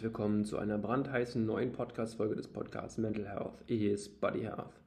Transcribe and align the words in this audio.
herzlich 0.00 0.14
willkommen 0.14 0.46
zu 0.46 0.56
einer 0.56 0.78
brandheißen 0.78 1.44
neuen 1.44 1.72
Podcast-Folge 1.72 2.34
des 2.34 2.48
Podcasts 2.48 2.96
Mental 2.96 3.28
Health, 3.28 3.60
is 3.66 4.08
Body 4.08 4.40
Health. 4.40 4.80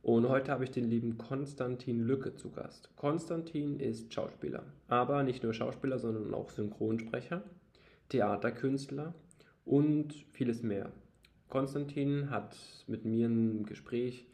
Und 0.00 0.30
heute 0.30 0.50
habe 0.50 0.64
ich 0.64 0.70
den 0.70 0.88
lieben 0.88 1.18
Konstantin 1.18 2.00
Lücke 2.00 2.34
zu 2.36 2.50
Gast. 2.52 2.88
Konstantin 2.96 3.78
ist 3.78 4.14
Schauspieler, 4.14 4.62
aber 4.88 5.24
nicht 5.24 5.42
nur 5.42 5.52
Schauspieler, 5.52 5.98
sondern 5.98 6.32
auch 6.32 6.48
Synchronsprecher, 6.48 7.42
Theaterkünstler 8.08 9.12
und 9.66 10.14
vieles 10.30 10.62
mehr. 10.62 10.90
Konstantin 11.50 12.30
hat 12.30 12.56
mit 12.86 13.04
mir 13.04 13.26
im 13.26 13.66
Gespräch 13.66 14.26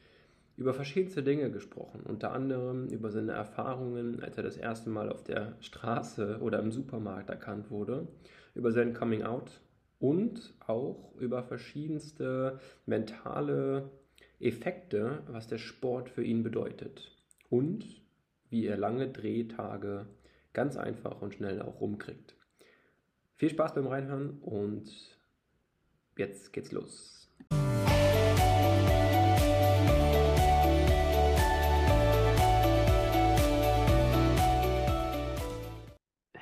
über 0.56 0.72
verschiedenste 0.72 1.24
Dinge 1.24 1.50
gesprochen, 1.50 2.02
unter 2.04 2.30
anderem 2.30 2.86
über 2.90 3.10
seine 3.10 3.32
Erfahrungen, 3.32 4.22
als 4.22 4.36
er 4.36 4.44
das 4.44 4.56
erste 4.56 4.88
Mal 4.88 5.10
auf 5.10 5.24
der 5.24 5.56
Straße 5.58 6.38
oder 6.40 6.60
im 6.60 6.70
Supermarkt 6.70 7.28
erkannt 7.28 7.72
wurde, 7.72 8.06
über 8.54 8.70
sein 8.70 8.94
Coming 8.94 9.24
Out 9.24 9.60
und 10.02 10.52
auch 10.66 11.14
über 11.20 11.44
verschiedenste 11.44 12.58
mentale 12.86 13.88
Effekte, 14.40 15.22
was 15.28 15.46
der 15.46 15.58
Sport 15.58 16.10
für 16.10 16.24
ihn 16.24 16.42
bedeutet 16.42 17.16
und 17.50 18.02
wie 18.50 18.66
er 18.66 18.76
lange 18.76 19.08
Drehtage 19.08 20.06
ganz 20.52 20.76
einfach 20.76 21.22
und 21.22 21.34
schnell 21.34 21.62
auch 21.62 21.80
rumkriegt. 21.80 22.34
Viel 23.36 23.50
Spaß 23.50 23.74
beim 23.74 23.86
Reinhören 23.86 24.40
und 24.40 24.90
jetzt 26.16 26.52
geht's 26.52 26.72
los. 26.72 27.30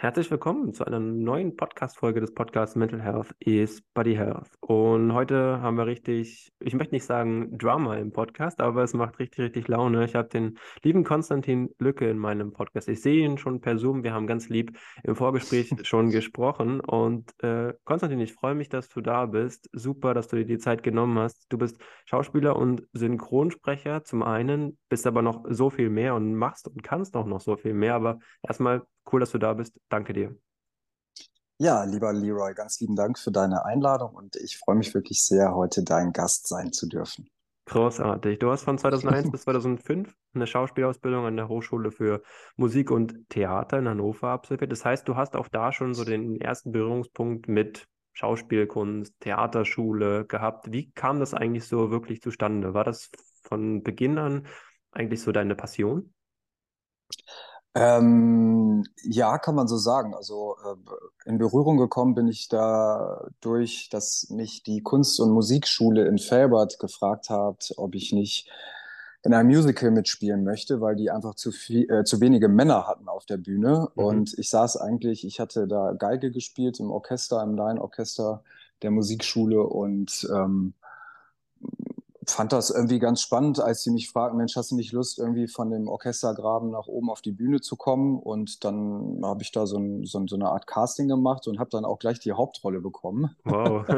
Herzlich 0.02 0.30
willkommen 0.30 0.72
zu 0.72 0.86
einer 0.86 0.98
neuen 0.98 1.56
Podcast-Folge 1.56 2.22
des 2.22 2.32
Podcasts 2.32 2.74
Mental 2.74 3.02
Health 3.02 3.34
is 3.38 3.82
Body 3.92 4.14
Health. 4.14 4.48
Und 4.60 5.12
heute 5.12 5.60
haben 5.60 5.77
wir 5.77 5.84
richtig, 5.84 6.54
ich 6.58 6.72
möchte 6.72 6.95
nicht 6.95 7.04
sagen 7.04 7.58
Drama 7.58 7.97
im 7.97 8.10
Podcast, 8.10 8.62
aber 8.62 8.83
es 8.83 8.94
macht 8.94 9.19
richtig, 9.19 9.41
richtig 9.41 9.69
Laune. 9.69 10.06
Ich 10.06 10.14
habe 10.14 10.28
den 10.28 10.58
lieben 10.83 11.05
Konstantin 11.05 11.75
Lücke 11.78 12.08
in 12.08 12.16
meinem 12.16 12.55
Podcast. 12.55 12.88
Ich 12.88 13.02
sehe 13.02 13.27
ihn 13.27 13.36
schon 13.36 13.60
per 13.60 13.77
Zoom. 13.77 14.02
Wir 14.02 14.14
haben 14.14 14.27
ganz 14.27 14.48
lieb 14.48 14.78
im 15.05 15.16
Vorgespräch 15.16 15.70
schon 15.83 16.08
gesprochen. 16.08 16.80
Und 16.80 17.34
äh, 17.42 17.75
Konstantin, 17.84 18.20
ich 18.20 18.32
freue 18.32 18.55
mich, 18.55 18.70
dass 18.70 18.88
du 18.88 19.03
da 19.03 19.27
bist. 19.27 19.69
Super, 19.75 20.14
dass 20.14 20.28
du 20.28 20.36
dir 20.36 20.47
die 20.47 20.56
Zeit 20.56 20.82
genommen 20.82 21.19
hast. 21.19 21.44
Du 21.50 21.58
bist 21.58 21.78
Schauspieler 22.06 22.56
und 22.56 22.84
Synchronsprecher 22.94 24.03
zum 24.05 24.22
einen, 24.22 24.78
bist 24.88 25.06
aber 25.06 25.20
noch 25.20 25.44
so 25.50 25.69
viel 25.69 25.91
mehr 25.91 26.14
und 26.14 26.34
machst 26.34 26.69
und 26.69 26.82
kannst 26.82 27.19
auch 27.19 27.27
noch 27.27 27.42
so 27.42 27.58
viel 27.58 27.75
mehr. 27.75 27.97
Aber 27.97 28.19
erstmal 28.42 28.86
Cool, 29.10 29.20
dass 29.20 29.32
du 29.32 29.38
da 29.38 29.55
bist. 29.55 29.80
Danke 29.91 30.14
dir. 30.14 30.34
Ja, 31.58 31.84
lieber 31.84 32.10
Leroy, 32.14 32.55
ganz 32.55 32.80
lieben 32.80 32.96
Dank 32.96 33.19
für 33.19 33.30
deine 33.30 33.66
Einladung 33.66 34.14
und 34.14 34.36
ich 34.36 34.56
freue 34.56 34.77
mich 34.77 34.94
wirklich 34.94 35.22
sehr, 35.22 35.55
heute 35.55 35.84
dein 35.84 36.14
Gast 36.14 36.48
sein 36.48 36.72
zu 36.72 36.88
dürfen. 36.88 37.28
Großartig. 37.66 38.38
Du 38.38 38.50
hast 38.50 38.62
von 38.64 38.78
2001 38.78 39.30
bis 39.30 39.42
2005 39.42 40.16
eine 40.34 40.47
Schauspielausbildung 40.47 41.27
an 41.27 41.36
der 41.36 41.48
Hochschule 41.48 41.91
für 41.91 42.22
Musik 42.56 42.91
und 42.91 43.28
Theater 43.28 43.78
in 43.78 43.88
Hannover 43.88 44.28
absolviert. 44.28 44.72
Das 44.72 44.84
heißt, 44.84 45.06
du 45.06 45.16
hast 45.16 45.36
auch 45.36 45.48
da 45.48 45.70
schon 45.70 45.92
so 45.92 46.04
den 46.04 46.41
ersten 46.41 46.72
Berührungspunkt 46.72 47.47
mit 47.47 47.86
Schauspielkunst, 48.12 49.20
Theaterschule 49.20 50.25
gehabt. 50.25 50.72
Wie 50.72 50.91
kam 50.92 51.20
das 51.20 51.34
eigentlich 51.34 51.66
so 51.66 51.91
wirklich 51.91 52.22
zustande? 52.22 52.75
War 52.75 52.84
das 52.84 53.10
von 53.42 53.82
Beginn 53.82 54.19
an 54.19 54.47
eigentlich 54.92 55.22
so 55.22 55.30
deine 55.30 55.54
Passion? 55.54 56.12
Ähm, 57.74 58.84
ja, 59.02 59.38
kann 59.38 59.54
man 59.54 59.68
so 59.68 59.76
sagen. 59.76 60.14
Also 60.14 60.56
äh, 60.64 61.28
in 61.28 61.38
Berührung 61.38 61.76
gekommen 61.76 62.14
bin 62.14 62.28
ich 62.28 62.48
dadurch, 62.48 63.88
dass 63.90 64.28
mich 64.30 64.62
die 64.62 64.82
Kunst- 64.82 65.20
und 65.20 65.30
Musikschule 65.30 66.06
in 66.06 66.18
Felbert 66.18 66.78
gefragt 66.78 67.30
hat, 67.30 67.72
ob 67.76 67.94
ich 67.94 68.12
nicht 68.12 68.50
in 69.22 69.34
einem 69.34 69.50
Musical 69.50 69.91
mitspielen 69.91 70.44
möchte, 70.44 70.80
weil 70.80 70.96
die 70.96 71.10
einfach 71.10 71.34
zu 71.34 71.52
viel, 71.52 71.91
äh, 71.91 72.04
zu 72.04 72.20
wenige 72.20 72.48
Männer 72.48 72.86
hatten 72.86 73.09
auf 73.09 73.26
der 73.26 73.36
Bühne. 73.36 73.88
Mhm. 73.94 74.04
Und 74.04 74.38
ich 74.38 74.48
saß 74.48 74.78
eigentlich, 74.78 75.25
ich 75.25 75.38
hatte 75.38 75.69
da 75.69 75.92
Geige 75.92 76.30
gespielt 76.30 76.80
im 76.80 76.91
Orchester, 76.91 77.42
im 77.42 77.54
Laienorchester 77.54 78.42
der 78.82 78.91
Musikschule 78.91 79.62
und 79.62 80.26
ähm, 80.34 80.72
fand 82.32 82.52
das 82.52 82.70
irgendwie 82.70 82.98
ganz 82.98 83.20
spannend, 83.20 83.60
als 83.60 83.82
sie 83.82 83.91
mich 83.91 84.10
fragten, 84.10 84.38
Mensch, 84.38 84.56
hast 84.56 84.70
du 84.70 84.76
nicht 84.76 84.92
Lust, 84.92 85.18
irgendwie 85.18 85.48
von 85.48 85.70
dem 85.70 85.88
Orchestergraben 85.88 86.70
nach 86.70 86.86
oben 86.86 87.10
auf 87.10 87.22
die 87.22 87.32
Bühne 87.32 87.60
zu 87.60 87.76
kommen? 87.76 88.18
Und 88.18 88.64
dann 88.64 89.20
habe 89.24 89.42
ich 89.42 89.52
da 89.52 89.66
so, 89.66 89.78
ein, 89.78 90.04
so, 90.04 90.22
so, 90.26 90.36
eine 90.36 90.48
Art 90.48 90.66
Casting 90.66 91.08
gemacht 91.08 91.46
und 91.46 91.58
habe 91.58 91.70
dann 91.70 91.84
auch 91.84 91.98
gleich 91.98 92.20
die 92.20 92.32
Hauptrolle 92.32 92.80
bekommen. 92.80 93.36
Wow. 93.44 93.86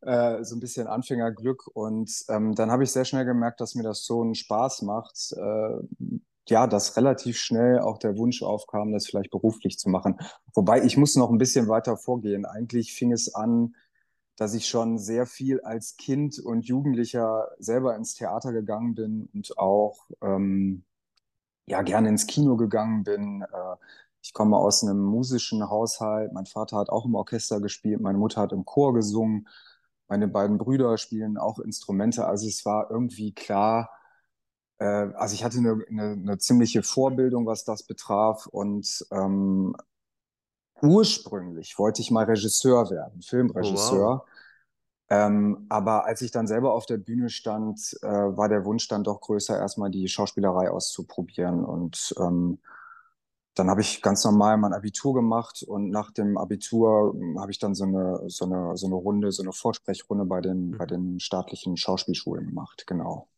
äh, 0.00 0.44
so 0.44 0.56
ein 0.56 0.60
bisschen 0.60 0.86
Anfängerglück. 0.86 1.68
Und 1.74 2.10
ähm, 2.28 2.54
dann 2.54 2.70
habe 2.70 2.84
ich 2.84 2.92
sehr 2.92 3.04
schnell 3.04 3.24
gemerkt, 3.24 3.60
dass 3.60 3.74
mir 3.74 3.84
das 3.84 4.04
so 4.04 4.22
einen 4.22 4.34
Spaß 4.34 4.82
macht. 4.82 5.32
Äh, 5.36 6.18
ja, 6.48 6.66
dass 6.66 6.96
relativ 6.96 7.38
schnell 7.38 7.78
auch 7.78 7.98
der 7.98 8.16
Wunsch 8.18 8.42
aufkam, 8.42 8.92
das 8.92 9.06
vielleicht 9.06 9.30
beruflich 9.30 9.78
zu 9.78 9.88
machen. 9.88 10.18
Wobei 10.54 10.82
ich 10.82 10.96
muss 10.96 11.14
noch 11.14 11.30
ein 11.30 11.38
bisschen 11.38 11.68
weiter 11.68 11.96
vorgehen. 11.96 12.44
Eigentlich 12.44 12.92
fing 12.92 13.12
es 13.12 13.34
an, 13.34 13.74
dass 14.42 14.54
ich 14.54 14.66
schon 14.66 14.98
sehr 14.98 15.24
viel 15.24 15.60
als 15.60 15.96
Kind 15.96 16.40
und 16.40 16.66
Jugendlicher 16.66 17.48
selber 17.60 17.94
ins 17.94 18.16
Theater 18.16 18.52
gegangen 18.52 18.96
bin 18.96 19.28
und 19.32 19.56
auch 19.56 20.10
ähm, 20.20 20.82
ja 21.66 21.82
gerne 21.82 22.08
ins 22.08 22.26
Kino 22.26 22.56
gegangen 22.56 23.04
bin. 23.04 23.42
Äh, 23.42 23.76
ich 24.20 24.32
komme 24.34 24.56
aus 24.56 24.82
einem 24.82 25.00
musischen 25.00 25.70
Haushalt. 25.70 26.32
Mein 26.32 26.46
Vater 26.46 26.76
hat 26.78 26.90
auch 26.90 27.04
im 27.04 27.14
Orchester 27.14 27.60
gespielt, 27.60 28.00
meine 28.00 28.18
Mutter 28.18 28.40
hat 28.40 28.50
im 28.50 28.64
Chor 28.64 28.94
gesungen, 28.94 29.46
meine 30.08 30.26
beiden 30.26 30.58
Brüder 30.58 30.98
spielen 30.98 31.38
auch 31.38 31.60
Instrumente. 31.60 32.26
Also 32.26 32.48
es 32.48 32.64
war 32.64 32.90
irgendwie 32.90 33.32
klar, 33.32 33.90
äh, 34.78 34.84
also 35.14 35.34
ich 35.36 35.44
hatte 35.44 35.58
eine, 35.58 35.84
eine, 35.88 36.12
eine, 36.14 36.38
ziemliche 36.38 36.82
Vorbildung, 36.82 37.46
was 37.46 37.62
das 37.62 37.84
betraf 37.84 38.48
und 38.48 39.06
ähm, 39.12 39.76
ursprünglich 40.80 41.78
wollte 41.78 42.02
ich 42.02 42.10
mal 42.10 42.24
Regisseur 42.24 42.90
werden, 42.90 43.22
Filmregisseur. 43.22 44.14
Oh, 44.14 44.18
wow. 44.18 44.31
Ähm, 45.10 45.66
aber 45.68 46.06
als 46.06 46.22
ich 46.22 46.30
dann 46.30 46.46
selber 46.46 46.72
auf 46.72 46.86
der 46.86 46.98
Bühne 46.98 47.28
stand, 47.28 47.96
äh, 48.02 48.06
war 48.06 48.48
der 48.48 48.64
Wunsch 48.64 48.88
dann 48.88 49.04
doch 49.04 49.20
größer, 49.20 49.58
erstmal 49.58 49.90
die 49.90 50.08
Schauspielerei 50.08 50.70
auszuprobieren. 50.70 51.64
Und 51.64 52.14
ähm, 52.18 52.58
dann 53.54 53.68
habe 53.68 53.82
ich 53.82 54.00
ganz 54.00 54.24
normal 54.24 54.56
mein 54.56 54.72
Abitur 54.72 55.12
gemacht 55.12 55.62
und 55.62 55.90
nach 55.90 56.10
dem 56.10 56.38
Abitur 56.38 57.12
hm, 57.12 57.38
habe 57.38 57.50
ich 57.50 57.58
dann 57.58 57.74
so 57.74 57.84
eine, 57.84 58.22
so, 58.28 58.46
eine, 58.46 58.76
so 58.76 58.86
eine 58.86 58.94
Runde, 58.94 59.30
so 59.32 59.42
eine 59.42 59.52
Vorsprechrunde 59.52 60.24
bei 60.24 60.40
den, 60.40 60.70
mhm. 60.70 60.78
bei 60.78 60.86
den 60.86 61.20
staatlichen 61.20 61.76
Schauspielschulen 61.76 62.46
gemacht, 62.46 62.84
genau. 62.86 63.28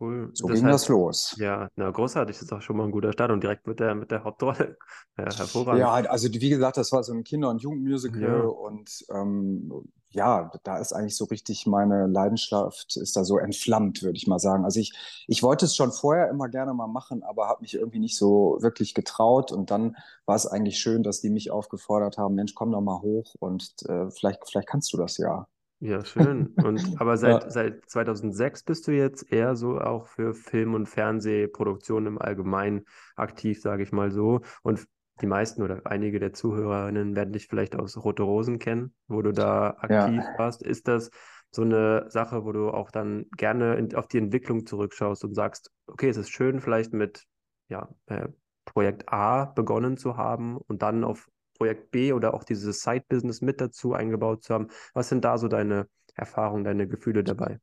Cool. 0.00 0.30
So 0.32 0.48
das 0.48 0.56
ging 0.56 0.66
heißt, 0.66 0.74
das 0.74 0.88
los. 0.88 1.36
Ja, 1.38 1.68
na, 1.76 1.90
großartig, 1.90 2.34
das 2.36 2.42
ist 2.42 2.52
auch 2.52 2.60
schon 2.60 2.76
mal 2.76 2.84
ein 2.84 2.90
guter 2.90 3.12
Start 3.12 3.30
und 3.30 3.42
direkt 3.42 3.66
mit 3.68 3.78
der, 3.78 3.94
mit 3.94 4.10
der 4.10 4.24
Hauptrolle. 4.24 4.76
Ja, 5.16 5.32
hervorragend. 5.32 5.78
Ja, 5.78 5.92
also 5.92 6.28
wie 6.28 6.48
gesagt, 6.48 6.76
das 6.76 6.90
war 6.90 7.04
so 7.04 7.12
ein 7.12 7.22
Kinder- 7.22 7.48
und 7.48 7.62
Jugendmusical 7.62 8.20
ja. 8.20 8.40
und 8.40 9.06
ähm, 9.10 9.70
ja, 10.14 10.50
da 10.62 10.78
ist 10.78 10.92
eigentlich 10.92 11.16
so 11.16 11.24
richtig 11.24 11.66
meine 11.66 12.06
Leidenschaft, 12.06 12.96
ist 12.96 13.16
da 13.16 13.24
so 13.24 13.38
entflammt, 13.38 14.02
würde 14.02 14.16
ich 14.16 14.26
mal 14.26 14.38
sagen. 14.38 14.64
Also 14.64 14.80
ich, 14.80 14.94
ich 15.26 15.42
wollte 15.42 15.64
es 15.64 15.76
schon 15.76 15.92
vorher 15.92 16.30
immer 16.30 16.48
gerne 16.48 16.72
mal 16.72 16.86
machen, 16.86 17.22
aber 17.22 17.48
habe 17.48 17.62
mich 17.62 17.74
irgendwie 17.74 17.98
nicht 17.98 18.16
so 18.16 18.58
wirklich 18.60 18.94
getraut. 18.94 19.52
Und 19.52 19.70
dann 19.70 19.96
war 20.26 20.36
es 20.36 20.46
eigentlich 20.46 20.78
schön, 20.78 21.02
dass 21.02 21.20
die 21.20 21.30
mich 21.30 21.50
aufgefordert 21.50 22.16
haben, 22.18 22.34
Mensch, 22.34 22.54
komm 22.54 22.72
doch 22.72 22.80
mal 22.80 23.00
hoch 23.00 23.34
und 23.40 23.74
äh, 23.88 24.10
vielleicht, 24.10 24.48
vielleicht 24.48 24.68
kannst 24.68 24.92
du 24.92 24.96
das 24.96 25.18
ja. 25.18 25.46
Ja, 25.80 26.04
schön. 26.04 26.54
Und 26.64 26.80
aber 27.00 27.16
seit, 27.16 27.44
ja. 27.44 27.50
seit 27.50 27.90
2006 27.90 28.62
bist 28.62 28.86
du 28.86 28.92
jetzt 28.92 29.30
eher 29.30 29.56
so 29.56 29.80
auch 29.80 30.06
für 30.06 30.32
Film- 30.32 30.74
und 30.74 30.86
Fernsehproduktionen 30.86 32.14
im 32.14 32.18
Allgemeinen 32.22 32.84
aktiv, 33.16 33.60
sage 33.60 33.82
ich 33.82 33.92
mal 33.92 34.10
so. 34.10 34.40
Und 34.62 34.86
die 35.20 35.26
meisten 35.26 35.62
oder 35.62 35.82
einige 35.84 36.18
der 36.18 36.32
Zuhörerinnen 36.32 37.14
werden 37.14 37.32
dich 37.32 37.46
vielleicht 37.46 37.76
aus 37.76 37.96
Rote 38.02 38.24
Rosen 38.24 38.58
kennen, 38.58 38.94
wo 39.06 39.22
du 39.22 39.32
da 39.32 39.70
aktiv 39.78 40.22
ja. 40.22 40.38
warst. 40.38 40.62
Ist 40.62 40.88
das 40.88 41.10
so 41.50 41.62
eine 41.62 42.06
Sache, 42.08 42.44
wo 42.44 42.52
du 42.52 42.70
auch 42.70 42.90
dann 42.90 43.26
gerne 43.36 43.76
in, 43.76 43.94
auf 43.94 44.08
die 44.08 44.18
Entwicklung 44.18 44.66
zurückschaust 44.66 45.24
und 45.24 45.34
sagst, 45.34 45.70
okay, 45.86 46.08
es 46.08 46.16
ist 46.16 46.30
schön, 46.30 46.60
vielleicht 46.60 46.92
mit 46.92 47.24
ja, 47.68 47.88
äh, 48.06 48.28
Projekt 48.64 49.08
A 49.12 49.44
begonnen 49.44 49.96
zu 49.96 50.16
haben 50.16 50.56
und 50.56 50.82
dann 50.82 51.04
auf 51.04 51.28
Projekt 51.56 51.92
B 51.92 52.12
oder 52.12 52.34
auch 52.34 52.42
dieses 52.42 52.80
Side-Business 52.80 53.40
mit 53.40 53.60
dazu 53.60 53.94
eingebaut 53.94 54.42
zu 54.42 54.52
haben. 54.52 54.68
Was 54.94 55.08
sind 55.08 55.24
da 55.24 55.38
so 55.38 55.46
deine 55.46 55.86
Erfahrungen, 56.14 56.64
deine 56.64 56.88
Gefühle 56.88 57.22
dabei? 57.22 57.60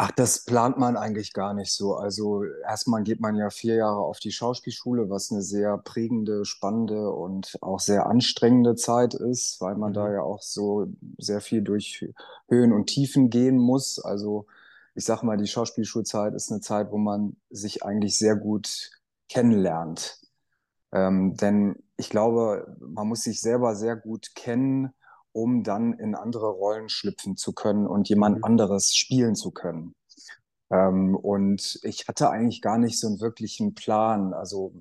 Ach, 0.00 0.12
das 0.12 0.44
plant 0.44 0.78
man 0.78 0.96
eigentlich 0.96 1.32
gar 1.32 1.54
nicht 1.54 1.72
so. 1.72 1.96
Also 1.96 2.44
erstmal 2.44 3.02
geht 3.02 3.18
man 3.20 3.34
ja 3.34 3.50
vier 3.50 3.74
Jahre 3.74 3.98
auf 3.98 4.20
die 4.20 4.30
Schauspielschule, 4.30 5.10
was 5.10 5.32
eine 5.32 5.42
sehr 5.42 5.76
prägende, 5.76 6.44
spannende 6.44 7.10
und 7.10 7.58
auch 7.62 7.80
sehr 7.80 8.06
anstrengende 8.06 8.76
Zeit 8.76 9.14
ist, 9.14 9.60
weil 9.60 9.74
man 9.74 9.90
mhm. 9.90 9.94
da 9.94 10.12
ja 10.12 10.22
auch 10.22 10.40
so 10.40 10.86
sehr 11.18 11.40
viel 11.40 11.62
durch 11.62 12.06
Höhen 12.48 12.72
und 12.72 12.86
Tiefen 12.86 13.28
gehen 13.28 13.58
muss. 13.58 13.98
Also 13.98 14.46
ich 14.94 15.04
sag 15.04 15.24
mal, 15.24 15.36
die 15.36 15.48
Schauspielschulzeit 15.48 16.32
ist 16.32 16.52
eine 16.52 16.60
Zeit, 16.60 16.92
wo 16.92 16.98
man 16.98 17.36
sich 17.50 17.82
eigentlich 17.84 18.16
sehr 18.18 18.36
gut 18.36 18.90
kennenlernt. 19.28 20.20
Ähm, 20.92 21.36
denn 21.36 21.74
ich 21.96 22.08
glaube, 22.08 22.76
man 22.80 23.08
muss 23.08 23.22
sich 23.22 23.40
selber 23.40 23.74
sehr 23.74 23.96
gut 23.96 24.36
kennen, 24.36 24.94
um 25.32 25.62
dann 25.62 25.92
in 25.92 26.14
andere 26.14 26.50
Rollen 26.50 26.88
schlüpfen 26.88 27.36
zu 27.36 27.52
können 27.52 27.86
und 27.86 28.08
jemand 28.08 28.38
mhm. 28.38 28.44
anderes 28.44 28.94
spielen 28.94 29.34
zu 29.34 29.50
können. 29.50 29.94
Ähm, 30.70 31.16
und 31.16 31.80
ich 31.82 32.08
hatte 32.08 32.30
eigentlich 32.30 32.60
gar 32.60 32.78
nicht 32.78 32.98
so 32.98 33.06
einen 33.06 33.20
wirklichen 33.20 33.74
Plan. 33.74 34.34
Also, 34.34 34.72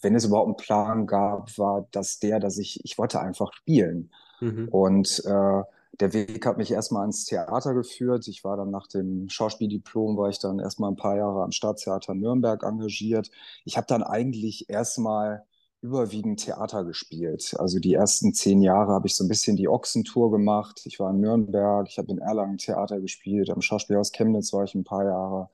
wenn 0.00 0.14
es 0.14 0.24
überhaupt 0.24 0.48
einen 0.48 0.56
Plan 0.56 1.06
gab, 1.06 1.56
war 1.58 1.88
das 1.90 2.18
der, 2.18 2.38
dass 2.38 2.58
ich, 2.58 2.84
ich 2.84 2.98
wollte 2.98 3.20
einfach 3.20 3.52
spielen. 3.52 4.10
Mhm. 4.40 4.68
Und 4.68 5.24
äh, 5.24 5.62
der 6.00 6.12
Weg 6.12 6.46
hat 6.46 6.56
mich 6.56 6.70
erstmal 6.70 7.02
ans 7.02 7.24
Theater 7.24 7.74
geführt. 7.74 8.26
Ich 8.28 8.44
war 8.44 8.56
dann 8.56 8.70
nach 8.70 8.86
dem 8.86 9.28
Schauspieldiplom, 9.28 10.16
war 10.16 10.30
ich 10.30 10.38
dann 10.38 10.58
erstmal 10.58 10.90
ein 10.90 10.96
paar 10.96 11.16
Jahre 11.16 11.42
am 11.42 11.52
Staatstheater 11.52 12.14
Nürnberg 12.14 12.62
engagiert. 12.62 13.30
Ich 13.64 13.76
habe 13.76 13.86
dann 13.86 14.02
eigentlich 14.02 14.70
erstmal 14.70 15.44
überwiegend 15.82 16.40
Theater 16.40 16.84
gespielt. 16.84 17.54
Also 17.58 17.80
die 17.80 17.94
ersten 17.94 18.32
zehn 18.32 18.62
Jahre 18.62 18.92
habe 18.92 19.08
ich 19.08 19.16
so 19.16 19.24
ein 19.24 19.28
bisschen 19.28 19.56
die 19.56 19.68
Ochsentour 19.68 20.30
gemacht. 20.30 20.82
Ich 20.84 21.00
war 21.00 21.10
in 21.10 21.20
Nürnberg, 21.20 21.88
ich 21.88 21.98
habe 21.98 22.12
in 22.12 22.18
Erlangen 22.18 22.58
Theater 22.58 23.00
gespielt, 23.00 23.50
am 23.50 23.60
Schauspielhaus 23.60 24.12
Chemnitz 24.12 24.52
war 24.52 24.62
ich 24.64 24.74
ein 24.76 24.84
paar 24.84 25.04
Jahre, 25.04 25.50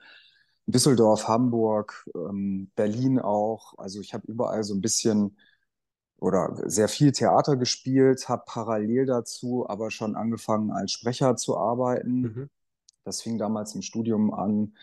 Düsseldorf, 0.66 1.28
Hamburg, 1.28 2.08
ähm, 2.14 2.70
Berlin 2.76 3.18
auch. 3.18 3.78
Also 3.78 4.00
ich 4.00 4.12
habe 4.12 4.26
überall 4.26 4.64
so 4.64 4.74
ein 4.74 4.82
bisschen 4.82 5.38
oder 6.18 6.52
sehr 6.66 6.88
viel 6.88 7.12
Theater 7.12 7.56
gespielt, 7.56 8.28
habe 8.28 8.42
parallel 8.46 9.06
dazu 9.06 9.66
aber 9.68 9.90
schon 9.90 10.14
angefangen 10.14 10.70
als 10.72 10.92
Sprecher 10.92 11.36
zu 11.36 11.56
arbeiten. 11.56 12.20
Mhm. 12.20 12.50
Das 13.04 13.22
fing 13.22 13.38
damals 13.38 13.74
im 13.74 13.82
Studium 13.82 14.34
an 14.34 14.74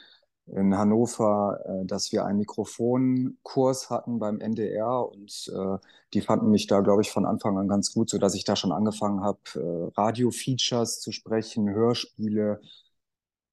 in 0.47 0.77
Hannover, 0.77 1.59
äh, 1.65 1.85
dass 1.85 2.11
wir 2.11 2.25
einen 2.25 2.39
Mikrofonkurs 2.39 3.89
hatten 3.89 4.19
beim 4.19 4.39
NDR 4.39 5.09
und 5.11 5.51
äh, 5.53 5.77
die 6.13 6.21
fanden 6.21 6.49
mich 6.49 6.67
da, 6.67 6.81
glaube 6.81 7.01
ich, 7.01 7.11
von 7.11 7.25
Anfang 7.25 7.57
an 7.57 7.67
ganz 7.67 7.93
gut, 7.93 8.09
so 8.09 8.17
dass 8.17 8.35
ich 8.35 8.43
da 8.45 8.55
schon 8.55 8.71
angefangen 8.71 9.21
habe, 9.21 9.39
äh, 9.55 9.99
Radio-Features 9.99 11.01
zu 11.01 11.11
sprechen, 11.11 11.69
Hörspiele. 11.69 12.61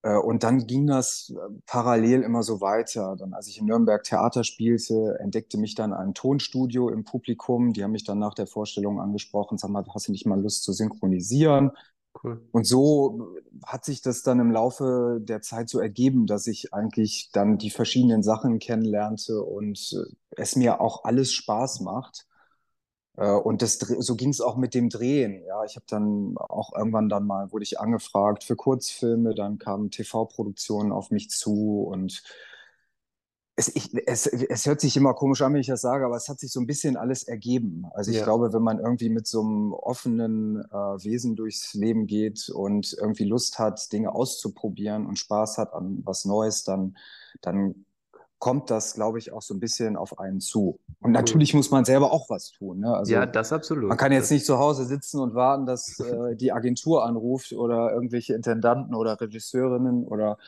Äh, 0.02 0.16
und 0.16 0.42
dann 0.42 0.66
ging 0.66 0.86
das 0.86 1.32
äh, 1.34 1.54
parallel 1.66 2.22
immer 2.22 2.42
so 2.42 2.60
weiter. 2.60 3.16
Dann, 3.18 3.34
als 3.34 3.48
ich 3.48 3.58
in 3.58 3.66
Nürnberg 3.66 4.02
Theater 4.02 4.44
spielte, 4.44 5.18
entdeckte 5.20 5.58
mich 5.58 5.74
dann 5.74 5.92
ein 5.92 6.14
Tonstudio 6.14 6.88
im 6.90 7.04
Publikum. 7.04 7.72
Die 7.72 7.84
haben 7.84 7.92
mich 7.92 8.04
dann 8.04 8.18
nach 8.18 8.34
der 8.34 8.46
Vorstellung 8.46 9.00
angesprochen, 9.00 9.58
sag 9.58 9.70
mal, 9.70 9.84
hast 9.94 10.08
du 10.08 10.12
nicht 10.12 10.26
mal 10.26 10.40
Lust 10.40 10.64
zu 10.64 10.72
synchronisieren? 10.72 11.70
Cool. 12.14 12.42
Und 12.52 12.64
so 12.64 13.34
hat 13.64 13.84
sich 13.84 14.02
das 14.02 14.22
dann 14.22 14.38
im 14.38 14.50
Laufe 14.50 15.18
der 15.20 15.40
Zeit 15.40 15.68
so 15.68 15.80
ergeben, 15.80 16.26
dass 16.26 16.46
ich 16.46 16.74
eigentlich 16.74 17.30
dann 17.32 17.58
die 17.58 17.70
verschiedenen 17.70 18.22
Sachen 18.22 18.58
kennenlernte 18.58 19.42
und 19.42 19.92
äh, 19.94 20.14
es 20.36 20.56
mir 20.56 20.80
auch 20.80 21.04
alles 21.04 21.32
Spaß 21.32 21.80
macht. 21.80 22.26
Äh, 23.16 23.30
und 23.30 23.62
das, 23.62 23.78
so 23.78 24.16
ging 24.16 24.30
es 24.30 24.40
auch 24.40 24.56
mit 24.56 24.74
dem 24.74 24.88
Drehen. 24.88 25.42
Ja, 25.46 25.64
ich 25.64 25.76
habe 25.76 25.86
dann 25.88 26.36
auch 26.38 26.72
irgendwann 26.76 27.08
dann 27.08 27.26
mal, 27.26 27.52
wurde 27.52 27.64
ich 27.64 27.80
angefragt 27.80 28.44
für 28.44 28.56
Kurzfilme, 28.56 29.34
dann 29.34 29.58
kamen 29.58 29.90
TV-Produktionen 29.90 30.92
auf 30.92 31.10
mich 31.10 31.30
zu 31.30 31.82
und 31.82 32.22
es, 33.54 33.74
ich, 33.74 33.90
es, 34.06 34.26
es 34.26 34.66
hört 34.66 34.80
sich 34.80 34.96
immer 34.96 35.14
komisch 35.14 35.42
an, 35.42 35.52
wenn 35.52 35.60
ich 35.60 35.66
das 35.66 35.82
sage, 35.82 36.06
aber 36.06 36.16
es 36.16 36.28
hat 36.28 36.40
sich 36.40 36.50
so 36.50 36.60
ein 36.60 36.66
bisschen 36.66 36.96
alles 36.96 37.24
ergeben. 37.24 37.84
Also 37.92 38.10
ich 38.10 38.18
ja. 38.18 38.24
glaube, 38.24 38.52
wenn 38.52 38.62
man 38.62 38.78
irgendwie 38.78 39.10
mit 39.10 39.26
so 39.26 39.42
einem 39.42 39.72
offenen 39.72 40.64
äh, 40.70 40.74
Wesen 41.04 41.36
durchs 41.36 41.74
Leben 41.74 42.06
geht 42.06 42.48
und 42.48 42.96
irgendwie 42.98 43.24
Lust 43.24 43.58
hat, 43.58 43.92
Dinge 43.92 44.14
auszuprobieren 44.14 45.06
und 45.06 45.18
Spaß 45.18 45.58
hat 45.58 45.74
an 45.74 46.00
was 46.04 46.24
Neues, 46.24 46.64
dann, 46.64 46.96
dann 47.42 47.84
kommt 48.38 48.70
das, 48.70 48.94
glaube 48.94 49.18
ich, 49.18 49.32
auch 49.32 49.42
so 49.42 49.54
ein 49.54 49.60
bisschen 49.60 49.96
auf 49.96 50.18
einen 50.18 50.40
zu. 50.40 50.80
Und 51.00 51.12
natürlich 51.12 51.54
muss 51.54 51.70
man 51.70 51.84
selber 51.84 52.10
auch 52.10 52.28
was 52.28 52.50
tun. 52.50 52.80
Ne? 52.80 52.92
Also 52.92 53.12
ja, 53.12 53.24
das 53.24 53.52
absolut. 53.52 53.88
Man 53.88 53.96
kann 53.96 54.10
jetzt 54.10 54.32
nicht 54.32 54.46
zu 54.46 54.58
Hause 54.58 54.84
sitzen 54.86 55.20
und 55.20 55.34
warten, 55.34 55.64
dass 55.64 56.00
äh, 56.00 56.34
die 56.34 56.52
Agentur 56.52 57.04
anruft 57.04 57.52
oder 57.52 57.92
irgendwelche 57.92 58.34
Intendanten 58.34 58.96
oder 58.96 59.20
Regisseurinnen 59.20 60.04
oder 60.04 60.38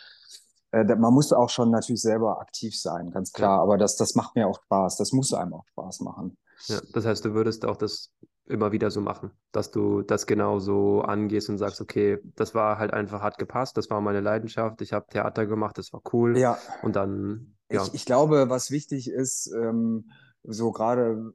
man 0.83 1.15
muss 1.15 1.33
auch 1.33 1.51
schon 1.51 1.71
natürlich 1.71 2.03
selber 2.03 2.41
aktiv 2.41 2.79
sein, 2.79 3.11
ganz 3.11 3.33
klar. 3.33 3.59
Ja. 3.59 3.63
Aber 3.63 3.79
das, 3.79 3.97
das 3.97 4.15
macht 4.15 4.35
mir 4.35 4.49
auch 4.49 4.59
Spaß. 4.65 4.97
Das 4.97 5.13
muss 5.13 5.33
einem 5.33 5.55
auch 5.55 5.67
Spaß 5.69 6.01
machen. 6.01 6.37
Ja, 6.67 6.81
das 6.93 7.05
heißt, 7.07 7.25
du 7.25 7.35
würdest 7.35 7.65
auch 7.65 7.77
das 7.77 8.11
immer 8.47 8.73
wieder 8.73 8.91
so 8.91 9.01
machen, 9.01 9.31
dass 9.53 9.71
du 9.71 10.03
das 10.03 10.27
genau 10.27 10.59
so 10.59 11.03
angehst 11.03 11.49
und 11.49 11.59
sagst, 11.59 11.81
okay, 11.81 12.19
das 12.37 12.55
war 12.55 12.79
halt 12.79 12.93
einfach 12.93 13.23
hat 13.23 13.39
gepasst, 13.39 13.77
das 13.77 13.89
war 13.89 14.01
meine 14.01 14.21
Leidenschaft, 14.21 14.83
ich 14.83 14.93
habe 14.93 15.07
Theater 15.09 15.47
gemacht, 15.47 15.79
das 15.79 15.93
war 15.93 16.03
cool. 16.13 16.37
Ja. 16.37 16.59
Und 16.83 16.97
dann, 16.97 17.57
ja. 17.71 17.83
Ich, 17.83 17.95
ich 17.95 18.05
glaube, 18.05 18.51
was 18.51 18.71
wichtig 18.71 19.09
ist, 19.11 19.51
ähm, 19.57 20.11
so 20.43 20.73
gerade 20.73 21.33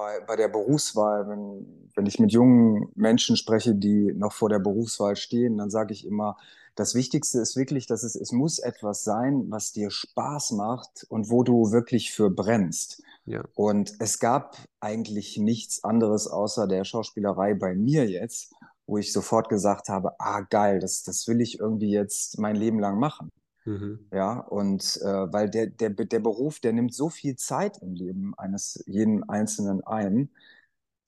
bei, 0.00 0.20
bei 0.20 0.36
der 0.36 0.48
Berufswahl, 0.48 1.28
wenn, 1.28 1.90
wenn 1.94 2.06
ich 2.06 2.18
mit 2.18 2.32
jungen 2.32 2.88
Menschen 2.94 3.36
spreche, 3.36 3.74
die 3.74 4.14
noch 4.14 4.32
vor 4.32 4.48
der 4.48 4.58
Berufswahl 4.58 5.14
stehen, 5.14 5.58
dann 5.58 5.68
sage 5.68 5.92
ich 5.92 6.06
immer, 6.06 6.38
das 6.74 6.94
Wichtigste 6.94 7.40
ist 7.40 7.54
wirklich, 7.56 7.86
dass 7.86 8.02
es, 8.02 8.14
es 8.14 8.32
muss 8.32 8.58
etwas 8.58 9.04
sein, 9.04 9.50
was 9.50 9.72
dir 9.72 9.90
Spaß 9.90 10.52
macht 10.52 11.04
und 11.10 11.28
wo 11.28 11.42
du 11.42 11.70
wirklich 11.70 12.12
für 12.12 12.30
brennst. 12.30 13.02
Ja. 13.26 13.42
Und 13.54 13.92
es 13.98 14.18
gab 14.20 14.56
eigentlich 14.80 15.36
nichts 15.36 15.84
anderes 15.84 16.26
außer 16.28 16.66
der 16.66 16.84
Schauspielerei 16.84 17.52
bei 17.52 17.74
mir 17.74 18.08
jetzt, 18.08 18.54
wo 18.86 18.96
ich 18.96 19.12
sofort 19.12 19.50
gesagt 19.50 19.90
habe, 19.90 20.18
ah 20.18 20.40
geil, 20.40 20.78
das, 20.78 21.02
das 21.02 21.28
will 21.28 21.42
ich 21.42 21.60
irgendwie 21.60 21.90
jetzt 21.90 22.38
mein 22.38 22.56
Leben 22.56 22.78
lang 22.78 22.98
machen. 22.98 23.30
Mhm. 23.64 24.06
Ja, 24.12 24.40
und 24.40 24.98
äh, 25.02 25.32
weil 25.32 25.50
der, 25.50 25.66
der, 25.68 25.90
der 25.90 26.20
Beruf, 26.20 26.60
der 26.60 26.72
nimmt 26.72 26.94
so 26.94 27.08
viel 27.08 27.36
Zeit 27.36 27.78
im 27.78 27.94
Leben 27.94 28.34
eines 28.36 28.82
jeden 28.86 29.28
Einzelnen 29.28 29.84
ein, 29.84 30.30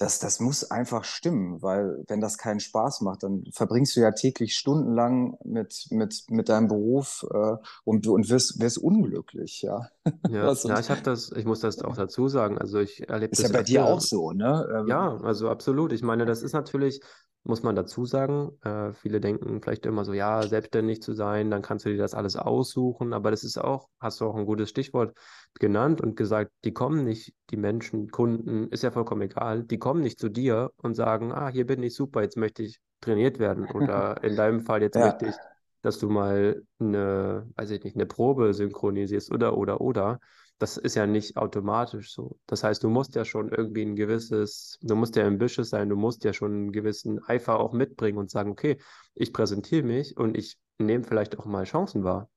das, 0.02 0.18
das 0.18 0.40
muss 0.40 0.68
einfach 0.70 1.04
stimmen, 1.04 1.62
weil 1.62 2.04
wenn 2.08 2.20
das 2.20 2.36
keinen 2.36 2.58
Spaß 2.58 3.02
macht, 3.02 3.22
dann 3.22 3.44
verbringst 3.52 3.94
du 3.94 4.00
ja 4.00 4.10
täglich 4.10 4.56
stundenlang 4.56 5.36
mit, 5.44 5.86
mit, 5.90 6.24
mit 6.28 6.48
deinem 6.48 6.66
Beruf 6.66 7.24
äh, 7.32 7.56
und, 7.84 8.06
und 8.08 8.28
wirst, 8.28 8.60
wirst 8.60 8.78
unglücklich, 8.78 9.62
ja. 9.62 9.88
Ja, 10.28 10.42
also, 10.48 10.68
ja 10.68 10.80
ich 10.80 10.90
habe 10.90 11.02
das, 11.02 11.30
ich 11.30 11.44
muss 11.44 11.60
das 11.60 11.80
auch 11.82 11.96
dazu 11.96 12.26
sagen. 12.26 12.58
Also 12.58 12.80
ich 12.80 13.08
erlebe 13.08 13.30
das. 13.30 13.38
Ist 13.38 13.52
ja 13.52 13.58
bei 13.58 13.62
dir 13.62 13.84
auch 13.84 14.00
so, 14.00 14.32
ne? 14.32 14.68
Ähm, 14.76 14.88
ja, 14.88 15.16
also 15.18 15.48
absolut. 15.48 15.92
Ich 15.92 16.02
meine, 16.02 16.26
das 16.26 16.42
ist 16.42 16.52
natürlich, 16.52 17.00
muss 17.44 17.62
man 17.62 17.74
dazu 17.74 18.04
sagen. 18.04 18.52
Äh, 18.62 18.92
viele 18.92 19.20
denken 19.20 19.60
vielleicht 19.60 19.86
immer 19.86 20.04
so, 20.04 20.12
ja, 20.12 20.42
selbstständig 20.42 21.02
zu 21.02 21.12
sein, 21.12 21.50
dann 21.50 21.62
kannst 21.62 21.84
du 21.84 21.90
dir 21.90 21.98
das 21.98 22.14
alles 22.14 22.36
aussuchen. 22.36 23.12
Aber 23.12 23.30
das 23.30 23.44
ist 23.44 23.58
auch, 23.58 23.88
hast 24.00 24.20
du 24.20 24.26
auch 24.26 24.36
ein 24.36 24.46
gutes 24.46 24.70
Stichwort 24.70 25.16
genannt 25.58 26.00
und 26.00 26.16
gesagt, 26.16 26.52
die 26.64 26.72
kommen 26.72 27.04
nicht, 27.04 27.34
die 27.50 27.56
Menschen, 27.56 28.10
Kunden, 28.10 28.68
ist 28.68 28.82
ja 28.82 28.90
vollkommen 28.90 29.22
egal, 29.22 29.64
die 29.64 29.78
kommen 29.78 30.02
nicht 30.02 30.18
zu 30.18 30.28
dir 30.28 30.70
und 30.76 30.94
sagen, 30.94 31.32
ah, 31.32 31.48
hier 31.48 31.66
bin 31.66 31.82
ich 31.82 31.94
super, 31.94 32.22
jetzt 32.22 32.36
möchte 32.36 32.62
ich 32.62 32.80
trainiert 33.00 33.38
werden. 33.38 33.66
Oder 33.70 34.22
in 34.22 34.36
deinem 34.36 34.60
Fall, 34.66 34.82
jetzt 34.82 34.96
ja. 34.96 35.06
möchte 35.06 35.26
ich, 35.26 35.34
dass 35.82 35.98
du 35.98 36.08
mal 36.08 36.62
eine, 36.78 37.48
weiß 37.56 37.70
ich 37.70 37.82
nicht, 37.82 37.96
eine 37.96 38.06
Probe 38.06 38.54
synchronisierst 38.54 39.32
oder, 39.32 39.56
oder, 39.56 39.80
oder 39.80 40.20
das 40.62 40.76
ist 40.76 40.94
ja 40.94 41.08
nicht 41.08 41.36
automatisch 41.36 42.14
so. 42.14 42.38
Das 42.46 42.62
heißt, 42.62 42.84
du 42.84 42.88
musst 42.88 43.16
ja 43.16 43.24
schon 43.24 43.48
irgendwie 43.48 43.82
ein 43.82 43.96
gewisses, 43.96 44.78
du 44.80 44.94
musst 44.94 45.16
ja 45.16 45.26
ambitious 45.26 45.70
sein, 45.70 45.88
du 45.88 45.96
musst 45.96 46.22
ja 46.22 46.32
schon 46.32 46.52
einen 46.52 46.72
gewissen 46.72 47.20
Eifer 47.24 47.58
auch 47.58 47.72
mitbringen 47.72 48.16
und 48.16 48.30
sagen, 48.30 48.52
okay, 48.52 48.78
ich 49.16 49.32
präsentiere 49.32 49.82
mich 49.82 50.16
und 50.16 50.36
ich 50.36 50.56
nehme 50.78 51.02
vielleicht 51.02 51.36
auch 51.36 51.46
mal 51.46 51.64
Chancen 51.64 52.04
wahr. 52.04 52.30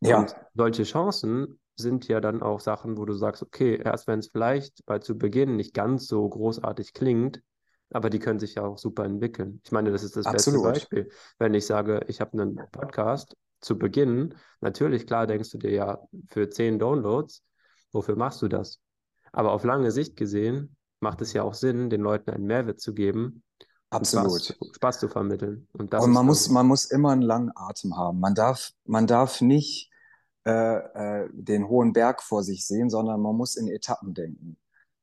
Ja. 0.00 0.20
Und 0.20 0.36
solche 0.54 0.84
Chancen 0.84 1.58
sind 1.74 2.06
ja 2.06 2.20
dann 2.20 2.42
auch 2.42 2.60
Sachen, 2.60 2.96
wo 2.96 3.06
du 3.06 3.12
sagst, 3.12 3.42
okay, 3.42 3.80
erst 3.84 4.06
wenn 4.06 4.20
es 4.20 4.28
vielleicht 4.28 4.86
bei 4.86 5.00
zu 5.00 5.18
Beginn 5.18 5.56
nicht 5.56 5.74
ganz 5.74 6.06
so 6.06 6.28
großartig 6.28 6.92
klingt, 6.92 7.42
aber 7.90 8.08
die 8.08 8.20
können 8.20 8.38
sich 8.38 8.54
ja 8.54 8.64
auch 8.64 8.78
super 8.78 9.04
entwickeln. 9.04 9.60
Ich 9.64 9.72
meine, 9.72 9.90
das 9.90 10.04
ist 10.04 10.16
das 10.16 10.26
Absolut. 10.26 10.62
beste 10.62 10.72
Beispiel. 10.72 11.10
Wenn 11.40 11.54
ich 11.54 11.66
sage, 11.66 12.02
ich 12.06 12.20
habe 12.20 12.40
einen 12.40 12.54
Podcast 12.70 13.36
zu 13.60 13.76
Beginn, 13.76 14.36
natürlich, 14.60 15.08
klar, 15.08 15.26
denkst 15.26 15.50
du 15.50 15.58
dir 15.58 15.72
ja, 15.72 15.98
für 16.28 16.48
zehn 16.48 16.78
Downloads 16.78 17.42
wofür 17.94 18.16
machst 18.16 18.42
du 18.42 18.48
das? 18.48 18.80
Aber 19.32 19.52
auf 19.52 19.64
lange 19.64 19.90
Sicht 19.90 20.16
gesehen 20.16 20.76
macht 21.00 21.20
es 21.20 21.32
ja 21.32 21.42
auch 21.42 21.54
Sinn, 21.54 21.90
den 21.90 22.00
Leuten 22.00 22.30
einen 22.30 22.46
Mehrwert 22.46 22.80
zu 22.80 22.94
geben. 22.94 23.42
Absolut. 23.90 24.42
Spaß, 24.42 24.58
Spaß, 24.74 25.00
zu 25.00 25.08
vermitteln. 25.08 25.68
Und, 25.72 25.94
und 25.94 26.12
man, 26.12 26.26
muss, 26.26 26.48
man 26.48 26.66
muss 26.66 26.86
immer 26.86 27.10
einen 27.10 27.22
langen 27.22 27.52
Atem 27.54 27.96
haben. 27.96 28.18
Man 28.18 28.34
darf, 28.34 28.70
man 28.84 29.06
darf 29.06 29.40
nicht 29.40 29.90
äh, 30.44 31.22
äh, 31.22 31.28
den 31.32 31.68
hohen 31.68 31.92
Berg 31.92 32.22
vor 32.22 32.42
sich 32.42 32.66
sehen, 32.66 32.90
sondern 32.90 33.20
man 33.20 33.36
muss 33.36 33.56
in 33.56 33.68
Etappen 33.68 34.14
denken. 34.14 34.56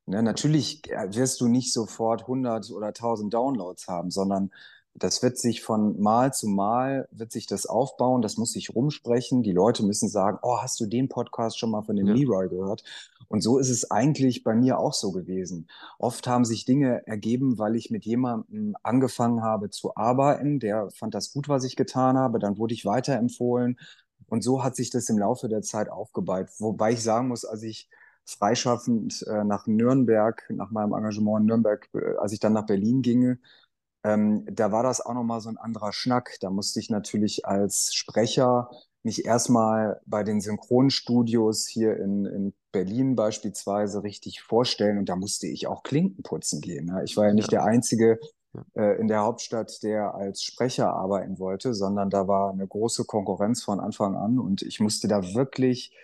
Ne, 0.08 0.22
natürlich 0.24 0.82
wirst 0.84 1.40
du 1.42 1.48
nicht 1.48 1.72
sofort 1.72 2.22
100 2.22 2.72
oder 2.72 2.88
1000 2.88 3.34
Downloads 3.34 3.88
haben, 3.88 4.12
sondern 4.12 4.52
das 4.94 5.24
wird 5.24 5.38
sich 5.38 5.62
von 5.62 6.00
Mal 6.00 6.34
zu 6.34 6.48
Mal, 6.48 7.08
wird 7.12 7.32
sich 7.32 7.48
das 7.48 7.66
aufbauen, 7.66 8.22
das 8.22 8.38
muss 8.38 8.52
sich 8.52 8.76
rumsprechen. 8.76 9.42
Die 9.44 9.52
Leute 9.52 9.84
müssen 9.84 10.10
sagen, 10.10 10.38
oh, 10.42 10.58
hast 10.62 10.80
du 10.80 10.86
den 10.86 11.10
Podcast 11.10 11.58
schon 11.58 11.72
mal 11.72 11.82
von 11.82 11.96
dem 11.96 12.08
ja. 12.08 12.14
Leroy 12.14 12.50
gehört? 12.50 12.84
Und 13.28 13.42
so 13.42 13.58
ist 13.58 13.70
es 13.70 13.90
eigentlich 13.90 14.44
bei 14.44 14.54
mir 14.54 14.78
auch 14.78 14.94
so 14.94 15.12
gewesen. 15.12 15.70
Oft 15.98 16.28
haben 16.28 16.44
sich 16.44 16.66
Dinge 16.66 17.08
ergeben, 17.08 17.58
weil 17.58 17.76
ich 17.76 17.90
mit 17.90 18.06
jemandem 18.06 18.76
angefangen 18.84 19.42
habe 19.42 19.70
zu 19.70 19.96
arbeiten, 19.96 20.60
der 20.60 20.90
fand 20.92 21.16
das 21.16 21.32
gut, 21.32 21.48
was 21.48 21.64
ich 21.64 21.78
getan 21.78 22.18
habe, 22.18 22.40
dann 22.40 22.58
wurde 22.58 22.74
ich 22.74 22.86
weiterempfohlen. 22.86 23.80
Und 24.28 24.44
so 24.44 24.64
hat 24.64 24.76
sich 24.76 24.90
das 24.90 25.10
im 25.10 25.18
Laufe 25.18 25.48
der 25.48 25.62
Zeit 25.62 25.90
aufgebaut. 25.90 26.48
Wobei 26.60 26.92
ich 26.92 27.04
sagen 27.04 27.30
muss, 27.30 27.46
als 27.46 27.64
ich 27.64 27.90
freischaffend 28.26 29.26
äh, 29.28 29.44
nach 29.44 29.68
Nürnberg, 29.68 30.44
nach 30.50 30.72
meinem 30.72 30.94
Engagement 30.94 31.42
in 31.42 31.46
Nürnberg, 31.48 31.90
äh, 31.94 32.18
als 32.18 32.34
ich 32.34 32.40
dann 32.40 32.54
nach 32.54 32.66
Berlin 32.66 33.02
ginge, 33.02 33.40
ähm, 34.04 34.46
da 34.52 34.72
war 34.72 34.84
das 34.84 35.02
auch 35.02 35.14
nochmal 35.14 35.42
so 35.42 35.50
ein 35.50 35.58
anderer 35.58 35.94
Schnack. 35.94 36.38
Da 36.42 36.50
musste 36.50 36.80
ich 36.80 36.90
natürlich 36.90 37.46
als 37.46 37.94
Sprecher 37.94 38.70
mich 39.04 39.26
erstmal 39.26 40.00
bei 40.06 40.24
den 40.24 40.42
Synchronstudios 40.42 41.68
hier 41.68 41.98
in, 41.98 42.26
in 42.26 42.54
Berlin 42.72 43.16
beispielsweise 43.16 44.04
richtig 44.04 44.42
vorstellen 44.42 44.98
und 44.98 45.10
da 45.10 45.16
musste 45.16 45.48
ich 45.48 45.68
auch 45.68 45.84
Klinken 45.84 46.24
putzen 46.24 46.62
gehen. 46.62 46.86
Ne? 46.86 47.04
Ich 47.04 47.18
war 47.18 47.28
ja 47.28 47.34
nicht 47.34 47.52
ja. 47.52 47.60
der 47.60 47.66
Einzige 47.66 48.20
äh, 48.76 49.00
in 49.00 49.08
der 49.08 49.22
Hauptstadt, 49.22 49.82
der 49.84 50.14
als 50.14 50.44
Sprecher 50.44 50.94
arbeiten 50.94 51.40
wollte, 51.40 51.74
sondern 51.74 52.10
da 52.10 52.28
war 52.28 52.52
eine 52.52 52.68
große 52.68 53.06
Konkurrenz 53.06 53.64
von 53.64 53.80
Anfang 53.80 54.16
an 54.16 54.40
und 54.40 54.62
ich 54.62 54.80
musste 54.80 55.08
da 55.08 55.34
wirklich 55.34 55.96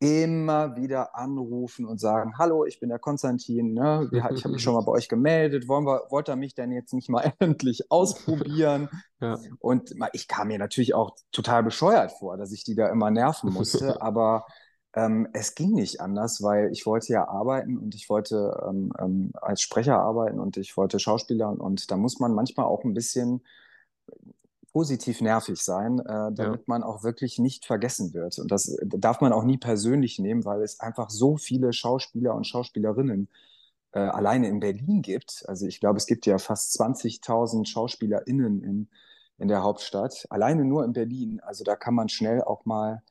immer 0.00 0.76
wieder 0.76 1.14
anrufen 1.14 1.84
und 1.84 2.00
sagen, 2.00 2.38
hallo, 2.38 2.64
ich 2.64 2.80
bin 2.80 2.88
der 2.88 2.98
Konstantin, 2.98 3.74
ne? 3.74 4.08
ich 4.10 4.22
habe 4.22 4.48
mich 4.48 4.62
schon 4.62 4.72
mal 4.72 4.80
bei 4.80 4.92
euch 4.92 5.10
gemeldet, 5.10 5.68
wollen 5.68 5.84
wir, 5.86 6.06
wollt 6.08 6.30
ihr 6.30 6.36
mich 6.36 6.54
denn 6.54 6.72
jetzt 6.72 6.94
nicht 6.94 7.10
mal 7.10 7.34
endlich 7.38 7.90
ausprobieren? 7.92 8.88
Ja. 9.20 9.38
Und 9.58 9.94
ich 10.14 10.26
kam 10.26 10.48
mir 10.48 10.58
natürlich 10.58 10.94
auch 10.94 11.14
total 11.32 11.62
bescheuert 11.62 12.12
vor, 12.12 12.38
dass 12.38 12.50
ich 12.50 12.64
die 12.64 12.74
da 12.74 12.88
immer 12.88 13.10
nerven 13.10 13.52
musste, 13.52 14.00
aber 14.02 14.46
ähm, 14.94 15.28
es 15.34 15.54
ging 15.54 15.72
nicht 15.72 16.00
anders, 16.00 16.42
weil 16.42 16.72
ich 16.72 16.86
wollte 16.86 17.12
ja 17.12 17.28
arbeiten 17.28 17.76
und 17.76 17.94
ich 17.94 18.08
wollte 18.08 18.58
ähm, 18.66 18.92
ähm, 18.98 19.32
als 19.34 19.60
Sprecher 19.60 19.98
arbeiten 19.98 20.40
und 20.40 20.56
ich 20.56 20.78
wollte 20.78 20.98
Schauspieler 20.98 21.50
und 21.50 21.90
da 21.90 21.98
muss 21.98 22.18
man 22.18 22.32
manchmal 22.32 22.66
auch 22.66 22.84
ein 22.84 22.94
bisschen 22.94 23.42
positiv 24.72 25.20
nervig 25.20 25.60
sein, 25.62 25.98
äh, 26.00 26.32
damit 26.32 26.60
ja. 26.60 26.64
man 26.66 26.82
auch 26.82 27.02
wirklich 27.02 27.38
nicht 27.38 27.64
vergessen 27.66 28.14
wird. 28.14 28.38
Und 28.38 28.50
das 28.50 28.76
darf 28.84 29.20
man 29.20 29.32
auch 29.32 29.44
nie 29.44 29.58
persönlich 29.58 30.18
nehmen, 30.18 30.44
weil 30.44 30.62
es 30.62 30.80
einfach 30.80 31.10
so 31.10 31.36
viele 31.36 31.72
Schauspieler 31.72 32.34
und 32.34 32.46
Schauspielerinnen 32.46 33.28
äh, 33.92 34.00
alleine 34.00 34.48
in 34.48 34.60
Berlin 34.60 35.02
gibt. 35.02 35.44
Also 35.48 35.66
ich 35.66 35.80
glaube, 35.80 35.96
es 35.96 36.06
gibt 36.06 36.26
ja 36.26 36.38
fast 36.38 36.80
20.000 36.80 37.66
SchauspielerInnen 37.66 38.62
in, 38.62 38.88
in 39.38 39.48
der 39.48 39.62
Hauptstadt, 39.62 40.26
alleine 40.30 40.64
nur 40.64 40.84
in 40.84 40.92
Berlin. 40.92 41.40
Also 41.40 41.64
da 41.64 41.76
kann 41.76 41.94
man 41.94 42.08
schnell 42.08 42.42
auch 42.42 42.64
mal 42.64 43.02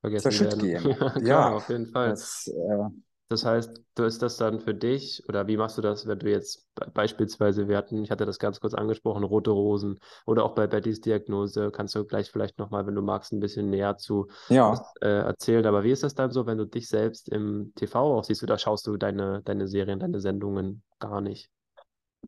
vergessen 0.00 0.40
werden. 0.40 0.58
gehen. 0.60 0.84
Ja, 1.00 1.10
klar, 1.10 1.22
ja, 1.22 1.56
auf 1.56 1.68
jeden 1.68 1.86
Fall. 1.86 2.10
Das, 2.10 2.46
äh, 2.48 2.88
das 3.28 3.44
heißt, 3.44 3.82
du 3.94 4.04
ist 4.04 4.22
das 4.22 4.36
dann 4.36 4.60
für 4.60 4.74
dich 4.74 5.22
oder 5.28 5.46
wie 5.46 5.56
machst 5.56 5.78
du 5.78 5.82
das, 5.82 6.06
wenn 6.06 6.18
du 6.18 6.30
jetzt 6.30 6.68
beispielsweise, 6.92 7.68
wir 7.68 7.76
hatten, 7.76 8.04
ich 8.04 8.10
hatte 8.10 8.26
das 8.26 8.38
ganz 8.38 8.60
kurz 8.60 8.74
angesprochen, 8.74 9.24
rote 9.24 9.50
Rosen 9.50 9.98
oder 10.26 10.44
auch 10.44 10.54
bei 10.54 10.66
Bettys 10.66 11.00
Diagnose, 11.00 11.70
kannst 11.70 11.94
du 11.94 12.04
gleich 12.04 12.30
vielleicht 12.30 12.58
nochmal, 12.58 12.86
wenn 12.86 12.94
du 12.94 13.02
magst, 13.02 13.32
ein 13.32 13.40
bisschen 13.40 13.70
näher 13.70 13.96
zu 13.96 14.28
ja. 14.48 14.72
was, 14.72 14.82
äh, 15.00 15.08
erzählen. 15.08 15.64
Aber 15.66 15.84
wie 15.84 15.90
ist 15.90 16.02
das 16.02 16.14
dann 16.14 16.30
so, 16.32 16.46
wenn 16.46 16.58
du 16.58 16.66
dich 16.66 16.88
selbst 16.88 17.30
im 17.30 17.72
TV 17.76 18.18
auch 18.18 18.24
siehst 18.24 18.42
oder 18.42 18.58
schaust 18.58 18.86
du 18.86 18.96
deine, 18.96 19.42
deine 19.42 19.68
Serien, 19.68 20.00
deine 20.00 20.20
Sendungen 20.20 20.82
gar 20.98 21.20
nicht? 21.20 21.50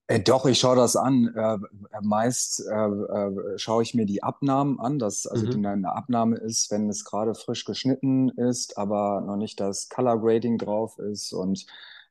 Äh, 0.06 0.20
doch, 0.20 0.46
ich 0.46 0.58
schaue 0.58 0.76
das 0.76 0.96
an. 0.96 1.32
Äh, 1.34 1.54
äh 1.54 2.00
meist 2.02 2.64
äh, 2.66 2.74
äh, 2.74 3.58
schaue 3.58 3.82
ich 3.82 3.94
mir 3.94 4.06
die 4.06 4.22
Abnahmen 4.22 4.80
an, 4.80 4.98
dass 4.98 5.26
also 5.26 5.46
mhm. 5.46 5.66
eine 5.66 5.92
Abnahme 5.94 6.36
ist, 6.36 6.70
wenn 6.70 6.88
es 6.88 7.04
gerade 7.04 7.34
frisch 7.34 7.64
geschnitten 7.64 8.28
ist, 8.30 8.78
aber 8.78 9.20
noch 9.20 9.36
nicht 9.36 9.60
das 9.60 9.88
Color 9.88 10.20
Grading 10.20 10.58
drauf 10.58 10.98
ist 10.98 11.32
und 11.32 11.66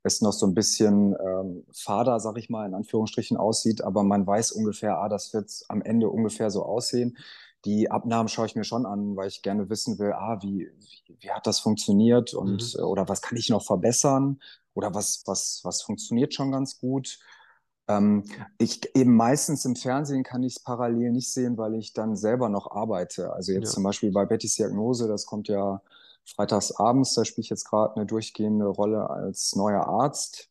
es 0.05 0.21
noch 0.21 0.33
so 0.33 0.45
ein 0.45 0.53
bisschen 0.53 1.15
ähm, 1.19 1.65
fader, 1.73 2.19
sag 2.19 2.37
ich 2.37 2.49
mal, 2.49 2.65
in 2.67 2.75
Anführungsstrichen 2.75 3.37
aussieht, 3.37 3.83
aber 3.83 4.03
man 4.03 4.25
weiß 4.25 4.51
ungefähr, 4.51 4.99
ah, 4.99 5.09
das 5.09 5.33
wird 5.33 5.51
am 5.67 5.81
Ende 5.81 6.09
ungefähr 6.09 6.51
so 6.51 6.63
aussehen. 6.63 7.17
Die 7.65 7.89
Abnahmen 7.89 8.29
schaue 8.29 8.45
ich 8.45 8.55
mir 8.55 8.63
schon 8.63 8.85
an, 8.85 9.15
weil 9.15 9.27
ich 9.27 9.41
gerne 9.41 9.67
wissen 9.69 9.97
will, 9.97 10.13
ah, 10.13 10.37
wie, 10.43 10.69
wie, 10.77 11.17
wie 11.19 11.31
hat 11.31 11.47
das 11.47 11.59
funktioniert 11.59 12.35
und 12.35 12.75
mhm. 12.77 12.83
oder 12.83 13.09
was 13.09 13.23
kann 13.23 13.37
ich 13.37 13.49
noch 13.49 13.63
verbessern 13.63 14.39
oder 14.75 14.93
was, 14.93 15.23
was, 15.25 15.61
was 15.63 15.81
funktioniert 15.81 16.35
schon 16.35 16.51
ganz 16.51 16.77
gut. 16.77 17.17
Ähm, 17.87 18.23
ich 18.57 18.95
eben 18.95 19.15
meistens 19.15 19.65
im 19.65 19.75
Fernsehen 19.75 20.23
kann 20.23 20.43
ich 20.43 20.55
es 20.55 20.63
parallel 20.63 21.11
nicht 21.11 21.31
sehen, 21.31 21.57
weil 21.57 21.75
ich 21.75 21.93
dann 21.93 22.15
selber 22.15 22.49
noch 22.49 22.71
arbeite. 22.71 23.33
Also 23.33 23.51
jetzt 23.51 23.69
ja. 23.69 23.73
zum 23.75 23.83
Beispiel 23.83 24.11
bei 24.11 24.25
Bettys 24.25 24.55
Diagnose, 24.55 25.07
das 25.07 25.25
kommt 25.25 25.47
ja 25.47 25.81
freitags 26.25 26.71
abends, 26.71 27.13
da 27.13 27.23
spiele 27.23 27.43
ich 27.43 27.49
jetzt 27.49 27.65
gerade 27.65 27.95
eine 27.95 28.05
durchgehende 28.05 28.65
Rolle 28.65 29.09
als 29.09 29.55
neuer 29.55 29.85
Arzt. 29.87 30.49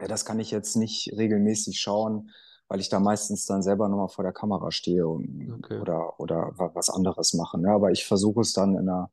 Ja, 0.00 0.08
das 0.08 0.24
kann 0.24 0.40
ich 0.40 0.50
jetzt 0.50 0.76
nicht 0.76 1.12
regelmäßig 1.16 1.78
schauen, 1.78 2.30
weil 2.68 2.80
ich 2.80 2.88
da 2.88 3.00
meistens 3.00 3.46
dann 3.46 3.62
selber 3.62 3.88
nochmal 3.88 4.08
vor 4.08 4.24
der 4.24 4.32
Kamera 4.32 4.70
stehe 4.70 5.06
und, 5.06 5.52
okay. 5.58 5.78
oder, 5.78 6.18
oder 6.18 6.52
was 6.56 6.88
anderes 6.88 7.34
mache. 7.34 7.60
Ja, 7.60 7.74
aber 7.74 7.90
ich 7.92 8.06
versuche 8.06 8.40
es 8.40 8.52
dann 8.54 8.72
in 8.72 8.88
einer 8.88 9.10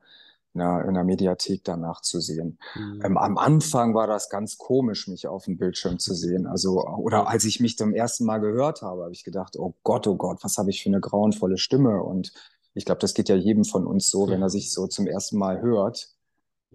in 0.54 0.60
der, 0.60 0.84
in 0.86 0.94
der 0.94 1.04
Mediathek 1.04 1.64
danach 1.64 2.00
zu 2.00 2.20
sehen. 2.20 2.58
Mhm. 2.74 3.02
Ähm, 3.04 3.18
am 3.18 3.36
Anfang 3.36 3.94
war 3.94 4.06
das 4.06 4.30
ganz 4.30 4.56
komisch, 4.56 5.08
mich 5.08 5.26
auf 5.26 5.44
dem 5.44 5.56
Bildschirm 5.56 5.98
zu 5.98 6.14
sehen. 6.14 6.46
Also, 6.46 6.84
oder 6.86 7.28
als 7.28 7.44
ich 7.44 7.60
mich 7.60 7.76
zum 7.76 7.92
ersten 7.92 8.24
Mal 8.24 8.38
gehört 8.38 8.82
habe, 8.82 9.02
habe 9.02 9.12
ich 9.12 9.24
gedacht, 9.24 9.56
oh 9.58 9.74
Gott, 9.82 10.06
oh 10.06 10.16
Gott, 10.16 10.38
was 10.42 10.56
habe 10.56 10.70
ich 10.70 10.82
für 10.82 10.88
eine 10.88 11.00
grauenvolle 11.00 11.58
Stimme. 11.58 12.02
Und 12.02 12.32
ich 12.74 12.84
glaube, 12.84 13.00
das 13.00 13.14
geht 13.14 13.28
ja 13.28 13.36
jedem 13.36 13.64
von 13.64 13.86
uns 13.86 14.08
so, 14.10 14.28
wenn 14.28 14.42
er 14.42 14.50
sich 14.50 14.72
so 14.72 14.86
zum 14.86 15.06
ersten 15.06 15.38
Mal 15.38 15.60
hört. 15.60 16.14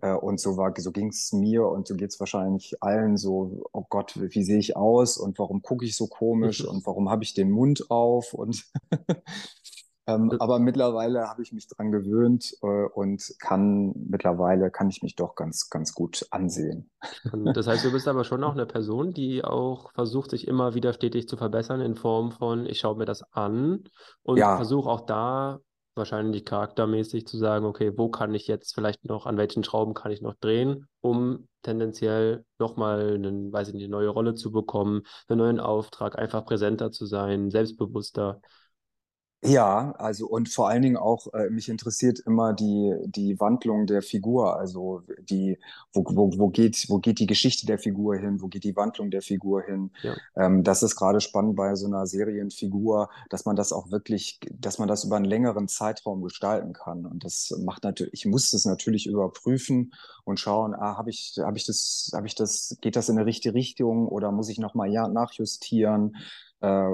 Äh, 0.02 0.14
und 0.14 0.40
so 0.40 0.58
war, 0.58 0.74
so 0.78 0.92
ging 0.92 1.08
es 1.08 1.32
mir 1.32 1.66
und 1.66 1.88
so 1.88 1.96
geht 1.96 2.12
es 2.12 2.20
wahrscheinlich 2.20 2.82
allen 2.82 3.18
so, 3.18 3.64
oh 3.72 3.86
Gott, 3.90 4.14
wie 4.18 4.44
sehe 4.44 4.60
ich 4.60 4.76
aus 4.76 5.18
und 5.18 5.40
warum 5.40 5.62
gucke 5.62 5.86
ich 5.86 5.96
so 5.96 6.08
komisch 6.08 6.66
und 6.66 6.86
warum 6.86 7.10
habe 7.10 7.24
ich 7.24 7.34
den 7.34 7.50
Mund 7.50 7.90
auf 7.90 8.34
und 8.34 8.66
Ähm, 10.10 10.32
aber 10.40 10.60
mittlerweile 10.60 11.28
habe 11.28 11.42
ich 11.42 11.54
mich 11.54 11.68
dran 11.68 11.92
gewöhnt 11.92 12.54
äh, 12.62 12.86
und 12.94 13.22
kann 13.40 13.94
mittlerweile 13.96 14.72
kann 14.72 14.90
ich 14.90 15.04
mich 15.04 15.16
doch 15.16 15.36
ganz, 15.36 15.70
ganz 15.70 15.94
gut 15.94 16.26
ansehen. 16.32 16.90
Und 17.32 17.54
das 17.56 17.68
heißt, 17.68 17.86
du 17.86 17.92
bist 17.92 18.08
aber 18.08 18.24
schon 18.24 18.44
auch 18.44 18.54
eine 18.54 18.66
Person, 18.66 19.12
die 19.12 19.44
auch 19.44 19.92
versucht, 19.94 20.32
sich 20.32 20.48
immer 20.48 20.74
wieder 20.74 20.94
stetig 20.94 21.28
zu 21.28 21.38
verbessern 21.38 21.82
in 21.82 21.96
Form 21.96 22.32
von, 22.32 22.66
ich 22.66 22.80
schaue 22.80 22.98
mir 22.98 23.06
das 23.06 23.24
an 23.34 23.84
und 24.24 24.38
ja. 24.38 24.56
versuche 24.56 24.90
auch 24.90 25.02
da 25.02 25.60
wahrscheinlich 25.96 26.46
charaktermäßig 26.46 27.28
zu 27.28 27.38
sagen, 27.38 27.66
okay, 27.66 27.94
wo 27.96 28.10
kann 28.10 28.34
ich 28.34 28.48
jetzt 28.48 28.74
vielleicht 28.74 29.06
noch, 29.06 29.28
an 29.28 29.38
welchen 29.38 29.64
Schrauben 29.64 29.94
kann 29.94 30.12
ich 30.12 30.22
noch 30.22 30.36
drehen, 30.36 30.88
um 31.02 31.48
tendenziell 31.62 32.46
nochmal 32.58 33.16
einen, 33.16 33.52
weiß 33.52 33.68
ich 33.68 33.74
nicht, 33.76 33.84
eine 33.84 33.92
neue 33.92 34.10
Rolle 34.10 34.34
zu 34.34 34.52
bekommen, 34.52 35.04
einen 35.28 35.40
neuen 35.40 35.60
Auftrag, 35.60 36.18
einfach 36.18 36.46
präsenter 36.46 36.92
zu 36.92 37.06
sein, 37.06 37.52
selbstbewusster. 37.52 38.42
Ja, 39.42 39.94
also 39.98 40.28
und 40.28 40.50
vor 40.50 40.68
allen 40.68 40.82
Dingen 40.82 40.98
auch, 40.98 41.34
äh, 41.34 41.50
mich 41.50 41.70
interessiert 41.70 42.20
immer 42.20 42.52
die, 42.52 42.94
die 43.06 43.40
Wandlung 43.40 43.86
der 43.86 44.02
Figur. 44.02 44.58
Also 44.58 45.02
die, 45.22 45.58
wo, 45.94 46.04
wo, 46.10 46.38
wo 46.38 46.50
geht, 46.50 46.90
wo 46.90 47.00
geht 47.00 47.20
die 47.20 47.26
Geschichte 47.26 47.66
der 47.66 47.80
Figur 47.80 48.18
hin, 48.18 48.42
wo 48.42 48.48
geht 48.50 48.66
die 48.66 48.76
Wandlung 48.76 49.12
der 49.12 49.22
Figur 49.22 49.62
hin? 49.62 49.92
Ja. 50.04 50.16
Ähm, 50.36 50.66
das 50.66 50.84
ist 50.84 50.98
gerade 50.98 51.22
spannend 51.22 51.56
bei 51.56 51.76
so 51.76 51.88
einer 51.88 52.06
Serienfigur, 52.06 53.10
dass 53.30 53.46
man 53.46 53.56
das 53.56 53.72
auch 53.72 53.92
wirklich, 53.92 54.42
dass 54.52 54.78
man 54.78 54.90
das 54.90 55.06
über 55.06 55.16
einen 55.16 55.24
längeren 55.24 55.70
Zeitraum 55.70 56.22
gestalten 56.22 56.74
kann. 56.74 57.06
Und 57.06 57.24
das 57.24 57.58
macht 57.64 57.86
natürlich, 57.86 58.14
ich 58.14 58.26
muss 58.26 58.52
das 58.52 58.66
natürlich 58.66 59.08
überprüfen 59.08 59.94
und 60.26 60.38
schauen, 60.42 60.74
ah, 60.74 60.98
habe 60.98 61.12
ich, 61.12 61.38
habe 61.42 61.58
ich 61.58 61.66
das, 61.66 62.12
habe 62.14 62.28
ich 62.28 62.36
das, 62.36 62.76
geht 62.82 62.98
das 62.98 63.08
in 63.08 63.18
eine 63.18 63.26
richtige 63.26 63.54
Richtung 63.54 64.10
oder 64.10 64.34
muss 64.34 64.50
ich 64.50 64.60
nochmal 64.60 64.92
ja, 64.92 65.08
nachjustieren? 65.08 66.18
Äh, 66.60 66.90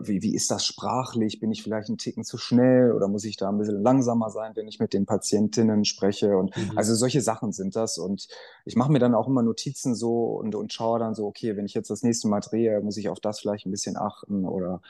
wie, 0.00 0.22
wie 0.22 0.34
ist 0.34 0.50
das 0.50 0.64
sprachlich? 0.66 1.40
Bin 1.40 1.50
ich 1.52 1.62
vielleicht 1.62 1.88
ein 1.88 1.98
Ticken 1.98 2.24
zu 2.24 2.38
schnell 2.38 2.92
oder 2.92 3.08
muss 3.08 3.24
ich 3.24 3.36
da 3.36 3.48
ein 3.48 3.58
bisschen 3.58 3.82
langsamer 3.82 4.30
sein, 4.30 4.52
wenn 4.54 4.68
ich 4.68 4.78
mit 4.78 4.92
den 4.92 5.06
Patientinnen 5.06 5.84
spreche? 5.84 6.36
Und 6.36 6.56
mhm. 6.56 6.76
also 6.76 6.94
solche 6.94 7.20
Sachen 7.20 7.52
sind 7.52 7.76
das. 7.76 7.98
Und 7.98 8.28
ich 8.64 8.76
mache 8.76 8.92
mir 8.92 8.98
dann 8.98 9.14
auch 9.14 9.28
immer 9.28 9.42
Notizen 9.42 9.94
so 9.94 10.24
und, 10.24 10.54
und 10.54 10.72
schaue 10.72 10.98
dann 10.98 11.14
so, 11.14 11.26
okay, 11.26 11.56
wenn 11.56 11.66
ich 11.66 11.74
jetzt 11.74 11.90
das 11.90 12.02
nächste 12.02 12.28
Mal 12.28 12.40
drehe, 12.40 12.80
muss 12.80 12.96
ich 12.96 13.08
auf 13.08 13.20
das 13.20 13.40
vielleicht 13.40 13.66
ein 13.66 13.70
bisschen 13.70 13.96
achten 13.96 14.44
oder 14.44 14.80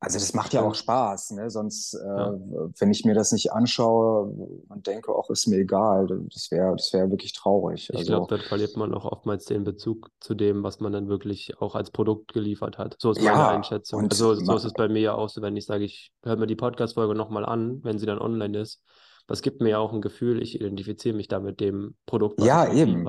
also 0.00 0.18
das 0.18 0.32
macht 0.32 0.52
ja 0.52 0.62
auch 0.62 0.76
Spaß, 0.76 1.32
ne? 1.32 1.50
Sonst, 1.50 1.94
äh, 1.94 2.06
ja. 2.06 2.32
wenn 2.78 2.90
ich 2.90 3.04
mir 3.04 3.14
das 3.14 3.32
nicht 3.32 3.52
anschaue 3.52 4.32
und 4.68 4.86
denke, 4.86 5.12
ach, 5.18 5.28
ist 5.28 5.48
mir 5.48 5.56
egal, 5.56 6.06
das 6.32 6.52
wäre 6.52 6.76
das 6.76 6.92
wäre 6.92 7.10
wirklich 7.10 7.32
traurig. 7.32 7.90
Ich 7.90 7.98
also, 7.98 8.12
glaube, 8.12 8.36
dann 8.36 8.46
verliert 8.46 8.76
man 8.76 8.94
auch 8.94 9.04
oftmals 9.04 9.46
den 9.46 9.64
Bezug 9.64 10.10
zu 10.20 10.34
dem, 10.34 10.62
was 10.62 10.78
man 10.78 10.92
dann 10.92 11.08
wirklich 11.08 11.60
auch 11.60 11.74
als 11.74 11.90
Produkt 11.90 12.32
geliefert 12.32 12.78
hat. 12.78 12.96
So 13.00 13.10
ist 13.10 13.18
meine 13.18 13.36
ja, 13.36 13.48
Einschätzung. 13.48 14.08
Also 14.08 14.34
so 14.36 14.54
ist 14.54 14.64
es 14.64 14.72
bei 14.72 14.88
mir 14.88 15.00
ja 15.00 15.14
auch 15.14 15.28
so, 15.28 15.42
wenn 15.42 15.56
ich 15.56 15.66
sage, 15.66 15.84
ich 15.84 16.12
höre 16.22 16.36
mir 16.36 16.46
die 16.46 16.56
Podcast-Folge 16.56 17.16
nochmal 17.16 17.44
an, 17.44 17.80
wenn 17.82 17.98
sie 17.98 18.06
dann 18.06 18.20
online 18.20 18.56
ist. 18.56 18.80
Das 19.26 19.42
gibt 19.42 19.60
mir 19.60 19.70
ja 19.70 19.78
auch 19.78 19.92
ein 19.92 20.00
Gefühl, 20.00 20.40
ich 20.40 20.54
identifiziere 20.54 21.14
mich 21.14 21.28
da 21.28 21.40
mit 21.40 21.60
dem 21.60 21.96
Produkt. 22.06 22.40
ja, 22.40 22.72
eben. 22.72 23.06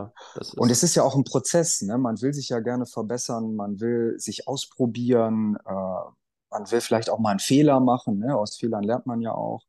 Und 0.58 0.70
es 0.70 0.84
ist 0.84 0.96
ja 0.96 1.04
auch 1.04 1.16
ein 1.16 1.24
Prozess, 1.24 1.82
ne? 1.82 1.98
Man 1.98 2.22
will 2.22 2.34
sich 2.34 2.50
ja 2.50 2.60
gerne 2.60 2.86
verbessern, 2.86 3.56
man 3.56 3.80
will 3.80 4.16
sich 4.18 4.46
ausprobieren, 4.48 5.56
äh, 5.66 6.10
man 6.50 6.72
will 6.72 6.82
vielleicht 6.82 7.10
auch 7.10 7.20
mal 7.20 7.32
einen 7.32 7.40
Fehler 7.40 7.80
machen. 7.80 8.20
Ne? 8.20 8.36
Aus 8.36 8.58
Fehlern 8.58 8.84
lernt 8.84 9.06
man 9.06 9.22
ja 9.22 9.34
auch. 9.34 9.66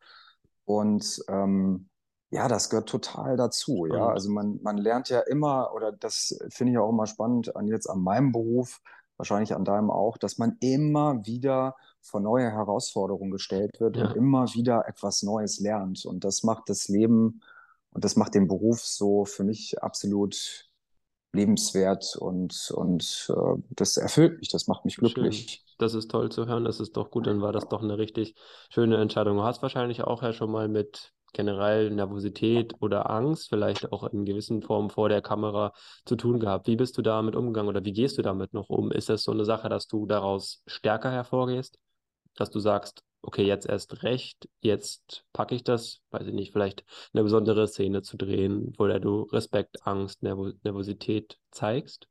Und 0.64 1.22
ähm, 1.28 1.88
ja, 2.30 2.46
das 2.46 2.70
gehört 2.70 2.88
total 2.88 3.37
dazu. 3.37 3.87
Ja, 3.87 4.08
also 4.08 4.30
man, 4.30 4.60
man 4.62 4.78
lernt 4.78 5.08
ja 5.08 5.20
immer, 5.20 5.72
oder 5.75 5.92
das 5.92 6.38
finde 6.49 6.72
ich 6.72 6.78
auch 6.78 6.90
immer 6.90 7.06
spannend 7.06 7.56
an 7.56 7.66
jetzt 7.66 7.88
an 7.88 8.00
meinem 8.00 8.30
Beruf, 8.30 8.80
wahrscheinlich 9.16 9.54
an 9.54 9.64
deinem 9.64 9.90
auch, 9.90 10.16
dass 10.16 10.38
man 10.38 10.56
immer 10.60 11.26
wieder 11.26 11.76
vor 12.00 12.20
neue 12.20 12.50
Herausforderungen 12.50 13.32
gestellt 13.32 13.80
wird 13.80 13.96
ja. 13.96 14.06
und 14.06 14.16
immer 14.16 14.46
wieder 14.54 14.88
etwas 14.88 15.22
Neues 15.22 15.58
lernt. 15.60 16.06
Und 16.06 16.25
das 16.25 16.42
macht 16.44 16.68
das 16.68 16.88
Leben 16.88 17.42
und 17.90 18.04
das 18.04 18.14
macht 18.16 18.34
den 18.34 18.46
Beruf 18.46 18.80
so 18.80 19.25
für 19.25 19.44
mich 19.44 19.82
absolut 19.82 20.70
lebenswert 21.32 22.16
und, 22.16 22.70
und 22.75 23.32
äh, 23.37 23.62
das 23.70 23.96
erfüllt 23.96 24.38
mich, 24.38 24.49
das 24.49 24.66
macht 24.68 24.84
mich 24.84 24.96
glücklich. 24.96 25.64
Das 25.80 25.94
ist 25.94 26.10
toll 26.10 26.30
zu 26.30 26.46
hören. 26.46 26.64
Das 26.64 26.80
ist 26.80 26.96
doch 26.96 27.10
gut. 27.10 27.26
Dann 27.26 27.40
war 27.40 27.52
das 27.52 27.68
doch 27.68 27.82
eine 27.82 27.99
richtig 27.99 28.34
schöne 28.70 28.99
Entscheidung. 28.99 29.38
Du 29.38 29.44
hast 29.44 29.62
wahrscheinlich 29.62 30.02
auch 30.04 30.22
ja 30.22 30.32
schon 30.32 30.50
mal 30.50 30.68
mit 30.68 31.12
generell 31.32 31.90
Nervosität 31.90 32.75
oder 32.80 33.08
Angst, 33.08 33.49
vielleicht 33.49 33.92
auch 33.92 34.04
in 34.12 34.25
gewissen 34.25 34.62
Formen 34.62 34.90
vor 34.90 35.08
der 35.08 35.22
Kamera 35.22 35.72
zu 36.04 36.16
tun 36.16 36.40
gehabt. 36.40 36.66
Wie 36.66 36.76
bist 36.76 36.99
du 36.99 37.02
damit 37.02 37.37
umgegangen 37.37 37.68
oder 37.68 37.84
wie 37.84 37.92
gehst 37.92 38.18
du 38.18 38.22
damit 38.22 38.52
noch 38.52 38.68
um? 38.68 38.90
Ist 38.90 39.08
das 39.08 39.22
so 39.22 39.32
eine 39.32 39.44
Sache, 39.44 39.68
dass 39.68 39.87
du 39.87 40.06
daraus 40.06 40.62
stärker 40.66 41.10
hervorgehst? 41.10 41.78
Dass 42.37 42.50
du 42.50 42.58
sagst, 42.58 43.02
okay, 43.22 43.44
jetzt 43.44 43.66
erst 43.66 44.02
recht, 44.02 44.49
jetzt 44.60 45.25
packe 45.32 45.54
ich 45.54 45.64
das, 45.64 46.00
weiß 46.10 46.26
ich 46.26 46.34
nicht, 46.34 46.52
vielleicht 46.52 46.84
eine 47.12 47.22
besondere 47.22 47.66
Szene 47.68 48.02
zu 48.02 48.16
drehen, 48.16 48.72
wo 48.76 48.87
du 48.87 49.22
Respekt, 49.25 49.87
Angst, 49.87 50.22
Nervo 50.22 50.50
Nervosität 50.62 51.38
zeigst? 51.50 52.10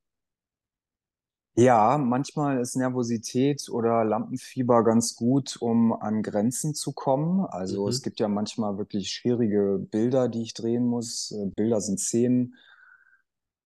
Ja, 1.60 1.98
manchmal 1.98 2.60
ist 2.62 2.76
Nervosität 2.78 3.70
oder 3.70 4.06
Lampenfieber 4.06 4.84
ganz 4.84 5.16
gut, 5.16 5.58
um 5.60 5.92
an 5.94 6.22
Grenzen 6.24 6.74
zu 6.76 6.94
kommen. 6.94 7.46
Also 7.46 7.88
es 7.90 8.02
Mhm, 8.02 8.02
gibt 8.02 8.20
ja 8.22 8.28
manchmal 8.30 8.78
wirklich 8.78 9.12
schwierige 9.12 9.78
Bilder, 9.92 10.30
die 10.30 10.44
ich 10.44 10.54
drehen 10.54 10.86
muss. 10.88 11.32
Äh, 11.32 11.48
Bilder 11.56 11.82
sind 11.82 12.00
Szenen, 12.00 12.56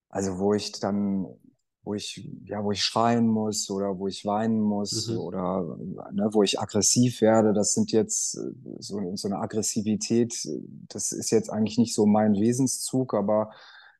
also 0.08 0.38
wo 0.38 0.54
ich 0.54 0.72
dann, 0.72 1.26
wo 1.82 1.94
ich, 1.94 2.28
ja, 2.44 2.62
wo 2.64 2.72
ich 2.72 2.82
schreien 2.82 3.26
muss 3.28 3.70
oder 3.70 3.98
wo 3.98 4.08
ich 4.08 4.24
weinen 4.24 4.60
muss 4.60 5.08
mhm, 5.08 5.16
oder 5.16 5.76
ne, 6.12 6.28
wo 6.32 6.42
ich 6.42 6.60
aggressiv 6.60 7.20
werde. 7.20 7.52
Das 7.52 7.74
sind 7.74 7.92
jetzt 7.92 8.36
äh, 8.36 8.40
so, 8.78 9.00
so 9.16 9.28
eine 9.28 9.38
Aggressivität, 9.38 10.34
das 10.88 11.12
ist 11.12 11.30
jetzt 11.30 11.50
eigentlich 11.50 11.78
nicht 11.78 11.94
so 11.94 12.06
mein 12.06 12.34
Wesenszug, 12.34 13.14
aber 13.14 13.50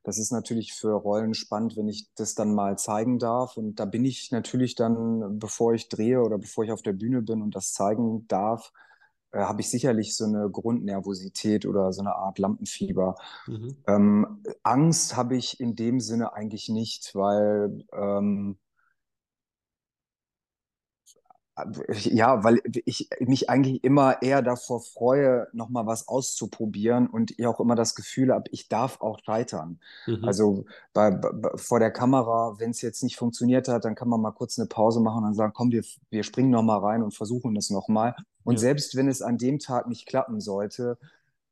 das 0.05 0.19
ist 0.19 0.33
natürlich 0.33 0.75
für 0.75 0.93
Rollen 0.95 1.35
spannend, 1.35 1.77
wenn 1.77 1.89
ich 1.89 2.09
das 2.15 2.35
dann 2.35 2.55
mal 2.55 2.79
zeigen 2.79 3.19
darf. 3.19 3.57
Und 3.57 3.81
da 3.81 3.87
bin 3.87 4.05
ich 4.05 4.31
natürlich 4.31 4.75
dann, 4.77 5.39
bevor 5.39 5.75
ich 5.75 5.89
drehe 5.89 6.23
oder 6.23 6.39
bevor 6.39 6.65
ich 6.65 6.73
auf 6.73 6.83
der 6.83 6.93
Bühne 6.93 7.23
bin 7.23 7.43
und 7.43 7.57
das 7.57 7.73
zeigen 7.73 8.29
darf, 8.29 8.73
äh, 9.33 9.41
habe 9.41 9.63
ich 9.63 9.71
sicherlich 9.71 10.17
so 10.17 10.25
eine 10.27 10.51
Grundnervosität 10.51 11.67
oder 11.67 11.93
so 11.93 12.03
eine 12.03 12.15
Art 12.17 12.39
Lampenfieber. 12.39 13.17
mhm, 13.47 13.85
Ähm, 13.87 14.43
Angst 14.63 15.17
habe 15.17 15.37
ich 15.37 15.61
in 15.61 15.77
dem 15.77 16.01
Sinne 16.01 16.33
eigentlich 16.35 16.69
nicht, 16.69 17.15
weil 17.15 17.85
ähm, 17.93 18.59
ja, 21.93 22.43
weil 22.43 22.61
ich 22.85 23.09
mich 23.21 23.49
eigentlich 23.49 23.85
immer 23.85 24.23
eher 24.23 24.43
davor 24.43 24.81
freue, 24.81 25.47
nochmal 25.53 25.87
was 25.87 26.09
auszuprobieren 26.09 27.07
und 27.07 27.39
ich 27.39 27.47
auch 27.47 27.61
immer 27.61 27.77
das 27.77 27.95
Gefühl 27.95 28.33
habe, 28.33 28.49
ich 28.51 28.69
darf 28.69 29.01
auch 29.01 29.21
scheitern. 29.25 29.79
mhm. 30.07 30.25
Also 30.25 30.65
bei, 30.93 31.11
bei, 31.13 31.31
vor 31.57 31.79
der 31.79 31.93
Kamera, 31.93 32.55
wenn 32.59 32.71
es 32.71 32.83
jetzt 32.83 33.03
nicht 33.05 33.17
funktioniert 33.17 33.69
hat, 33.69 33.85
dann 33.85 33.95
kann 33.95 34.09
man 34.09 34.21
mal 34.21 34.33
kurz 34.33 34.59
eine 34.59 34.67
Pause 34.67 35.01
machen 35.01 35.19
und 35.19 35.25
dann 35.25 35.35
sagen, 35.35 35.53
komm, 35.55 35.71
wir, 35.71 35.85
wir 36.11 36.25
springen 36.25 36.51
nochmal 36.51 36.81
rein 36.81 37.03
und 37.03 37.15
versuchen 37.15 37.57
es 37.57 37.71
nochmal. 37.71 38.17
Und 38.43 38.55
Ja, 38.55 38.61
selbst 38.61 38.97
wenn 38.97 39.09
es 39.09 39.23
an 39.23 39.39
dem 39.39 39.59
Tag 39.61 39.89
nicht 39.89 40.07
klappen 40.07 40.41
sollte, 40.41 40.99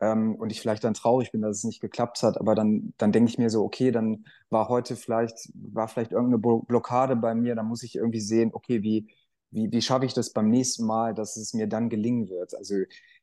ähm, 0.00 0.34
und 0.34 0.50
ich 0.50 0.60
vielleicht 0.60 0.82
dann 0.82 0.94
traurig 0.94 1.30
bin, 1.30 1.42
dass 1.42 1.58
es 1.58 1.64
nicht 1.64 1.80
geklappt 1.80 2.24
hat, 2.24 2.38
aber 2.40 2.56
dann, 2.56 2.92
dann 2.98 3.12
denke 3.12 3.30
ich 3.30 3.38
mir 3.38 3.50
so, 3.50 3.62
okay, 3.62 3.92
dann 3.92 4.24
war 4.50 4.68
heute 4.68 4.96
vielleicht, 4.96 5.52
war 5.54 5.86
vielleicht 5.86 6.10
irgendeine 6.10 6.38
Blockade 6.38 7.14
bei 7.14 7.36
mir, 7.36 7.54
dann 7.54 7.66
muss 7.66 7.84
ich 7.84 7.94
irgendwie 7.94 8.20
sehen, 8.20 8.50
okay, 8.52 8.82
wie, 8.82 9.06
wie, 9.52 9.70
wie 9.72 9.82
schaffe 9.82 10.06
ich 10.06 10.14
das 10.14 10.30
beim 10.32 10.48
nächsten 10.50 10.86
Mal, 10.86 11.14
dass 11.14 11.36
es 11.36 11.54
mir 11.54 11.68
dann 11.68 11.90
gelingen 11.90 12.28
wird? 12.28 12.54
Also 12.56 12.74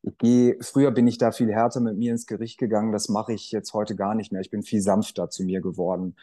ich 0.02 0.18
gehe, 0.18 0.56
früher 0.62 0.90
bin 0.92 1.06
ich 1.06 1.18
da 1.18 1.32
viel 1.32 1.52
härter 1.52 1.80
mit 1.80 1.96
mir 1.98 2.12
ins 2.12 2.26
Gericht 2.26 2.58
gegangen, 2.58 2.92
das 2.92 3.08
mache 3.08 3.32
ich 3.34 3.52
jetzt 3.52 3.74
heute 3.74 3.96
gar 3.96 4.14
nicht 4.14 4.32
mehr. 4.32 4.40
Ich 4.40 4.50
bin 4.50 4.62
viel 4.62 4.80
sanfter 4.80 5.30
zu 5.30 5.44
mir 5.44 5.60
geworden, 5.60 6.16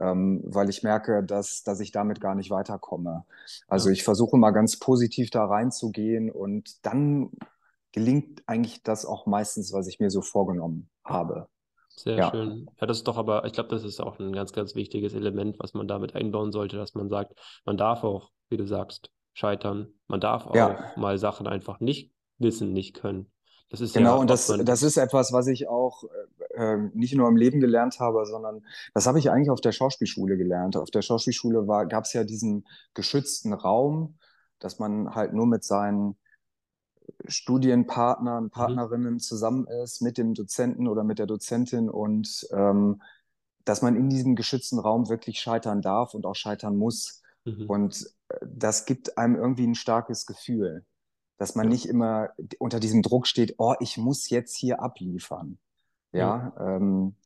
ähm, 0.00 0.42
weil 0.44 0.68
ich 0.70 0.82
merke, 0.82 1.22
dass, 1.24 1.62
dass 1.62 1.80
ich 1.80 1.92
damit 1.92 2.20
gar 2.20 2.34
nicht 2.34 2.50
weiterkomme. 2.50 3.24
Also 3.68 3.88
Ja, 3.88 3.90
ich 3.90 4.02
versuche 4.04 4.36
mal 4.36 4.50
ganz 4.52 4.78
positiv 4.78 5.30
da 5.30 5.44
reinzugehen 5.44 6.30
und 6.30 6.84
dann 6.86 7.30
gelingt 7.92 8.42
eigentlich 8.46 8.82
das 8.82 9.04
auch 9.06 9.26
meistens, 9.26 9.72
was 9.72 9.86
ich 9.88 10.00
mir 10.00 10.10
so 10.10 10.22
vorgenommen 10.22 10.88
habe. 11.04 11.48
sehr 11.96 12.20
Ja, 12.20 12.22
schön. 12.22 12.70
Ja, 12.80 12.86
das 12.86 12.98
ist 12.98 13.06
doch 13.08 13.16
aber, 13.16 13.44
ich 13.44 13.52
glaube, 13.52 13.68
das 13.70 13.84
ist 13.84 14.00
auch 14.00 14.18
ein 14.18 14.32
ganz, 14.32 14.52
ganz 14.52 14.74
wichtiges 14.74 15.14
Element, 15.14 15.58
was 15.60 15.74
man 15.74 15.86
damit 15.88 16.14
einbauen 16.14 16.52
sollte, 16.52 16.76
dass 16.76 16.94
man 16.94 17.08
sagt, 17.08 17.34
man 17.64 17.76
darf 17.76 18.02
auch, 18.04 18.30
wie 18.48 18.56
du 18.56 18.66
sagst, 18.66 19.10
scheitern. 19.34 19.88
Man 20.08 20.20
darf 20.20 20.46
auch 20.46 20.54
ja, 20.54 20.92
mal 20.96 21.18
Sachen 21.18 21.46
einfach 21.46 21.80
nicht 21.80 22.12
wissen, 22.38 22.72
nicht 22.72 23.00
können. 23.00 23.30
Das 23.70 23.80
ist 23.80 23.94
genau. 23.94 24.14
ja, 24.14 24.20
Und 24.20 24.28
das, 24.28 24.46
das 24.64 24.82
ist 24.82 24.96
etwas, 24.96 25.32
was 25.32 25.46
ich 25.46 25.68
auch 25.68 26.02
äh, 26.54 26.76
nicht 26.92 27.14
nur 27.14 27.28
im 27.28 27.36
Leben 27.36 27.60
gelernt 27.60 28.00
habe, 28.00 28.26
sondern 28.26 28.64
das 28.94 29.06
habe 29.06 29.18
ich 29.20 29.30
eigentlich 29.30 29.50
auf 29.50 29.60
der 29.60 29.72
Schauspielschule 29.72 30.36
gelernt. 30.36 30.76
Auf 30.76 30.90
der 30.90 31.02
Schauspielschule 31.02 31.64
gab 31.88 32.04
es 32.04 32.12
ja 32.12 32.24
diesen 32.24 32.66
geschützten 32.94 33.52
Raum, 33.52 34.18
dass 34.58 34.80
man 34.80 35.14
halt 35.14 35.32
nur 35.32 35.46
mit 35.46 35.62
seinen 35.62 36.16
Studienpartnern, 37.26 38.44
mhm, 38.44 38.50
Partnerinnen 38.50 39.20
zusammen 39.20 39.66
ist, 39.66 40.02
mit 40.02 40.18
dem 40.18 40.34
Dozenten 40.34 40.88
oder 40.88 41.04
mit 41.04 41.18
der 41.20 41.26
Dozentin 41.26 41.88
und 41.88 42.48
ähm, 42.52 43.00
dass 43.64 43.82
man 43.82 43.94
in 43.94 44.08
diesem 44.08 44.34
geschützten 44.34 44.78
Raum 44.78 45.08
wirklich 45.08 45.38
scheitern 45.38 45.80
darf 45.80 46.14
und 46.14 46.26
auch 46.26 46.34
scheitern 46.34 46.76
muss. 46.76 47.22
mhm, 47.44 47.66
Und 47.68 48.06
das 48.42 48.86
gibt 48.86 49.18
einem 49.18 49.36
irgendwie 49.36 49.66
ein 49.66 49.74
starkes 49.74 50.26
Gefühl, 50.26 50.84
dass 51.38 51.54
man 51.54 51.66
ja, 51.66 51.70
nicht 51.70 51.86
immer 51.86 52.30
unter 52.58 52.80
diesem 52.80 53.02
Druck 53.02 53.26
steht, 53.26 53.54
oh, 53.58 53.74
ich 53.80 53.96
muss 53.96 54.28
jetzt 54.28 54.56
hier 54.56 54.82
abliefern. 54.82 55.58
ja, 56.12 56.52
Ja, 56.58 56.76
ähm, 56.76 57.16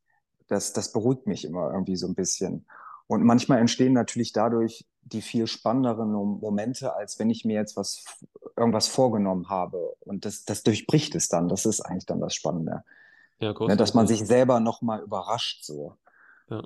das, 0.47 0.73
das 0.73 0.93
beruhigt 0.93 1.27
mich 1.27 1.45
immer 1.45 1.73
irgendwie 1.73 1.97
so 1.97 2.07
ein 2.07 2.15
bisschen. 2.15 2.67
Und 3.07 3.25
manchmal 3.25 3.59
entstehen 3.59 3.93
natürlich 3.93 4.33
dadurch 4.33 4.87
die 5.03 5.21
viel 5.21 5.47
spannenderen 5.47 6.11
Momente, 6.13 6.95
als 6.95 7.19
wenn 7.19 7.29
ich 7.29 7.45
mir 7.45 7.55
jetzt 7.55 7.77
was, 7.77 8.05
irgendwas 8.57 8.89
vorgenommen 8.89 9.49
habe. 9.49 9.95
Und 10.01 10.25
das, 10.25 10.45
das 10.45 10.63
durchbricht 10.63 11.15
es 11.15 11.29
dann. 11.29 11.49
Das 11.49 11.67
ist 11.67 11.81
eigentlich 11.81 12.07
dann 12.07 12.21
das 12.21 12.35
Spannende. 12.35 12.85
ja, 13.39 13.53
Ne, 13.53 13.77
dass 13.77 13.95
man 13.95 14.07
großartig. 14.07 14.19
sich 14.21 14.29
selber 14.29 14.61
nochmal 14.61 15.03
überrascht, 15.03 15.65
so. 15.65 15.97
Ja. 16.49 16.63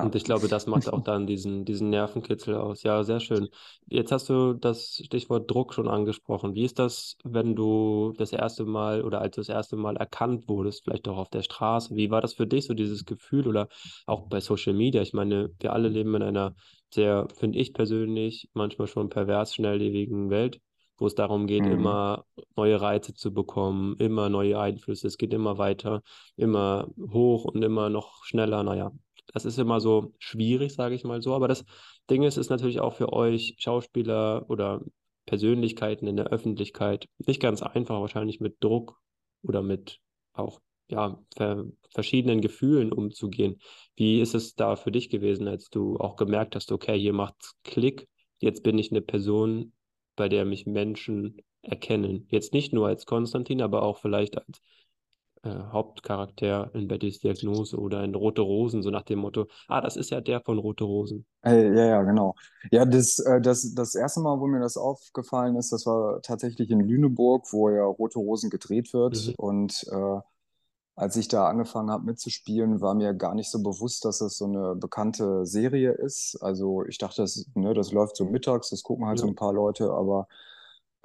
Und 0.00 0.14
Ja. 0.14 0.18
ich 0.18 0.24
glaube, 0.24 0.48
das 0.48 0.66
macht 0.66 0.88
auch 0.92 1.02
dann 1.02 1.26
diesen, 1.26 1.64
diesen 1.64 1.90
Nervenkitzel 1.90 2.54
aus. 2.54 2.82
Ja, 2.82 3.02
sehr 3.02 3.20
schön. 3.20 3.48
Jetzt 3.86 4.12
hast 4.12 4.28
du 4.28 4.52
das 4.52 5.00
Stichwort 5.04 5.50
Druck 5.50 5.74
schon 5.74 5.88
angesprochen. 5.88 6.54
Wie 6.54 6.64
ist 6.64 6.78
das, 6.78 7.16
wenn 7.24 7.56
du 7.56 8.12
das 8.16 8.32
erste 8.32 8.64
Mal 8.64 9.02
oder 9.02 9.20
als 9.20 9.34
du 9.34 9.40
das 9.40 9.48
erste 9.48 9.76
Mal 9.76 9.96
erkannt 9.96 10.48
wurdest, 10.48 10.84
vielleicht 10.84 11.08
auch 11.08 11.16
auf 11.16 11.30
der 11.30 11.42
Straße? 11.42 11.96
Wie 11.96 12.10
war 12.10 12.20
das 12.20 12.34
für 12.34 12.46
dich, 12.46 12.66
so 12.66 12.74
dieses 12.74 13.04
Gefühl 13.06 13.48
oder 13.48 13.68
auch 14.06 14.28
bei 14.28 14.40
Social 14.40 14.74
Media? 14.74 15.02
Ich 15.02 15.14
meine, 15.14 15.50
wir 15.58 15.72
alle 15.72 15.88
leben 15.88 16.14
in 16.14 16.22
einer 16.22 16.54
sehr, 16.92 17.26
finde 17.34 17.58
ich 17.58 17.72
persönlich, 17.72 18.48
manchmal 18.54 18.86
schon 18.88 19.08
pervers 19.08 19.54
schnelllebigen 19.54 20.30
Welt, 20.30 20.60
wo 20.96 21.06
es 21.06 21.14
darum 21.14 21.46
geht, 21.46 21.64
Mhm. 21.64 21.72
immer 21.72 22.24
neue 22.56 22.80
Reize 22.80 23.14
zu 23.14 23.32
bekommen, 23.32 23.96
immer 23.98 24.28
neue 24.28 24.58
Einflüsse. 24.58 25.06
Es 25.06 25.16
geht 25.18 25.32
immer 25.32 25.58
weiter, 25.58 26.02
immer 26.36 26.88
hoch 27.12 27.44
und 27.46 27.62
immer 27.62 27.88
noch 27.90 28.24
schneller. 28.24 28.62
Naja, 28.62 28.92
das 29.32 29.44
ist 29.44 29.58
immer 29.58 29.80
so 29.80 30.12
schwierig, 30.18 30.74
sage 30.74 30.94
ich 30.94 31.04
mal 31.04 31.22
so. 31.22 31.34
Aber 31.34 31.48
das 31.48 31.64
Ding 32.10 32.22
ist, 32.22 32.36
ist 32.36 32.50
natürlich 32.50 32.80
auch 32.80 32.94
für 32.94 33.12
euch 33.12 33.56
Schauspieler 33.58 34.44
oder 34.48 34.82
Persönlichkeiten 35.26 36.06
in 36.06 36.16
der 36.16 36.28
Öffentlichkeit 36.28 37.06
nicht 37.18 37.40
ganz 37.40 37.62
einfach, 37.62 38.00
wahrscheinlich 38.00 38.40
mit 38.40 38.56
Druck 38.60 38.98
oder 39.42 39.62
mit 39.62 40.00
auch 40.32 40.60
ja, 40.88 41.22
ver 41.36 41.66
verschiedenen 41.90 42.40
Gefühlen 42.40 42.92
umzugehen. 42.92 43.58
Wie 43.96 44.20
ist 44.20 44.34
es 44.34 44.54
da 44.54 44.76
für 44.76 44.92
dich 44.92 45.10
gewesen, 45.10 45.48
als 45.48 45.68
du 45.68 45.96
auch 45.98 46.16
gemerkt 46.16 46.54
hast, 46.54 46.72
okay, 46.72 46.98
hier 46.98 47.12
macht's 47.12 47.54
Klick, 47.64 48.08
jetzt 48.38 48.62
bin 48.62 48.78
ich 48.78 48.90
eine 48.90 49.02
Person, 49.02 49.72
bei 50.16 50.28
der 50.28 50.44
mich 50.44 50.66
Menschen 50.66 51.36
erkennen. 51.62 52.26
Jetzt 52.30 52.52
nicht 52.52 52.72
nur 52.72 52.88
als 52.88 53.06
Konstantin, 53.06 53.62
aber 53.62 53.82
auch 53.82 53.98
vielleicht 53.98 54.38
als 54.38 54.60
äh, 55.42 55.50
Hauptcharakter 55.50 56.70
in 56.74 56.88
Bettys 56.88 57.20
Diagnose 57.20 57.76
oder 57.78 58.04
in 58.04 58.14
Rote 58.14 58.42
Rosen, 58.42 58.82
so 58.82 58.90
nach 58.90 59.02
dem 59.04 59.20
Motto, 59.20 59.46
ah, 59.68 59.80
das 59.80 59.96
ist 59.96 60.10
ja 60.10 60.20
der 60.20 60.40
von 60.42 60.58
Rote 60.58 60.84
Rosen. 60.84 61.26
Äh, 61.44 61.72
ja, 61.76 61.86
ja, 61.86 62.02
genau. 62.02 62.34
Ja, 62.72 62.84
das, 62.84 63.18
äh, 63.20 63.40
das, 63.40 63.74
das 63.74 63.94
erste 63.94 64.20
Mal, 64.20 64.40
wo 64.40 64.46
mir 64.46 64.60
das 64.60 64.76
aufgefallen 64.76 65.56
ist, 65.56 65.70
das 65.72 65.86
war 65.86 66.20
tatsächlich 66.22 66.70
in 66.70 66.80
Lüneburg, 66.80 67.46
wo 67.52 67.70
ja 67.70 67.84
Rote 67.84 68.18
Rosen 68.18 68.50
gedreht 68.50 68.92
wird. 68.92 69.28
Mhm. 69.28 69.34
Und 69.36 69.84
äh, 69.90 70.20
als 70.96 71.16
ich 71.16 71.28
da 71.28 71.48
angefangen 71.48 71.90
habe 71.90 72.04
mitzuspielen, 72.06 72.80
war 72.80 72.94
mir 72.94 73.14
gar 73.14 73.34
nicht 73.34 73.50
so 73.50 73.62
bewusst, 73.62 74.04
dass 74.04 74.18
das 74.18 74.38
so 74.38 74.46
eine 74.46 74.76
bekannte 74.76 75.46
Serie 75.46 75.92
ist. 75.92 76.38
Also 76.42 76.84
ich 76.86 76.98
dachte, 76.98 77.22
das, 77.22 77.46
ne, 77.54 77.74
das 77.74 77.92
läuft 77.92 78.16
so 78.16 78.26
mittags, 78.26 78.70
das 78.70 78.82
gucken 78.84 79.06
halt 79.06 79.18
so 79.18 79.26
Ja, 79.26 79.28
ein 79.28 79.36
paar 79.36 79.52
Leute, 79.54 79.90
aber 79.92 80.28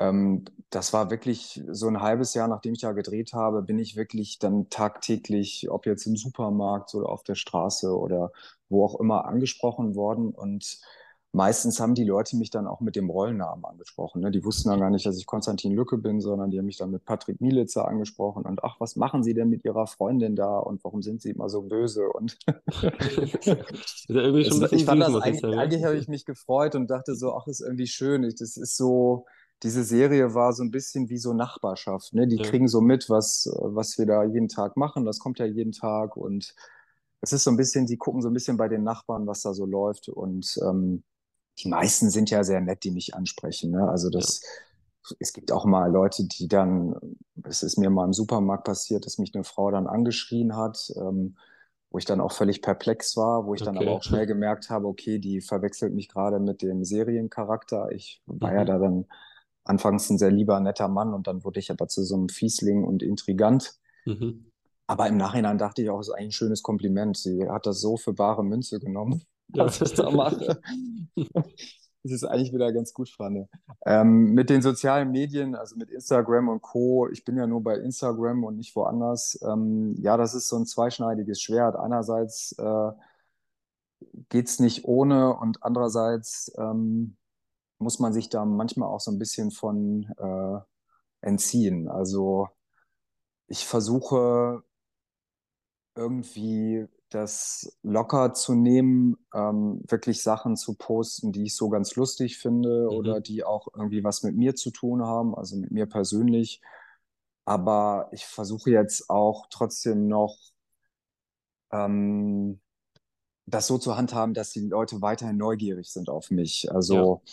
ähm, 0.04 0.46
das 0.70 0.92
war 0.92 1.12
wirklich 1.12 1.62
so 1.72 1.88
ein 1.88 2.02
halbes 2.02 2.34
Jahr, 2.34 2.48
nachdem 2.48 2.74
ich 2.74 2.82
da 2.82 2.92
gedreht 2.94 3.34
habe, 3.34 3.62
bin 3.62 3.80
ich 3.80 3.96
wirklich 3.96 4.40
dann 4.40 4.70
tagtäglich, 4.70 5.70
ob 5.70 5.86
jetzt 5.86 6.06
im 6.08 6.18
Supermarkt 6.18 6.94
oder 6.96 7.10
auf 7.10 7.24
der 7.24 7.36
Straße 7.36 7.96
oder 7.96 8.32
wo 8.70 8.84
auch 8.84 9.00
immer, 9.00 9.26
angesprochen 9.26 9.96
worden. 9.96 10.32
Und 10.32 10.80
meistens 11.32 11.80
haben 11.80 11.94
die 11.94 12.04
Leute 12.04 12.36
mich 12.38 12.50
dann 12.50 12.66
auch 12.66 12.80
mit 12.82 12.96
dem 12.96 13.10
Rollennamen 13.10 13.64
angesprochen. 13.66 14.22
Ne? 14.22 14.32
Die 14.32 14.44
wussten 14.44 14.70
dann 14.70 14.80
gar 14.80 14.90
nicht, 14.90 15.06
dass 15.06 15.18
ich 15.18 15.28
Konstantin 15.28 15.74
Lücke 15.74 16.00
bin, 16.00 16.20
sondern 16.22 16.50
die 16.50 16.58
haben 16.58 16.66
mich 16.66 16.78
dann 16.78 16.90
mit 16.90 17.06
Patrick 17.06 17.40
Mielitzer 17.40 17.88
angesprochen 17.88 18.44
und 18.44 18.64
ach, 18.64 18.78
was 18.80 18.96
machen 18.96 19.22
Sie 19.24 19.36
denn 19.36 19.50
mit 19.50 19.64
Ihrer 19.64 19.86
Freundin 19.86 20.36
da 20.36 20.58
und 20.58 20.84
warum 20.84 21.04
sind 21.04 21.22
Sie 21.22 21.30
immer 21.30 21.50
so 21.50 21.62
böse? 21.62 22.10
Und 22.10 22.38
irgendwie 24.08 24.46
schon 24.46 24.68
ich 24.72 24.86
fand 24.86 25.02
das 25.02 25.16
eigentlich, 25.16 25.44
eigentlich 25.44 25.84
habe 25.84 25.98
ich 25.98 26.08
mich 26.08 26.26
gefreut 26.26 26.74
und 26.74 26.90
dachte 26.90 27.16
so, 27.16 27.36
ach, 27.36 27.46
ist 27.46 27.62
irgendwie 27.62 27.88
schön. 27.88 28.24
Ich, 28.24 28.36
das 28.36 28.58
ist 28.58 28.76
so, 28.76 29.26
diese 29.64 29.84
Serie 29.84 30.34
war 30.34 30.54
so 30.54 30.64
ein 30.64 30.72
bisschen 30.72 31.10
wie 31.10 31.18
so 31.18 31.34
Nachbarschaft. 31.34 32.14
Ne? 32.14 32.28
Die 32.28 32.36
ja. 32.36 32.44
kriegen 32.44 32.68
so 32.68 32.82
mit, 32.82 33.10
was, 33.10 33.50
was 33.60 33.98
wir 33.98 34.06
da 34.06 34.24
jeden 34.24 34.50
Tag 34.50 34.78
machen. 34.78 35.06
Das 35.06 35.20
kommt 35.20 35.40
ja 35.40 35.46
jeden 35.46 35.72
Tag 35.72 36.18
und 36.18 36.54
es 37.22 37.32
ist 37.32 37.46
so 37.46 37.52
ein 37.52 37.58
bisschen, 37.58 37.86
die 37.86 37.98
gucken 37.98 38.22
so 38.22 38.28
ein 38.28 38.34
bisschen 38.34 38.58
bei 38.58 38.68
den 38.68 38.84
Nachbarn, 38.84 39.26
was 39.26 39.42
da 39.42 39.54
so 39.54 39.66
läuft 39.66 40.10
und 40.10 40.60
ähm, 40.62 41.04
die 41.60 41.70
meisten 41.70 42.10
sind 42.10 42.30
ja 42.30 42.44
sehr 42.44 42.60
nett, 42.60 42.84
die 42.84 42.92
mich 42.92 43.16
ansprechen. 43.16 43.72
Ne? 43.72 43.88
Also 43.88 44.10
das, 44.10 44.42
ja. 45.10 45.16
es 45.20 45.32
gibt 45.32 45.52
auch 45.52 45.66
mal 45.66 45.90
Leute, 45.90 46.28
die 46.28 46.50
dann, 46.50 46.96
es 47.44 47.64
ist 47.64 47.78
mir 47.78 47.90
mal 47.90 48.06
im 48.06 48.14
Supermarkt 48.14 48.66
passiert, 48.66 49.06
dass 49.06 49.20
mich 49.20 49.34
eine 49.34 49.46
Frau 49.46 49.72
dann 49.72 49.88
angeschrien 49.88 50.58
hat, 50.58 50.92
ähm, 50.98 51.38
wo 51.92 52.00
ich 52.00 52.06
dann 52.06 52.20
auch 52.20 52.32
völlig 52.32 52.62
perplex 52.62 53.16
war, 53.16 53.46
wo 53.46 53.54
ich 53.54 53.62
okay. 53.62 53.72
dann 53.72 53.78
aber 53.78 53.92
auch 53.96 54.04
schnell 54.04 54.26
gemerkt 54.26 54.70
habe, 54.70 54.88
okay, 54.88 55.20
die 55.20 55.42
verwechselt 55.42 55.94
mich 55.94 56.10
gerade 56.10 56.40
mit 56.40 56.62
dem 56.62 56.84
Seriencharakter. 56.84 57.92
Ich 57.92 58.22
war 58.26 58.50
mhm. 58.50 58.58
ja 58.58 58.66
da 58.66 58.80
dann 58.80 59.06
anfangs 59.66 60.10
ein 60.10 60.18
sehr 60.18 60.32
lieber, 60.32 60.60
netter 60.60 60.88
Mann 60.88 61.14
und 61.14 61.28
dann 61.28 61.44
wurde 61.44 61.60
ich 61.60 61.72
aber 61.72 61.88
zu 61.88 62.04
so 62.04 62.16
einem 62.16 62.30
Fiesling 62.30 62.84
und 62.84 63.04
Intrigant. 63.04 63.74
Mhm. 64.06 64.46
Aber 64.88 65.08
im 65.08 65.18
Nachhinein 65.18 65.58
dachte 65.58 65.82
ich 65.82 65.90
auch, 65.90 66.00
es 66.00 66.10
ist 66.10 66.14
eigentlich 66.14 66.30
ein 66.30 66.32
schönes 66.34 66.64
Kompliment. 66.64 67.18
Sie 67.18 67.50
hat 67.50 67.66
das 67.66 67.80
so 67.80 67.98
für 67.98 68.14
bare 68.14 68.44
Münze 68.44 68.80
genommen 68.80 69.24
was 69.54 69.82
ich 69.82 69.94
da 69.94 70.10
mache. 70.10 70.60
das 72.04 72.12
ist 72.12 72.24
eigentlich 72.24 72.54
wieder 72.54 72.72
ganz 72.74 72.94
gut 72.94 73.10
fand. 73.10 73.48
Ähm, 73.86 74.34
mit 74.34 74.50
den 74.50 74.62
sozialen 74.62 75.12
Medien, 75.12 75.56
also 75.56 75.76
mit 75.76 75.90
Instagram 75.90 76.50
und 76.50 76.62
Co., 76.62 77.08
ich 77.10 77.24
bin 77.24 77.38
ja 77.38 77.48
nur 77.48 77.64
bei 77.64 77.76
Instagram 77.78 78.44
und 78.44 78.58
nicht 78.58 78.76
woanders. 78.76 79.40
Ähm, 79.44 79.96
ja, 80.00 80.18
das 80.18 80.34
ist 80.34 80.48
so 80.48 80.58
ein 80.58 80.66
zweischneidiges 80.66 81.42
Schwert. 81.42 81.76
Einerseits 81.76 82.56
äh, 82.58 82.92
geht 84.30 84.48
es 84.48 84.60
nicht 84.60 84.86
ohne 84.86 85.36
und 85.36 85.64
andererseits 85.64 86.52
ähm, 86.58 87.16
muss 87.84 88.00
man 88.00 88.14
sich 88.14 88.30
da 88.30 88.46
manchmal 88.46 88.90
auch 88.90 89.00
so 89.00 89.12
ein 89.12 89.20
bisschen 89.20 89.52
von 89.52 90.12
äh, 90.18 90.60
entziehen. 91.22 91.88
Also 91.88 92.50
ich 93.48 93.66
versuche 93.68 94.64
irgendwie 95.96 96.88
das 97.10 97.78
locker 97.84 98.34
zu 98.34 98.56
nehmen, 98.56 99.18
ähm, 99.34 99.82
wirklich 99.88 100.24
Sachen 100.24 100.58
zu 100.58 100.74
posten, 100.76 101.32
die 101.32 101.44
ich 101.44 101.56
so 101.56 101.70
ganz 101.70 101.96
lustig 101.96 102.40
finde 102.40 102.88
mhm. 102.90 102.98
oder 102.98 103.22
die 103.22 103.44
auch 103.44 103.68
irgendwie 103.76 104.04
was 104.04 104.24
mit 104.24 104.36
mir 104.36 104.56
zu 104.56 104.72
tun 104.72 105.04
haben, 105.04 105.36
also 105.36 105.56
mit 105.56 105.72
mir 105.72 105.86
persönlich. 105.86 106.62
Aber 107.46 108.10
ich 108.12 108.26
versuche 108.26 108.72
jetzt 108.72 109.10
auch 109.10 109.46
trotzdem 109.50 110.08
noch 110.08 110.38
ähm, 111.72 112.60
das 113.46 113.68
so 113.68 113.78
zu 113.78 113.98
handhaben, 113.98 114.34
dass 114.34 114.52
die 114.52 114.62
Leute 114.62 115.02
weiterhin 115.02 115.38
neugierig 115.38 115.92
sind 115.92 116.10
auf 116.10 116.32
mich. 116.32 116.72
Also, 116.72 117.22
ja. 117.26 117.32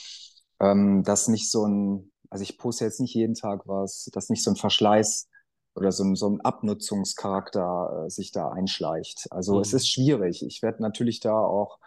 Ähm, 0.61 1.03
dass 1.03 1.29
nicht 1.29 1.51
so 1.51 1.67
ein, 1.67 2.13
also 2.29 2.43
ich 2.43 2.59
poste 2.59 2.85
jetzt 2.85 3.01
nicht 3.01 3.15
jeden 3.15 3.35
Tag 3.35 3.67
was, 3.67 4.09
dass 4.13 4.29
nicht 4.29 4.45
so 4.45 4.51
ein 4.51 4.57
Verschleiß 4.57 5.29
oder 5.75 5.93
so, 5.93 6.15
so 6.15 6.29
ein 6.29 6.41
Abnutzungscharakter 6.41 8.05
äh, 8.07 8.11
sich 8.11 8.33
da 8.33 8.51
einschleicht. 8.51 9.27
Also 9.31 9.55
mhm. 9.55 9.61
es 9.61 9.73
ist 9.73 9.89
schwierig. 9.89 10.45
Ich 10.45 10.63
werde 10.63 10.83
natürlich 10.83 11.21
da 11.21 11.39
auch 11.39 11.79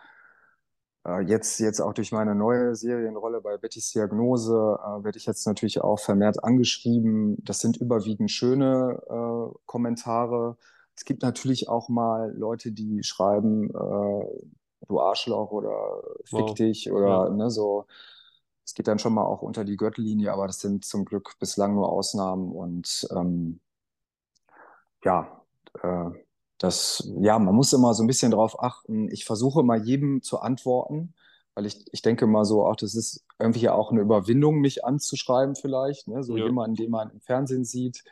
äh, 1.05 1.21
jetzt, 1.21 1.59
jetzt 1.59 1.81
auch 1.81 1.93
durch 1.93 2.11
meine 2.11 2.33
neue 2.35 2.75
Serienrolle 2.75 3.41
bei 3.41 3.57
Bettys 3.57 3.91
Diagnose, 3.91 4.53
äh, 4.53 5.03
werde 5.03 5.17
ich 5.17 5.25
jetzt 5.25 5.45
natürlich 5.45 5.81
auch 5.81 5.99
vermehrt 5.99 6.43
angeschrieben. 6.43 7.37
Das 7.43 7.59
sind 7.59 7.77
überwiegend 7.77 8.31
schöne 8.31 9.01
äh, 9.09 9.57
Kommentare. 9.65 10.57
Es 10.95 11.05
gibt 11.05 11.21
natürlich 11.23 11.69
auch 11.69 11.89
mal 11.89 12.33
Leute, 12.35 12.71
die 12.71 13.03
schreiben, 13.03 13.69
äh, 13.69 14.25
du 14.87 14.99
Arschloch 14.99 15.51
oder 15.51 16.03
fick 16.25 16.39
wow. 16.39 16.53
dich 16.53 16.91
oder 16.91 17.07
ja. 17.07 17.29
ne, 17.29 17.49
so. 17.49 17.85
Es 18.65 18.73
geht 18.73 18.87
dann 18.87 18.99
schon 18.99 19.13
mal 19.13 19.25
auch 19.25 19.41
unter 19.41 19.65
die 19.65 19.77
Gürtellinie, 19.77 20.31
aber 20.31 20.47
das 20.47 20.59
sind 20.59 20.85
zum 20.85 21.05
Glück 21.05 21.37
bislang 21.39 21.75
nur 21.75 21.89
Ausnahmen 21.89 22.51
und 22.51 23.07
ähm, 23.11 23.59
ja, 25.03 25.41
äh, 25.81 26.11
das, 26.57 27.11
ja, 27.19 27.39
man 27.39 27.55
muss 27.55 27.73
immer 27.73 27.93
so 27.93 28.03
ein 28.03 28.07
bisschen 28.07 28.31
darauf 28.31 28.61
achten. 28.61 29.11
Ich 29.11 29.25
versuche 29.25 29.59
immer 29.59 29.75
jedem 29.75 30.21
zu 30.21 30.39
antworten, 30.39 31.13
weil 31.55 31.65
ich, 31.65 31.85
ich 31.91 32.01
denke 32.01 32.25
mal 32.25 32.45
so, 32.45 32.65
auch 32.65 32.77
das 32.77 32.95
ist 32.95 33.25
irgendwie 33.37 33.69
auch 33.69 33.91
eine 33.91 34.01
Überwindung, 34.01 34.59
mich 34.61 34.85
anzuschreiben 34.85 35.55
vielleicht, 35.55 36.07
ne? 36.07 36.23
so 36.23 36.37
ja. 36.37 36.45
jemanden, 36.45 36.75
den 36.75 36.89
man 36.89 37.09
im 37.09 37.19
Fernsehen 37.19 37.65
sieht. 37.65 38.03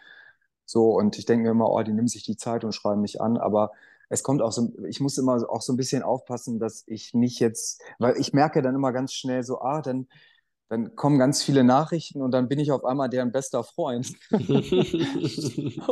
So, 0.66 0.92
und 0.92 1.18
ich 1.18 1.26
denke 1.26 1.44
mir 1.44 1.52
immer, 1.52 1.70
oh, 1.70 1.82
die 1.82 1.94
nehmen 1.94 2.08
sich 2.08 2.24
die 2.24 2.38
Zeit 2.38 2.64
und 2.64 2.74
schreiben 2.74 3.02
mich 3.02 3.22
an, 3.22 3.38
aber 3.38 3.72
es 4.10 4.24
kommt 4.24 4.42
auch 4.42 4.52
so, 4.52 4.74
ich 4.88 5.00
muss 5.00 5.18
immer 5.18 5.50
auch 5.50 5.62
so 5.62 5.72
ein 5.72 5.78
bisschen 5.78 6.04
aufpassen, 6.04 6.60
dass 6.60 6.84
ich 6.88 7.14
nicht 7.14 7.40
jetzt, 7.40 7.82
weil 8.00 8.18
ich 8.18 8.34
merke 8.34 8.62
dann 8.62 8.76
immer 8.76 8.92
ganz 8.92 9.14
schnell 9.14 9.44
so, 9.44 9.62
ah, 9.62 9.82
dann 9.82 10.08
dann 10.72 10.96
kommen 10.96 11.20
ganz 11.20 11.44
viele 11.44 11.66
Nachrichten 11.66 12.22
und 12.22 12.32
dann 12.32 12.48
bin 12.48 12.58
ich 12.58 12.72
auf 12.72 12.86
einmal 12.86 13.10
deren 13.10 13.34
bester 13.34 13.62
Freund. 13.62 14.14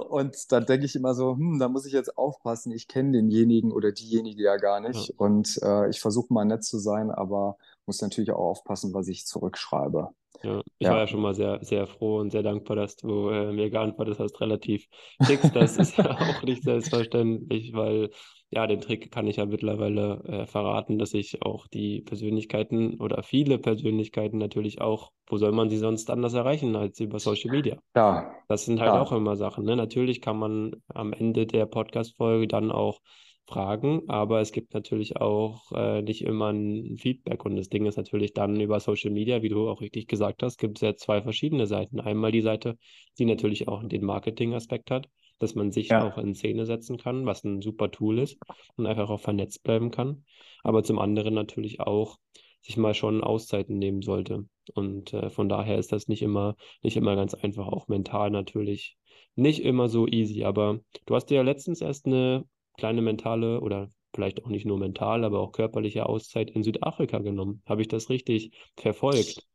und 0.10 0.52
dann 0.54 0.66
denke 0.66 0.86
ich 0.86 0.96
immer 0.96 1.14
so, 1.14 1.36
hm, 1.36 1.60
da 1.60 1.68
muss 1.68 1.86
ich 1.86 1.92
jetzt 1.92 2.18
aufpassen, 2.18 2.72
ich 2.72 2.88
kenne 2.88 3.12
denjenigen 3.12 3.74
oder 3.74 3.92
diejenige 3.92 4.42
ja 4.42 4.56
gar 4.56 4.80
nicht. 4.80 5.10
Ja. 5.10 5.16
Und 5.18 5.60
äh, 5.64 5.90
ich 5.90 6.00
versuche 6.00 6.34
mal 6.34 6.46
nett 6.46 6.64
zu 6.64 6.80
sein, 6.80 7.12
aber 7.12 7.58
muss 7.86 8.02
natürlich 8.02 8.32
auch 8.32 8.40
aufpassen, 8.40 8.94
was 8.94 9.10
ich 9.10 9.26
zurückschreibe. 9.26 10.12
Ja, 10.44 10.62
ich 10.62 10.88
ja. 10.88 10.92
war 10.92 11.00
ja 11.00 11.08
schon 11.08 11.20
mal 11.20 11.36
sehr, 11.36 11.60
sehr 11.62 11.86
froh 11.86 12.20
und 12.20 12.32
sehr 12.32 12.44
dankbar, 12.44 12.78
dass 12.78 12.96
du 12.96 13.28
äh, 13.32 13.52
mir 13.52 13.70
geantwortet 13.70 14.18
hast, 14.20 14.40
relativ 14.40 14.88
fix. 15.22 15.52
Das 15.52 15.76
ist 15.76 15.98
ja 15.98 16.06
auch 16.18 16.44
nicht 16.44 16.64
selbstverständlich, 16.64 17.74
weil 17.74 18.12
ja, 18.52 18.66
den 18.66 18.82
Trick 18.82 19.12
kann 19.12 19.28
ich 19.28 19.36
ja 19.36 19.46
mittlerweile 19.46 20.24
äh, 20.28 20.46
verraten, 20.48 20.98
dass 20.98 21.14
ich 21.14 21.44
auch 21.44 21.68
die 21.68 22.02
Persönlichkeiten 22.02 23.00
oder 23.00 23.22
viele 23.22 23.60
Persönlichkeiten 23.60 24.40
natürlich 24.40 24.82
auch, 24.82 25.12
wo 25.28 25.38
soll 25.38 25.52
man 25.52 25.70
sie 25.70 25.78
sonst 25.78 26.10
anders 26.10 26.34
erreichen 26.34 26.76
als 26.76 27.00
über 27.00 27.20
Social 27.20 27.52
Media? 27.52 27.78
Ja. 27.96 28.34
Das 28.48 28.66
sind 28.66 28.80
halt 28.80 28.94
ja. 28.94 29.02
auch 29.02 29.12
immer 29.12 29.36
Sachen. 29.36 29.66
Ne? 29.66 29.76
Natürlich 29.76 30.20
kann 30.22 30.38
man 30.38 30.76
am 30.88 31.14
Ende 31.14 31.46
der 31.46 31.68
Podcast-Folge 31.68 32.48
dann 32.48 32.72
auch 32.72 33.00
fragen, 33.46 34.04
aber 34.08 34.42
es 34.42 34.52
gibt 34.52 34.74
natürlich 34.74 35.18
auch 35.18 35.72
äh, 35.72 36.02
nicht 36.02 36.24
immer 36.24 36.52
ein 36.52 36.98
Feedback 36.98 37.46
und 37.46 37.56
das 37.56 37.70
Ding 37.70 37.86
ist 37.86 37.98
natürlich 37.98 38.34
dann 38.34 38.60
über 38.60 38.80
Social 38.80 39.12
Media, 39.12 39.42
wie 39.42 39.50
du 39.50 39.70
auch 39.70 39.82
richtig 39.82 40.08
gesagt 40.08 40.44
hast, 40.44 40.58
gibt 40.58 40.78
es 40.78 40.82
ja 40.82 40.96
zwei 40.96 41.22
verschiedene 41.22 41.66
Seiten. 41.66 42.00
Einmal 42.00 42.32
die 42.32 42.42
Seite, 42.42 42.78
die 43.18 43.26
natürlich 43.26 43.68
auch 43.68 43.84
den 43.84 44.06
Marketing-Aspekt 44.06 44.92
hat 44.92 45.08
dass 45.40 45.56
man 45.56 45.72
sich 45.72 45.90
ja. 45.90 46.08
auch 46.08 46.18
in 46.18 46.36
Szene 46.36 46.66
setzen 46.66 46.98
kann, 46.98 47.26
was 47.26 47.44
ein 47.44 47.62
super 47.62 47.92
Tool 47.92 48.20
ist 48.20 48.38
und 48.76 48.86
einfach 48.86 49.10
auch 49.10 49.20
vernetzt 49.20 49.64
bleiben 49.64 49.92
kann. 49.92 50.24
Aber 50.64 50.84
zum 50.84 51.00
anderen 51.00 51.34
natürlich 51.34 51.80
auch 51.80 52.18
sich 52.62 52.78
mal 52.78 52.94
schon 52.94 53.24
Auszeiten 53.24 53.78
nehmen 53.78 54.02
sollte. 54.02 54.46
Und 54.74 55.14
äh, 55.14 55.30
von 55.30 55.50
daher 55.50 55.78
ist 55.78 55.92
das 55.92 56.08
nicht 56.08 56.22
immer, 56.22 56.56
nicht 56.82 56.98
immer 56.98 57.16
ganz 57.16 57.34
einfach, 57.34 57.68
auch 57.68 57.88
mental 57.88 58.30
natürlich 58.30 58.98
nicht 59.36 59.64
immer 59.64 59.88
so 59.88 60.08
easy. 60.08 60.44
Aber 60.44 60.80
du 61.06 61.16
hast 61.16 61.28
dir 61.28 61.36
ja 61.36 61.42
letztens 61.42 61.82
erst 61.82 62.06
eine 62.06 62.46
kleine 62.78 63.02
mentale 63.02 63.62
oder 63.62 63.90
vielleicht 64.14 64.44
auch 64.44 64.50
nicht 64.50 64.66
nur 64.66 64.78
mental, 64.78 65.24
aber 65.24 65.40
auch 65.40 65.52
körperliche 65.52 66.08
Auszeit 66.08 66.50
in 66.52 66.64
Südafrika 66.64 67.20
genommen. 67.20 67.62
Habe 67.66 67.82
ich 67.82 67.88
das 67.88 68.10
richtig 68.10 68.52
verfolgt? 68.76 69.46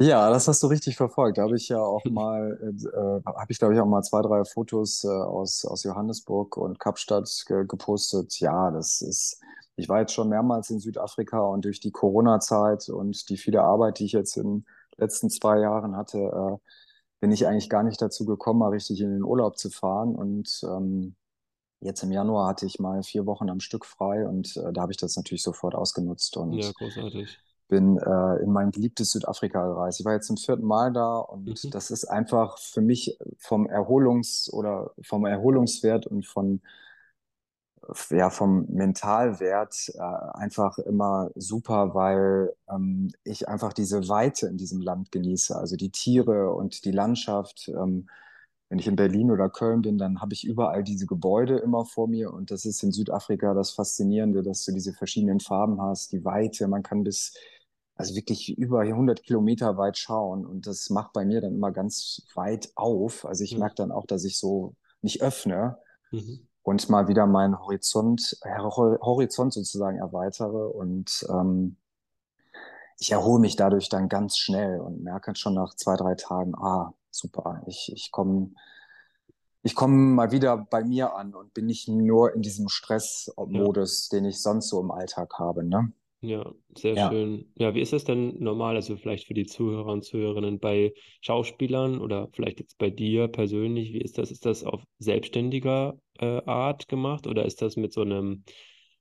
Ja, 0.00 0.28
das 0.28 0.48
hast 0.48 0.62
du 0.62 0.66
richtig 0.66 0.96
verfolgt. 0.96 1.38
Da 1.38 1.42
habe 1.42 1.56
ich 1.56 1.68
ja 1.68 1.80
auch 1.80 2.08
mal, 2.08 2.58
äh, 2.60 3.22
habe 3.24 3.52
ich 3.52 3.58
glaube 3.58 3.74
ich 3.74 3.80
auch 3.80 3.86
mal 3.86 4.02
zwei, 4.02 4.22
drei 4.22 4.44
Fotos 4.44 5.04
äh, 5.04 5.08
aus, 5.08 5.64
aus 5.64 5.84
Johannesburg 5.84 6.56
und 6.56 6.80
Kapstadt 6.80 7.30
ge 7.46 7.64
gepostet. 7.66 8.40
Ja, 8.40 8.72
das 8.72 9.00
ist, 9.02 9.40
ich 9.76 9.88
war 9.88 10.00
jetzt 10.00 10.12
schon 10.12 10.28
mehrmals 10.28 10.70
in 10.70 10.80
Südafrika 10.80 11.40
und 11.40 11.64
durch 11.64 11.78
die 11.78 11.92
Corona-Zeit 11.92 12.88
und 12.88 13.28
die 13.28 13.36
viele 13.36 13.62
Arbeit, 13.62 14.00
die 14.00 14.06
ich 14.06 14.12
jetzt 14.12 14.36
in 14.36 14.42
den 14.62 14.66
letzten 14.96 15.30
zwei 15.30 15.60
Jahren 15.60 15.96
hatte, 15.96 16.18
äh, 16.18 16.58
bin 17.20 17.30
ich 17.30 17.46
eigentlich 17.46 17.70
gar 17.70 17.84
nicht 17.84 18.02
dazu 18.02 18.24
gekommen, 18.24 18.58
mal 18.58 18.70
richtig 18.70 19.00
in 19.00 19.10
den 19.10 19.22
Urlaub 19.22 19.58
zu 19.58 19.70
fahren. 19.70 20.16
Und 20.16 20.60
ähm, 20.64 21.14
jetzt 21.80 22.02
im 22.02 22.10
Januar 22.10 22.48
hatte 22.48 22.66
ich 22.66 22.80
mal 22.80 23.04
vier 23.04 23.26
Wochen 23.26 23.48
am 23.48 23.60
Stück 23.60 23.86
frei 23.86 24.26
und 24.26 24.56
äh, 24.56 24.72
da 24.72 24.82
habe 24.82 24.92
ich 24.92 24.98
das 24.98 25.16
natürlich 25.16 25.44
sofort 25.44 25.76
ausgenutzt. 25.76 26.36
Und 26.36 26.54
ja, 26.54 26.72
großartig 26.72 27.38
bin 27.68 27.98
äh, 27.98 28.42
in 28.42 28.52
mein 28.52 28.70
geliebtes 28.70 29.10
Südafrika 29.12 29.66
gereist. 29.66 30.00
Ich 30.00 30.06
war 30.06 30.14
jetzt 30.14 30.26
zum 30.26 30.36
vierten 30.36 30.64
Mal 30.64 30.92
da 30.92 31.18
und 31.18 31.46
mhm. 31.46 31.70
das 31.70 31.90
ist 31.90 32.04
einfach 32.04 32.58
für 32.58 32.80
mich 32.80 33.18
vom 33.38 33.66
Erholungs- 33.66 34.50
oder 34.52 34.92
vom 35.02 35.26
Erholungswert 35.26 36.06
und 36.06 36.26
von 36.26 36.60
ja, 38.10 38.30
vom 38.30 38.66
Mentalwert 38.70 39.92
äh, 39.94 40.00
einfach 40.38 40.78
immer 40.78 41.30
super, 41.34 41.94
weil 41.94 42.54
ähm, 42.70 43.10
ich 43.24 43.48
einfach 43.48 43.72
diese 43.72 44.08
Weite 44.08 44.46
in 44.46 44.56
diesem 44.56 44.80
Land 44.80 45.12
genieße. 45.12 45.56
Also 45.56 45.76
die 45.76 45.90
Tiere 45.90 46.52
und 46.54 46.84
die 46.84 46.92
Landschaft. 46.92 47.68
Ähm, 47.68 48.08
wenn 48.70 48.78
ich 48.78 48.86
in 48.86 48.96
Berlin 48.96 49.30
oder 49.30 49.50
Köln 49.50 49.82
bin, 49.82 49.98
dann 49.98 50.20
habe 50.20 50.32
ich 50.32 50.44
überall 50.44 50.82
diese 50.82 51.06
Gebäude 51.06 51.58
immer 51.58 51.84
vor 51.84 52.08
mir. 52.08 52.32
Und 52.32 52.50
das 52.50 52.64
ist 52.64 52.82
in 52.82 52.92
Südafrika 52.92 53.54
das 53.54 53.70
Faszinierende, 53.72 54.42
dass 54.42 54.64
du 54.64 54.72
diese 54.72 54.92
verschiedenen 54.92 55.40
Farben 55.40 55.80
hast, 55.80 56.12
die 56.12 56.24
Weite. 56.24 56.66
Man 56.66 56.82
kann 56.82 57.04
bis 57.04 57.34
also 57.96 58.14
wirklich 58.14 58.56
über 58.58 58.80
100 58.80 59.22
Kilometer 59.22 59.76
weit 59.76 59.96
schauen. 59.98 60.44
Und 60.46 60.66
das 60.66 60.90
macht 60.90 61.12
bei 61.12 61.24
mir 61.24 61.40
dann 61.40 61.54
immer 61.54 61.70
ganz 61.72 62.22
weit 62.34 62.70
auf. 62.74 63.24
Also 63.24 63.44
ich 63.44 63.52
Ja. 63.52 63.58
merke 63.58 63.76
dann 63.76 63.92
auch, 63.92 64.06
dass 64.06 64.24
ich 64.24 64.38
so 64.38 64.74
mich 65.02 65.22
öffne 65.22 65.78
Mhm. 66.10 66.46
und 66.62 66.88
mal 66.88 67.08
wieder 67.08 67.26
meinen 67.26 67.58
Horizont, 67.58 68.38
Hor- 68.44 68.98
Horizont 69.00 69.52
sozusagen 69.52 69.98
erweitere. 69.98 70.68
Und 70.68 71.26
ähm, 71.28 71.76
ich 72.98 73.12
erhole 73.12 73.40
mich 73.40 73.56
dadurch 73.56 73.88
dann 73.88 74.08
ganz 74.08 74.38
schnell 74.38 74.80
und 74.80 75.02
merke 75.02 75.34
schon 75.36 75.54
nach 75.54 75.74
zwei, 75.74 75.96
drei 75.96 76.14
Tagen, 76.14 76.54
ah, 76.56 76.94
super, 77.10 77.62
ich, 77.66 77.92
ich 77.94 78.10
komme 78.10 78.50
ich 79.66 79.74
komm 79.74 80.14
mal 80.14 80.30
wieder 80.30 80.58
bei 80.58 80.84
mir 80.84 81.14
an 81.14 81.34
und 81.34 81.54
bin 81.54 81.64
nicht 81.66 81.88
nur 81.88 82.34
in 82.34 82.42
diesem 82.42 82.66
Ja. 82.66 82.68
Stressmodus, 82.68 84.10
den 84.10 84.26
ich 84.26 84.42
sonst 84.42 84.68
so 84.68 84.78
im 84.80 84.90
Alltag 84.90 85.38
habe, 85.38 85.64
ne? 85.64 85.90
Ja, 86.26 86.54
sehr 86.74 86.96
Ja. 86.96 87.08
schön. 87.08 87.52
Ja, 87.58 87.74
wie 87.74 87.80
ist 87.80 87.92
es 87.92 88.04
denn 88.04 88.38
normal, 88.42 88.76
also 88.76 88.96
vielleicht 88.96 89.26
für 89.26 89.34
die 89.34 89.44
Zuhörer 89.46 89.92
und 89.92 90.04
Zuhörerinnen 90.04 90.58
bei 90.58 90.94
Schauspielern 91.20 92.00
oder 92.00 92.28
vielleicht 92.32 92.60
jetzt 92.60 92.78
bei 92.78 92.88
dir 92.90 93.28
persönlich, 93.28 93.92
wie 93.92 94.00
ist 94.00 94.16
das? 94.16 94.30
Ist 94.30 94.46
das 94.46 94.64
auf 94.64 94.82
selbstständiger 94.98 95.98
äh, 96.18 96.40
Art 96.46 96.88
gemacht 96.88 97.26
oder 97.26 97.44
ist 97.44 97.60
das 97.62 97.76
mit 97.76 97.92
so 97.92 98.00
einem 98.02 98.44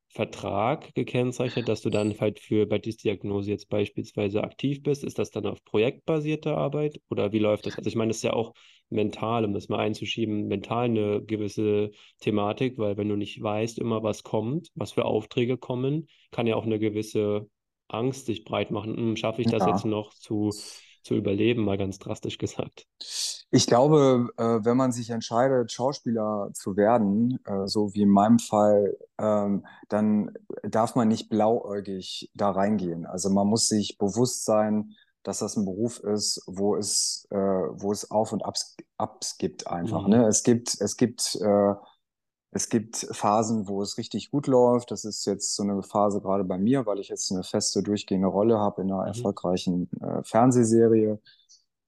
Vertrag 0.09 0.93
gekennzeichnet, 0.95 1.67
dass 1.69 1.81
du 1.81 1.89
dann 1.89 2.19
halt 2.19 2.39
für 2.39 2.65
Bettis 2.65 2.97
Diagnose 2.97 3.49
jetzt 3.51 3.69
beispielsweise 3.69 4.43
aktiv 4.43 4.83
bist? 4.83 5.03
Ist 5.03 5.17
das 5.17 5.31
dann 5.31 5.45
auf 5.45 5.63
projektbasierte 5.63 6.55
Arbeit 6.57 6.99
oder 7.09 7.31
wie 7.31 7.39
läuft 7.39 7.65
das? 7.65 7.77
Also 7.77 7.87
ich 7.87 7.95
meine, 7.95 8.09
das 8.09 8.17
ist 8.17 8.23
ja 8.23 8.33
auch 8.33 8.53
mental, 8.89 9.45
um 9.45 9.53
das 9.53 9.69
mal 9.69 9.79
einzuschieben, 9.79 10.47
mental 10.47 10.85
eine 10.85 11.21
gewisse 11.23 11.91
Thematik, 12.19 12.77
weil 12.77 12.97
wenn 12.97 13.09
du 13.09 13.15
nicht 13.15 13.41
weißt 13.41 13.79
immer, 13.79 14.03
was 14.03 14.23
kommt, 14.23 14.69
was 14.75 14.91
für 14.93 15.05
Aufträge 15.05 15.57
kommen, 15.57 16.07
kann 16.31 16.47
ja 16.47 16.55
auch 16.55 16.65
eine 16.65 16.79
gewisse 16.79 17.49
Angst 17.87 18.25
sich 18.27 18.43
breit 18.45 18.71
machen. 18.71 18.95
Hm, 18.97 19.15
schaffe 19.15 19.41
ich 19.41 19.47
das 19.49 19.65
jetzt 19.65 19.83
Ja. 19.83 19.85
noch 19.85 20.13
zu, 20.13 20.57
zu 21.03 21.15
überleben, 21.15 21.63
mal 21.63 21.77
ganz 21.77 21.99
drastisch 21.99 22.37
gesagt. 22.37 22.87
Ich 23.51 23.67
glaube, 23.67 24.29
äh, 24.37 24.43
wenn 24.65 24.77
man 24.77 24.91
sich 24.91 25.09
entscheidet, 25.11 25.71
Schauspieler 25.71 26.49
zu 26.53 26.75
werden, 26.75 27.39
äh, 27.45 27.67
so 27.67 27.93
wie 27.93 28.01
in 28.01 28.09
meinem 28.09 28.39
Fall, 28.39 28.97
ähm, 29.19 29.65
dann 29.89 30.31
darf 30.63 30.95
man 30.95 31.07
nicht 31.07 31.29
blauäugig 31.29 32.31
da 32.33 32.49
reingehen. 32.51 33.05
Also 33.05 33.29
man 33.29 33.47
muss 33.47 33.67
sich 33.67 33.97
bewusst 33.99 34.45
sein, 34.45 34.95
dass 35.23 35.39
das 35.39 35.55
ein 35.57 35.65
Beruf 35.65 35.99
ist, 36.01 36.41
wo 36.47 36.75
es, 36.75 37.27
äh, 37.31 37.37
wo 37.37 37.91
es 37.91 38.11
Auf 38.11 38.33
und 38.33 38.45
Abs, 38.45 38.75
Abs 38.97 39.37
gibt 39.37 39.67
einfach. 39.67 40.03
Mhm. 40.03 40.09
Ne? 40.11 40.27
Es 40.27 40.43
gibt, 40.43 40.79
es 40.81 40.97
gibt, 40.97 41.35
äh, 41.41 41.73
es 42.51 42.69
gibt 42.69 42.97
Phasen, 43.11 43.67
wo 43.67 43.81
es 43.81 43.97
richtig 43.97 44.31
gut 44.31 44.47
läuft. 44.47 44.91
Das 44.91 45.05
ist 45.05 45.25
jetzt 45.25 45.55
so 45.55 45.63
eine 45.63 45.81
Phase 45.83 46.21
gerade 46.21 46.43
bei 46.43 46.57
mir, 46.57 46.85
weil 46.85 46.99
ich 46.99 47.09
jetzt 47.09 47.31
eine 47.31 47.43
feste, 47.43 47.83
durchgehende 47.83 48.27
Rolle 48.27 48.59
habe 48.59 48.81
in 48.83 48.91
einer 48.91 49.01
Mhm. 49.01 49.07
erfolgreichen 49.07 49.89
äh, 50.01 50.23
Fernsehserie. 50.23 51.19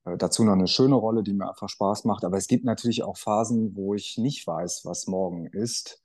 Äh, 0.06 0.18
dazu 0.18 0.44
noch 0.44 0.54
eine 0.54 0.68
schöne 0.68 0.96
Rolle, 0.96 1.24
die 1.24 1.34
mir 1.34 1.50
einfach 1.50 1.70
Spaß 1.70 2.06
macht. 2.06 2.24
Aber 2.26 2.38
es 2.38 2.48
gibt 2.48 2.66
natürlich 2.66 3.04
auch 3.04 3.18
Phasen, 3.18 3.76
wo 3.76 3.94
ich 3.96 4.18
nicht 4.18 4.48
weiß, 4.48 4.86
was 4.86 5.08
morgen 5.08 5.48
ist. 5.48 6.02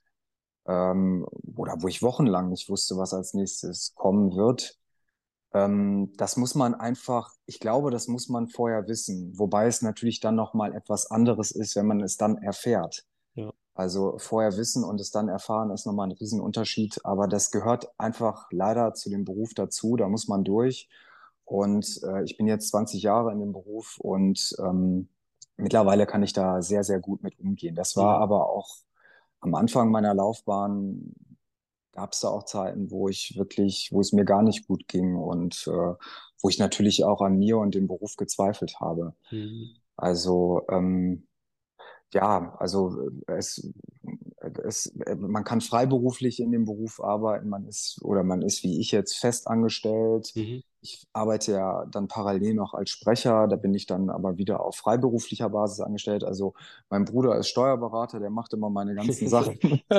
Ähm, 0.67 1.25
oder 1.57 1.75
wo 1.81 1.87
ich 1.87 2.03
wochenlang 2.03 2.49
nicht 2.49 2.69
wusste, 2.69 2.97
was 2.97 3.13
als 3.13 3.33
nächstes 3.33 3.93
kommen 3.95 4.35
wird. 4.35 4.79
Ähm, 5.53 6.13
das 6.17 6.37
muss 6.37 6.55
man 6.55 6.73
einfach, 6.75 7.33
ich 7.45 7.59
glaube, 7.59 7.91
das 7.91 8.07
muss 8.07 8.29
man 8.29 8.47
vorher 8.47 8.87
wissen. 8.87 9.33
Wobei 9.37 9.67
es 9.67 9.81
natürlich 9.81 10.19
dann 10.19 10.35
nochmal 10.35 10.73
etwas 10.75 11.09
anderes 11.11 11.51
ist, 11.51 11.75
wenn 11.75 11.87
man 11.87 12.01
es 12.01 12.17
dann 12.17 12.37
erfährt. 12.37 13.05
Ja. 13.35 13.51
Also 13.73 14.17
vorher 14.17 14.57
wissen 14.57 14.83
und 14.83 14.99
es 15.01 15.11
dann 15.11 15.29
erfahren 15.29 15.71
ist 15.71 15.85
nochmal 15.85 16.07
ein 16.09 16.13
Riesenunterschied. 16.13 17.05
Aber 17.05 17.27
das 17.27 17.51
gehört 17.51 17.87
einfach 17.97 18.47
leider 18.51 18.93
zu 18.93 19.09
dem 19.09 19.25
Beruf 19.25 19.53
dazu. 19.53 19.95
Da 19.97 20.07
muss 20.09 20.27
man 20.27 20.43
durch. 20.43 20.89
Und 21.45 22.01
äh, 22.03 22.23
ich 22.23 22.37
bin 22.37 22.47
jetzt 22.47 22.69
20 22.69 23.01
Jahre 23.03 23.31
in 23.33 23.39
dem 23.39 23.51
Beruf 23.51 23.97
und 23.99 24.55
ähm, 24.59 25.09
mittlerweile 25.57 26.05
kann 26.05 26.23
ich 26.23 26.33
da 26.33 26.61
sehr, 26.61 26.83
sehr 26.83 26.99
gut 26.99 27.23
mit 27.23 27.39
umgehen. 27.39 27.75
Das 27.75 27.97
war 27.97 28.17
Mhm. 28.17 28.23
aber 28.23 28.49
auch 28.49 28.77
am 29.41 29.55
Anfang 29.55 29.91
meiner 29.91 30.13
Laufbahn, 30.13 31.13
gab 31.91 32.13
es 32.13 32.21
da 32.21 32.29
auch 32.29 32.43
Zeiten, 32.43 32.91
wo 32.91 33.09
ich 33.09 33.35
wirklich, 33.37 33.89
wo 33.91 34.01
es 34.01 34.13
mir 34.13 34.25
gar 34.25 34.43
nicht 34.43 34.67
gut 34.67 34.87
ging 34.87 35.15
und 35.15 35.67
äh, 35.67 35.93
wo 36.41 36.49
ich 36.49 36.57
natürlich 36.59 37.03
auch 37.03 37.21
an 37.21 37.37
mir 37.37 37.57
und 37.57 37.75
dem 37.75 37.87
Beruf 37.87 38.15
gezweifelt 38.15 38.79
habe. 38.79 39.13
Mhm. 39.29 39.75
Also 39.97 40.63
ähm, 40.69 41.27
ja, 42.13 42.55
also 42.59 43.09
äh, 43.27 43.33
es, 43.33 43.71
es, 44.59 44.93
man 45.17 45.43
kann 45.43 45.61
freiberuflich 45.61 46.39
in 46.39 46.51
dem 46.51 46.65
Beruf 46.65 47.01
arbeiten, 47.03 47.49
man 47.49 47.65
ist 47.67 47.99
oder 48.03 48.23
man 48.23 48.41
ist 48.41 48.63
wie 48.63 48.79
ich 48.79 48.91
jetzt 48.91 49.17
fest 49.17 49.47
angestellt. 49.47 50.31
Mhm. 50.35 50.63
Ich 50.83 51.05
arbeite 51.13 51.51
ja 51.51 51.85
dann 51.91 52.07
parallel 52.07 52.55
noch 52.55 52.73
als 52.73 52.89
Sprecher, 52.89 53.47
da 53.47 53.55
bin 53.55 53.73
ich 53.75 53.85
dann 53.85 54.09
aber 54.09 54.37
wieder 54.37 54.65
auf 54.65 54.75
freiberuflicher 54.77 55.49
Basis 55.49 55.79
angestellt. 55.79 56.23
Also 56.23 56.53
mein 56.89 57.05
Bruder 57.05 57.37
ist 57.37 57.49
Steuerberater, 57.49 58.19
der 58.19 58.31
macht 58.31 58.53
immer 58.53 58.69
meine 58.71 58.95
ganzen 58.95 59.27
Sachen. 59.27 59.59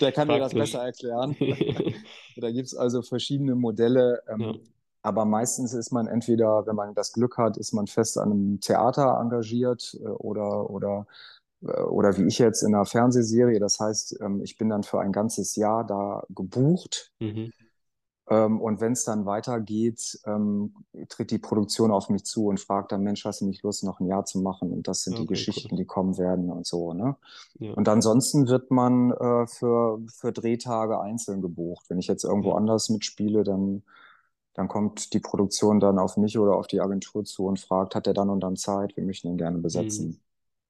Der 0.00 0.12
kann 0.12 0.28
dir 0.28 0.38
das 0.40 0.52
besser 0.54 0.82
erklären. 0.84 1.36
Da 2.36 2.50
gibt 2.50 2.66
es 2.66 2.74
also 2.76 3.02
verschiedene 3.02 3.54
Modelle. 3.54 4.22
Ähm, 4.28 4.40
Ja. 4.40 4.52
aber 5.02 5.24
meistens 5.24 5.72
ist 5.72 5.92
man 5.92 6.06
entweder, 6.08 6.66
wenn 6.66 6.74
man 6.74 6.94
das 6.94 7.12
Glück 7.12 7.38
hat, 7.38 7.56
ist 7.56 7.72
man 7.72 7.86
fest 7.86 8.18
an 8.18 8.32
einem 8.32 8.60
Theater 8.60 9.18
engagiert 9.20 9.96
äh, 10.02 10.08
oder, 10.08 10.68
oder, 10.68 11.06
äh, 11.08 11.35
oder 11.66 12.16
wie 12.16 12.26
ich 12.26 12.38
jetzt 12.38 12.62
in 12.62 12.74
einer 12.74 12.84
Fernsehserie. 12.86 13.58
Das 13.60 13.80
heißt, 13.80 14.20
ähm, 14.20 14.42
ich 14.42 14.56
bin 14.58 14.68
dann 14.68 14.82
für 14.84 15.00
ein 15.00 15.12
ganzes 15.12 15.56
Jahr 15.56 15.86
da 15.86 16.24
gebucht. 16.30 17.12
Mhm. 17.20 17.50
Ähm, 18.28 18.60
und 18.60 18.80
wenn 18.80 18.92
es 18.92 19.04
dann 19.04 19.24
weitergeht, 19.24 20.18
ähm, 20.26 20.74
tritt 21.08 21.30
die 21.30 21.38
Produktion 21.38 21.92
auf 21.92 22.08
mich 22.08 22.24
zu 22.24 22.46
und 22.46 22.58
fragt 22.60 22.90
dann, 22.92 23.02
Mensch, 23.02 23.24
hast 23.24 23.40
du 23.40 23.46
nicht 23.46 23.62
Lust, 23.62 23.84
noch 23.84 24.00
ein 24.00 24.06
Jahr 24.06 24.24
zu 24.24 24.40
machen? 24.40 24.72
Und 24.72 24.88
das 24.88 25.02
sind 25.02 25.18
die 25.18 25.26
Okay, 25.26 25.26
Geschichten, 25.26 25.76
cool. 25.76 25.76
die 25.76 25.84
kommen 25.84 26.18
werden 26.18 26.50
und 26.50 26.66
so, 26.66 26.92
ne? 26.92 27.16
Ja. 27.58 27.76
Und 27.76 27.88
ansonsten 27.88 28.48
wird 28.48 28.70
man 28.70 29.12
äh, 29.12 29.46
für, 29.46 30.00
für 30.08 30.32
Drehtage 30.32 31.00
einzeln 31.00 31.42
gebucht. 31.42 31.86
Wenn 31.90 31.98
ich 31.98 32.08
jetzt 32.08 32.24
irgendwo 32.24 32.52
Ja. 32.52 32.54
anders 32.54 32.88
mitspiele, 32.88 33.44
dann, 33.44 33.82
dann 34.54 34.68
kommt 34.68 35.12
die 35.14 35.20
Produktion 35.20 35.80
dann 35.80 35.98
auf 35.98 36.16
mich 36.16 36.38
oder 36.38 36.56
auf 36.56 36.66
die 36.68 36.80
Agentur 36.80 37.24
zu 37.24 37.46
und 37.46 37.60
fragt, 37.60 37.94
hat 37.94 38.06
er 38.08 38.14
dann 38.14 38.30
und 38.30 38.40
dann 38.40 38.56
Zeit? 38.56 38.96
Wir 38.96 39.04
möchten 39.04 39.28
ihn 39.28 39.38
gerne 39.38 39.58
Mhm. 39.74 40.10
besetzen. 40.10 40.20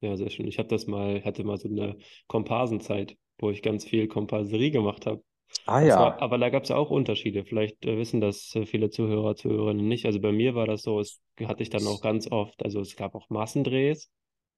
Ja, 0.01 0.15
sehr 0.15 0.29
schön. 0.29 0.47
Ich 0.47 0.59
habe 0.59 0.67
das 0.69 0.85
mal, 0.87 1.23
hatte 1.23 1.43
mal 1.43 1.57
so 1.57 1.67
eine 1.67 1.97
Komparsenzeit, 2.27 3.17
wo 3.39 3.49
ich 3.49 3.61
ganz 3.63 3.85
viel 3.85 4.07
Komparserie 4.07 4.71
gemacht 4.71 5.05
habe. 5.05 5.23
Ah 5.65 5.81
Das 5.81 5.97
war, 5.97 6.15
ja. 6.15 6.21
aber 6.21 6.37
da 6.37 6.49
gab 6.49 6.63
es 6.63 6.71
auch 6.71 6.91
Unterschiede. 6.91 7.45
Vielleicht 7.45 7.85
äh, 7.85 7.97
wissen 7.97 8.21
das 8.21 8.53
äh, 8.55 8.65
viele 8.65 8.89
Zuhörer, 8.89 9.35
Zuhörerinnen 9.35 9.87
nicht. 9.87 10.05
Also 10.05 10.19
bei 10.19 10.31
mir 10.31 10.55
war 10.55 10.67
das 10.67 10.83
so, 10.83 10.99
es 10.99 11.21
hatte 11.43 11.63
ich 11.63 11.69
dann 11.69 11.87
auch 11.87 12.01
ganz 12.01 12.27
oft, 12.31 12.63
also 12.63 12.81
es 12.81 12.95
gab 12.95 13.15
auch 13.15 13.29
Massendrehs. 13.29 14.11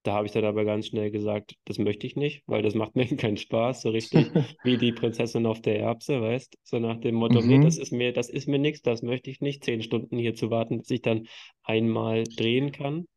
Da 0.03 0.13
habe 0.13 0.27
ich 0.27 0.31
dann 0.33 0.45
aber 0.45 0.65
ganz 0.65 0.87
schnell 0.87 1.11
gesagt, 1.11 1.55
das 1.65 1.77
möchte 1.77 2.07
ich 2.07 2.15
nicht, 2.15 2.43
weil 2.47 2.61
das 2.63 2.75
macht 2.75 2.95
mir 2.97 3.05
keinen 3.17 3.37
Spaß, 3.37 3.81
so 3.83 3.89
richtig 3.91 4.33
wie 4.63 4.77
die 4.77 4.91
Prinzessin 4.93 5.45
auf 5.45 5.61
der 5.61 5.79
Erbse, 5.79 6.21
weißt? 6.21 6.57
So 6.63 6.79
nach 6.79 6.99
dem 6.99 7.15
Motto, 7.15 7.41
nee, 7.41 7.59
das 7.59 7.77
Mhm. 7.77 7.79
ist 7.79 7.91
mir, 7.91 8.13
das 8.13 8.29
ist 8.29 8.47
mir 8.47 8.59
nichts, 8.59 8.81
das 8.81 9.01
möchte 9.03 9.29
ich 9.29 9.41
nicht, 9.41 9.63
zehn 9.65 9.81
Stunden 9.83 10.17
hier 10.17 10.35
zu 10.35 10.49
warten, 10.51 10.79
bis 10.79 10.89
ich 10.91 11.01
dann 11.01 11.27
einmal 11.63 12.29
drehen 12.35 12.71
kann. 12.71 13.07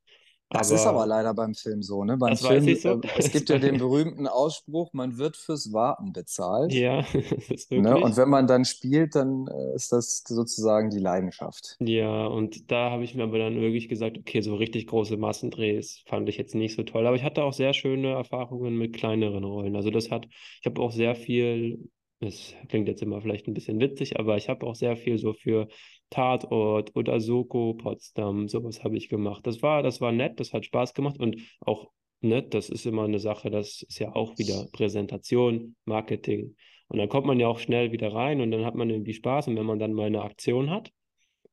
Das 0.52 0.70
ist 0.70 0.86
aber 0.86 1.04
Aber 1.04 1.06
leider 1.06 1.34
beim 1.34 1.54
Film 1.54 1.82
so, 1.82 2.04
ne? 2.04 2.16
Beim 2.18 2.30
das 2.30 2.42
Film, 2.46 2.74
so. 2.74 3.00
äh, 3.02 3.08
es 3.14 3.30
gibt 3.30 3.48
ja 3.48 3.58
den 3.58 3.78
berühmten 3.78 4.26
Ausspruch, 4.26 4.92
man 4.92 5.18
wird 5.18 5.36
fürs 5.36 5.72
Warten 5.72 6.12
bezahlt. 6.12 6.72
Ja, 6.72 7.02
das 7.48 7.50
ist 7.50 7.70
Ne? 7.74 7.98
Und 7.98 8.16
wirklich. 8.16 8.16
wenn 8.16 8.28
man 8.28 8.46
dann 8.46 8.64
spielt, 8.64 9.14
dann 9.14 9.46
äh, 9.48 9.74
ist 9.74 9.92
das 9.92 10.22
sozusagen 10.26 10.90
die 10.90 10.98
Leidenschaft. 11.00 11.80
Ja, 11.80 12.26
und 12.26 12.70
da 12.70 12.90
habe 12.90 13.02
ich 13.02 13.14
mir 13.16 13.24
aber 13.24 13.38
dann 13.38 13.60
wirklich 13.60 13.88
gesagt, 13.88 14.16
okay, 14.16 14.40
so 14.40 14.54
richtig 14.54 14.86
große 14.86 15.16
Massendrehs 15.16 16.02
fand 16.06 16.28
ich 16.28 16.36
jetzt 16.36 16.54
nicht 16.54 16.76
so 16.76 16.84
toll. 16.84 17.06
Aber 17.06 17.16
ich 17.16 17.24
hatte 17.24 17.42
auch 17.42 17.52
sehr 17.52 17.72
schöne 17.74 18.12
Erfahrungen 18.12 18.76
mit 18.78 18.92
kleineren 18.94 19.42
Rollen. 19.42 19.74
Also 19.74 19.90
das 19.90 20.10
hat, 20.10 20.26
ich 20.60 20.66
habe 20.66 20.80
auch 20.80 20.92
sehr 20.92 21.16
viel, 21.16 21.90
es 22.20 22.54
klingt 22.68 22.86
jetzt 22.86 23.02
immer 23.02 23.20
vielleicht 23.20 23.48
ein 23.48 23.54
bisschen 23.54 23.80
witzig, 23.80 24.16
aber 24.20 24.36
ich 24.36 24.48
habe 24.48 24.64
auch 24.64 24.76
sehr 24.76 24.96
viel 24.96 25.18
so 25.18 25.32
für 25.32 25.66
Tatort 26.12 26.94
oder 26.94 27.20
Soko 27.20 27.75
Potsdam, 27.75 28.46
sowas 28.48 28.85
habe 28.85 28.96
ich 28.96 29.09
gemacht. 29.09 29.46
Das 29.46 29.62
war, 29.62 29.83
das 29.83 30.01
war 30.01 30.12
nett, 30.12 30.38
das 30.38 30.53
hat 30.53 30.64
Spaß 30.66 30.94
gemacht 30.94 31.18
und 31.18 31.37
auch 31.61 31.90
nett, 32.20 32.55
das 32.55 32.68
ist 32.68 32.87
immer 32.87 33.05
eine 33.05 33.18
Sache, 33.18 33.51
das 33.51 33.83
ist 33.83 33.98
ja 33.98 34.14
auch 34.14 34.38
wieder 34.38 34.66
Präsentation, 34.72 35.75
Marketing. 35.85 36.55
Und 36.88 36.98
dann 36.98 37.09
kommt 37.09 37.27
man 37.27 37.40
ja 37.40 37.48
auch 37.48 37.59
schnell 37.59 37.90
wieder 37.92 38.12
rein 38.12 38.40
und 38.40 38.51
dann 38.51 38.64
hat 38.64 38.75
man 38.75 38.90
irgendwie 38.90 39.14
Spaß 39.14 39.48
und 39.48 39.57
wenn 39.57 39.66
man 39.66 39.79
dann 39.79 39.94
mal 39.94 40.07
eine 40.07 40.22
Aktion 40.22 40.70
hat, 40.70 40.92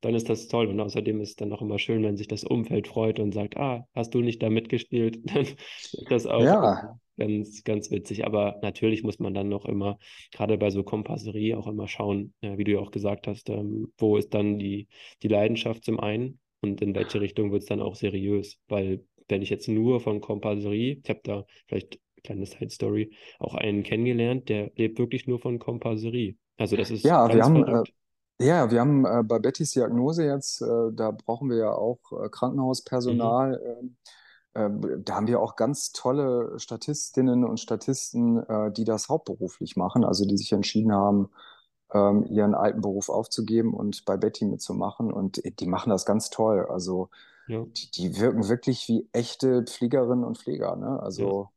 dann 0.02 0.14
ist 0.14 0.30
das 0.30 0.48
toll. 0.48 0.68
Und 0.68 0.80
außerdem 0.80 1.22
ist 1.22 1.30
es 1.30 1.36
dann 1.38 1.54
auch 1.54 1.62
immer 1.62 1.80
schön, 1.80 2.04
wenn 2.04 2.18
sich 2.18 2.28
das 2.28 2.44
Umfeld 2.44 2.88
freut 2.88 3.20
und 3.20 3.34
sagt, 3.34 3.58
ah, 3.58 3.86
hast 3.96 4.14
du 4.14 4.22
nicht 4.22 4.44
da 4.44 4.50
mitgespielt? 4.50 5.20
Dann 5.34 5.46
ist 5.46 6.06
das 6.10 6.26
auch 6.26 6.42
Ja, 6.42 7.00
ganz, 7.20 7.64
ganz 7.64 7.92
witzig. 7.92 8.26
Aber 8.26 8.58
natürlich 8.62 9.04
muss 9.04 9.20
man 9.20 9.34
dann 9.34 9.50
noch 9.50 9.66
immer, 9.66 10.00
gerade 10.32 10.58
bei 10.58 10.72
so 10.72 10.84
Kompasserie, 10.84 11.58
auch 11.58 11.68
immer 11.68 11.88
schauen, 11.88 12.34
ja, 12.42 12.58
wie 12.58 12.64
du 12.64 12.72
ja 12.72 12.80
auch 12.80 12.92
gesagt 12.92 13.28
hast, 13.28 13.50
ähm, 13.50 13.92
wo 13.98 14.18
ist 14.18 14.34
dann 14.34 14.58
die, 14.58 14.88
die 15.22 15.28
Leidenschaft 15.28 15.86
zum 15.86 16.00
einen 16.00 16.40
und 16.62 16.82
in 16.82 16.96
welche 16.96 17.22
Richtung 17.22 17.52
wird 17.52 17.62
es 17.62 17.68
dann 17.68 17.82
auch 17.82 17.96
seriös? 17.96 18.58
Weil 18.68 19.06
wenn 19.28 19.42
ich 19.42 19.50
jetzt 19.50 19.68
nur 19.68 20.00
von 20.00 20.22
Kompasserie, 20.22 21.00
ich 21.04 21.10
habe 21.10 21.22
da 21.24 21.46
vielleicht 21.68 22.00
kleine 22.24 22.46
Side 22.46 22.70
Story, 22.72 23.12
auch 23.40 23.54
einen 23.56 23.84
kennengelernt, 23.84 24.50
der 24.50 24.72
lebt 24.76 25.00
wirklich 25.00 25.28
nur 25.28 25.40
von 25.40 25.60
Kompasserie. 25.60 26.36
Also 26.58 26.76
das 26.76 26.92
ist 26.92 27.04
ja, 27.06 27.32
wir 27.34 27.44
haben, 27.44 27.64
äh. 27.64 27.84
Ja, 28.42 28.72
wir 28.72 28.80
haben 28.80 29.06
äh, 29.06 29.22
bei 29.24 29.38
Bettys 29.40 29.72
Diagnose 29.72 30.26
jetzt, 30.26 30.62
äh, 30.62 30.66
da 30.94 31.12
brauchen 31.12 31.50
wir 31.50 31.58
ja 31.58 31.74
auch 31.74 32.00
äh, 32.12 32.30
Mhm. 33.82 33.96
Ähm, 34.60 34.84
äh, 34.84 35.02
da 35.04 35.16
haben 35.16 35.28
wir 35.28 35.40
auch 35.42 35.56
ganz 35.56 35.92
tolle 35.94 36.60
Statistinnen 36.60 37.46
und 37.46 37.60
Statisten, 37.60 38.38
äh, 38.50 38.72
die 38.72 38.86
das 38.86 39.10
hauptberuflich 39.10 39.76
machen, 39.78 40.04
also 40.06 40.26
die 40.26 40.38
sich 40.38 40.52
entschieden 40.54 40.92
haben, 40.94 41.30
ähm, 41.94 42.26
ihren 42.26 42.56
alten 42.56 42.82
Beruf 42.82 43.10
aufzugeben 43.10 43.74
und 43.74 44.06
bei 44.06 44.18
Betty 44.18 44.46
mitzumachen. 44.46 45.12
Und 45.14 45.42
die 45.60 45.68
machen 45.68 45.90
das 45.92 46.06
ganz 46.06 46.30
toll. 46.30 46.66
Also 46.70 47.10
Ja, 47.48 47.66
die, 47.78 47.92
die 47.92 48.20
wirken 48.20 48.50
wirklich 48.50 48.88
wie 48.90 49.10
echte 49.14 49.64
Pflegerinnen 49.66 50.26
und 50.26 50.38
Pfleger, 50.40 50.76
ne? 50.76 51.00
ja, 51.16 51.34
Also 51.34 51.52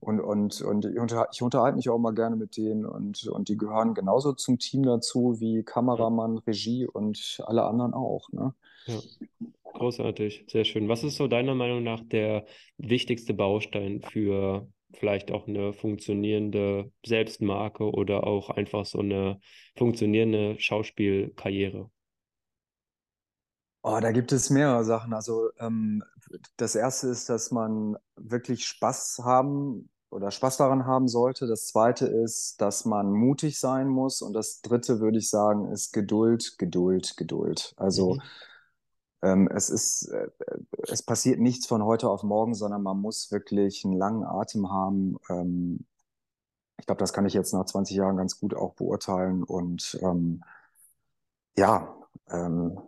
und, 0.00 0.20
und, 0.20 0.62
und 0.62 0.84
ich, 0.86 0.98
unter, 0.98 1.28
ich 1.32 1.42
unterhalte 1.42 1.76
mich 1.76 1.88
auch 1.88 1.98
mal 1.98 2.14
gerne 2.14 2.36
mit 2.36 2.56
denen 2.56 2.86
und, 2.86 3.26
und 3.28 3.48
die 3.48 3.56
gehören 3.56 3.94
genauso 3.94 4.32
zum 4.32 4.58
Team 4.58 4.82
dazu 4.82 5.40
wie 5.40 5.62
Kameramann, 5.62 6.38
Regie 6.38 6.86
und 6.86 7.42
alle 7.46 7.64
anderen 7.64 7.94
auch, 7.94 8.30
ne? 8.32 8.54
ja. 8.86 8.98
Großartig, 9.72 10.46
sehr 10.48 10.64
schön. 10.64 10.88
Was 10.88 11.04
ist 11.04 11.16
so 11.16 11.28
deiner 11.28 11.54
Meinung 11.54 11.82
nach 11.82 12.02
der 12.02 12.44
wichtigste 12.76 13.34
Baustein 13.34 14.02
für 14.02 14.66
vielleicht 14.92 15.30
auch 15.30 15.46
eine 15.46 15.72
funktionierende 15.72 16.90
Selbstmarke 17.06 17.84
oder 17.90 18.26
auch 18.26 18.50
einfach 18.50 18.84
so 18.84 18.98
eine 18.98 19.40
funktionierende 19.76 20.58
Schauspielkarriere? 20.58 21.88
Oh, 23.82 23.98
da 24.00 24.12
gibt 24.12 24.32
es 24.32 24.50
mehrere 24.50 24.84
Sachen. 24.84 25.14
Also 25.14 25.50
ähm, 25.58 26.02
das 26.56 26.74
erste 26.74 27.08
ist, 27.08 27.28
dass 27.30 27.50
man 27.50 27.96
wirklich 28.16 28.66
Spaß 28.66 29.20
haben 29.24 29.88
oder 30.10 30.30
Spaß 30.30 30.58
daran 30.58 30.84
haben 30.86 31.08
sollte. 31.08 31.46
Das 31.46 31.66
zweite 31.68 32.06
ist, 32.06 32.60
dass 32.60 32.84
man 32.84 33.10
mutig 33.12 33.58
sein 33.58 33.88
muss. 33.88 34.20
Und 34.20 34.34
das 34.34 34.60
dritte, 34.60 35.00
würde 35.00 35.18
ich 35.18 35.30
sagen, 35.30 35.72
ist 35.72 35.92
Geduld, 35.92 36.56
Geduld, 36.58 37.16
Geduld. 37.16 37.72
Also 37.76 38.18
Mhm. 38.18 38.22
ähm, 39.22 39.48
es 39.54 39.70
ist, 39.70 40.08
äh, 40.08 40.28
es 40.88 41.02
passiert 41.02 41.40
nichts 41.40 41.66
von 41.66 41.84
heute 41.84 42.08
auf 42.08 42.22
morgen, 42.22 42.54
sondern 42.54 42.82
man 42.82 42.98
muss 43.00 43.30
wirklich 43.32 43.84
einen 43.84 43.96
langen 43.96 44.24
Atem 44.24 44.70
haben. 44.70 45.16
Ähm, 45.28 45.86
ich 46.78 46.86
glaube, 46.86 47.00
das 47.00 47.12
kann 47.12 47.26
ich 47.26 47.34
jetzt 47.34 47.54
nach 47.54 47.66
20 47.66 47.96
Jahren 47.96 48.16
ganz 48.16 48.40
gut 48.40 48.54
auch 48.54 48.74
beurteilen. 48.74 49.44
Und 49.44 49.98
ähm, 50.02 50.42
ja, 51.56 51.94
ähm, 52.30 52.78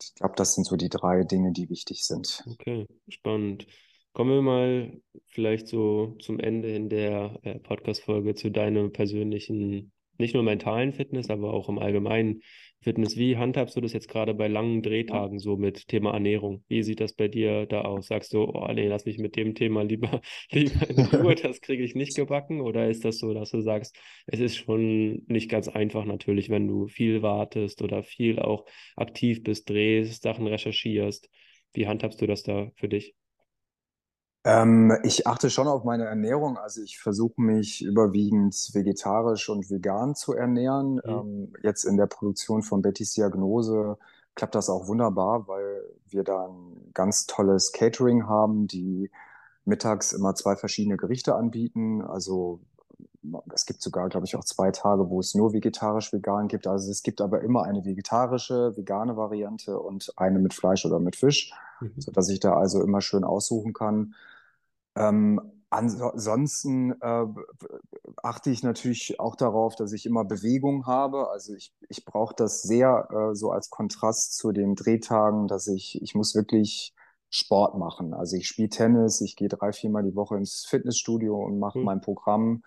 ich 0.00 0.14
glaube, 0.14 0.34
das 0.36 0.54
sind 0.54 0.64
so 0.64 0.76
die 0.76 0.88
drei 0.88 1.24
Dinge, 1.24 1.52
die 1.52 1.68
wichtig 1.68 2.04
sind. 2.04 2.42
Okay, 2.46 2.86
spannend. 3.08 3.66
Kommen 4.12 4.30
wir 4.30 4.42
mal 4.42 5.00
vielleicht 5.26 5.68
so 5.68 6.16
zum 6.20 6.40
Ende 6.40 6.74
in 6.74 6.88
der 6.88 7.38
äh, 7.42 7.58
Podcast-Folge 7.60 8.34
zu 8.34 8.50
deinem 8.50 8.92
persönlichen, 8.92 9.92
nicht 10.18 10.34
nur 10.34 10.42
mentalen 10.42 10.92
Fitness, 10.92 11.30
aber 11.30 11.52
auch 11.54 11.68
im 11.68 11.78
allgemeinen 11.78 12.42
Fitness. 12.80 13.16
Wie 13.16 13.36
handhabst 13.36 13.76
du 13.76 13.80
das 13.80 13.92
jetzt 13.92 14.08
gerade 14.08 14.34
bei 14.34 14.46
langen 14.48 14.82
Drehtagen 14.82 15.38
so 15.38 15.56
mit 15.56 15.88
Thema 15.88 16.12
Ernährung? 16.12 16.64
Wie 16.68 16.82
sieht 16.82 17.00
das 17.00 17.12
bei 17.12 17.28
dir 17.28 17.66
da 17.66 17.82
aus? 17.82 18.06
Sagst 18.06 18.32
du, 18.32 18.44
oh 18.44 18.72
nee, 18.72 18.86
lass 18.86 19.04
mich 19.04 19.18
mit 19.18 19.36
dem 19.36 19.54
Thema 19.54 19.82
lieber, 19.82 20.20
lieber 20.52 20.88
in 20.88 21.00
Ruhe, 21.06 21.34
das 21.42 21.60
kriege 21.60 21.82
ich 21.82 21.94
nicht 21.94 22.16
gebacken? 22.16 22.60
Oder 22.60 22.88
ist 22.88 23.04
das 23.04 23.18
so, 23.18 23.34
dass 23.34 23.50
du 23.50 23.60
sagst, 23.60 23.96
es 24.26 24.40
ist 24.40 24.56
schon 24.56 25.24
nicht 25.26 25.50
ganz 25.50 25.68
einfach 25.68 26.04
natürlich, 26.04 26.50
wenn 26.50 26.68
du 26.68 26.86
viel 26.86 27.22
wartest 27.22 27.82
oder 27.82 28.02
viel 28.02 28.38
auch 28.38 28.64
aktiv 28.96 29.42
bist, 29.42 29.68
drehst, 29.68 30.22
Sachen 30.22 30.46
recherchierst? 30.46 31.28
Wie 31.72 31.86
handhabst 31.86 32.20
du 32.20 32.26
das 32.26 32.42
da 32.42 32.70
für 32.76 32.88
dich? 32.88 33.17
Ähm, 34.44 34.96
ich 35.02 35.26
achte 35.26 35.50
schon 35.50 35.68
auf 35.68 35.84
meine 35.84 36.04
Ernährung. 36.04 36.56
Also 36.58 36.82
ich 36.82 36.98
versuche 36.98 37.40
mich 37.40 37.82
überwiegend 37.82 38.54
vegetarisch 38.72 39.48
und 39.48 39.70
vegan 39.70 40.14
zu 40.14 40.32
ernähren. 40.34 41.00
Hm? 41.04 41.10
Ähm, 41.10 41.52
jetzt 41.62 41.84
in 41.84 41.96
der 41.96 42.06
Produktion 42.06 42.62
von 42.62 42.82
Bettys 42.82 43.14
Diagnose 43.14 43.98
klappt 44.34 44.54
das 44.54 44.70
auch 44.70 44.86
wunderbar, 44.86 45.48
weil 45.48 45.82
wir 46.08 46.22
da 46.24 46.46
ein 46.46 46.90
ganz 46.94 47.26
tolles 47.26 47.72
Catering 47.72 48.28
haben, 48.28 48.68
die 48.68 49.10
mittags 49.64 50.12
immer 50.12 50.34
zwei 50.34 50.56
verschiedene 50.56 50.96
Gerichte 50.96 51.34
anbieten. 51.34 52.02
Also 52.02 52.60
es 53.52 53.66
gibt 53.66 53.82
sogar, 53.82 54.08
glaube 54.08 54.26
ich, 54.26 54.36
auch 54.36 54.44
zwei 54.44 54.70
Tage, 54.70 55.10
wo 55.10 55.20
es 55.20 55.34
nur 55.34 55.52
vegetarisch-vegan 55.52 56.48
gibt. 56.48 56.66
Also 56.66 56.90
es 56.90 57.02
gibt 57.02 57.20
aber 57.20 57.42
immer 57.42 57.64
eine 57.64 57.84
vegetarische, 57.84 58.76
vegane 58.76 59.16
Variante 59.16 59.78
und 59.78 60.12
eine 60.16 60.38
mit 60.38 60.54
Fleisch 60.54 60.86
oder 60.86 61.00
mit 61.00 61.16
Fisch, 61.16 61.52
Mhm. 61.80 61.92
sodass 61.96 62.28
ich 62.28 62.40
da 62.40 62.54
also 62.54 62.82
immer 62.82 63.00
schön 63.00 63.24
aussuchen 63.24 63.72
kann. 63.72 64.14
Ähm, 64.98 65.40
ansonsten 65.70 66.92
äh, 67.00 67.26
achte 68.22 68.50
ich 68.50 68.62
natürlich 68.62 69.20
auch 69.20 69.36
darauf, 69.36 69.76
dass 69.76 69.92
ich 69.92 70.06
immer 70.06 70.24
Bewegung 70.24 70.86
habe. 70.86 71.28
Also 71.30 71.54
ich, 71.54 71.74
ich 71.88 72.04
brauche 72.04 72.34
das 72.34 72.62
sehr 72.62 73.08
äh, 73.10 73.34
so 73.34 73.50
als 73.50 73.70
Kontrast 73.70 74.36
zu 74.36 74.52
den 74.52 74.74
Drehtagen, 74.74 75.46
dass 75.46 75.66
ich, 75.66 76.00
ich 76.02 76.14
muss 76.14 76.34
wirklich 76.34 76.94
Sport 77.30 77.76
machen. 77.76 78.14
Also 78.14 78.36
ich 78.36 78.48
spiele 78.48 78.70
Tennis, 78.70 79.20
ich 79.20 79.36
gehe 79.36 79.48
drei, 79.48 79.72
viermal 79.72 80.02
die 80.02 80.16
Woche 80.16 80.36
ins 80.36 80.64
Fitnessstudio 80.64 81.36
und 81.36 81.58
mache 81.58 81.78
Cool. 81.78 81.84
mein 81.84 82.00
Programm. 82.00 82.62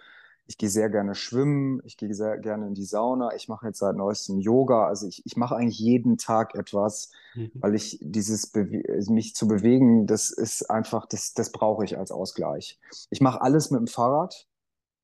Ich 0.47 0.57
gehe 0.57 0.69
sehr 0.69 0.89
gerne 0.89 1.15
schwimmen, 1.15 1.81
ich 1.85 1.95
gehe 1.95 2.13
sehr 2.13 2.37
gerne 2.37 2.67
in 2.67 2.73
die 2.73 2.83
Sauna, 2.83 3.33
ich 3.35 3.47
mache 3.47 3.67
jetzt 3.67 3.79
seit 3.79 3.95
neuestem 3.95 4.39
Yoga. 4.39 4.87
Also 4.87 5.07
ich, 5.07 5.21
ich 5.25 5.37
mache 5.37 5.55
eigentlich 5.55 5.79
jeden 5.79 6.17
Tag 6.17 6.55
etwas, 6.55 7.11
Mhm. 7.33 7.51
weil 7.55 7.75
ich 7.75 7.97
dieses 8.01 8.47
Bewe 8.47 8.83
mich 9.07 9.33
zu 9.35 9.47
bewegen, 9.47 10.05
das 10.07 10.31
ist 10.31 10.69
einfach, 10.69 11.05
das, 11.05 11.33
das 11.33 11.51
brauche 11.53 11.85
ich 11.85 11.97
als 11.97 12.11
Ausgleich. 12.11 12.79
Ich 13.09 13.21
mache 13.21 13.41
alles 13.41 13.71
mit 13.71 13.79
dem 13.79 13.87
Fahrrad. 13.87 14.47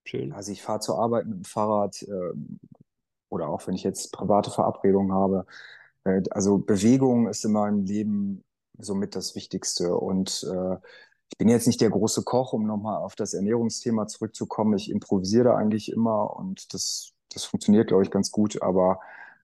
Schön. 0.03 0.33
Also 0.33 0.51
ich 0.51 0.61
fahre 0.61 0.81
zur 0.81 0.99
Arbeit 0.99 1.25
mit 1.25 1.37
dem 1.37 1.43
Fahrrad 1.45 2.01
äh, 2.03 2.33
oder 3.29 3.47
auch 3.49 3.65
wenn 3.67 3.75
ich 3.75 3.83
jetzt 3.83 4.11
private 4.11 4.51
Verabredungen 4.51 5.13
habe. 5.13 5.45
Äh, 6.03 6.23
also 6.31 6.57
Bewegung 6.57 7.27
ist 7.27 7.45
in 7.45 7.51
meinem 7.53 7.85
Leben 7.85 8.43
somit 8.77 9.15
das 9.15 9.35
Wichtigste. 9.35 9.95
Und 9.95 10.45
äh, 10.51 10.77
ich 11.29 11.37
bin 11.37 11.49
jetzt 11.49 11.67
nicht 11.67 11.81
der 11.81 11.89
große 11.89 12.23
Koch, 12.23 12.53
um 12.53 12.65
nochmal 12.65 12.97
auf 12.97 13.15
das 13.15 13.33
Ernährungsthema 13.33 14.07
zurückzukommen. 14.07 14.77
Ich 14.77 14.89
improvisiere 14.89 15.45
da 15.45 15.55
eigentlich 15.55 15.91
immer 15.91 16.35
und 16.35 16.73
das, 16.73 17.13
das 17.33 17.43
funktioniert, 17.43 17.87
glaube 17.87 18.03
ich, 18.03 18.11
ganz 18.11 18.31
gut. 18.31 18.61
Aber 18.61 18.99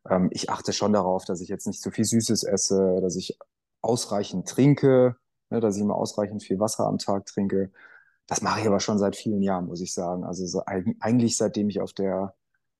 ähm, 0.09 0.29
ich 0.31 0.49
achte 0.49 0.73
schon 0.73 0.93
darauf, 0.93 1.25
dass 1.25 1.41
ich 1.41 1.49
jetzt 1.49 1.67
nicht 1.67 1.81
zu 1.81 1.91
viel 1.91 2.05
Süßes 2.05 2.43
esse, 2.43 2.99
dass 3.01 3.15
ich 3.15 3.37
ausreichend 3.81 4.47
trinke, 4.47 5.17
ne, 5.49 5.59
dass 5.59 5.75
ich 5.75 5.81
immer 5.81 5.95
ausreichend 5.95 6.43
viel 6.43 6.59
Wasser 6.59 6.87
am 6.87 6.97
Tag 6.97 7.25
trinke. 7.25 7.71
Das 8.27 8.41
mache 8.41 8.61
ich 8.61 8.67
aber 8.67 8.79
schon 8.79 8.97
seit 8.97 9.15
vielen 9.15 9.41
Jahren, 9.41 9.65
muss 9.65 9.81
ich 9.81 9.93
sagen. 9.93 10.23
Also 10.23 10.45
so, 10.45 10.63
eigentlich 10.65 11.37
seitdem 11.37 11.69
ich 11.69 11.81
auf 11.81 11.91
der, 11.91 12.33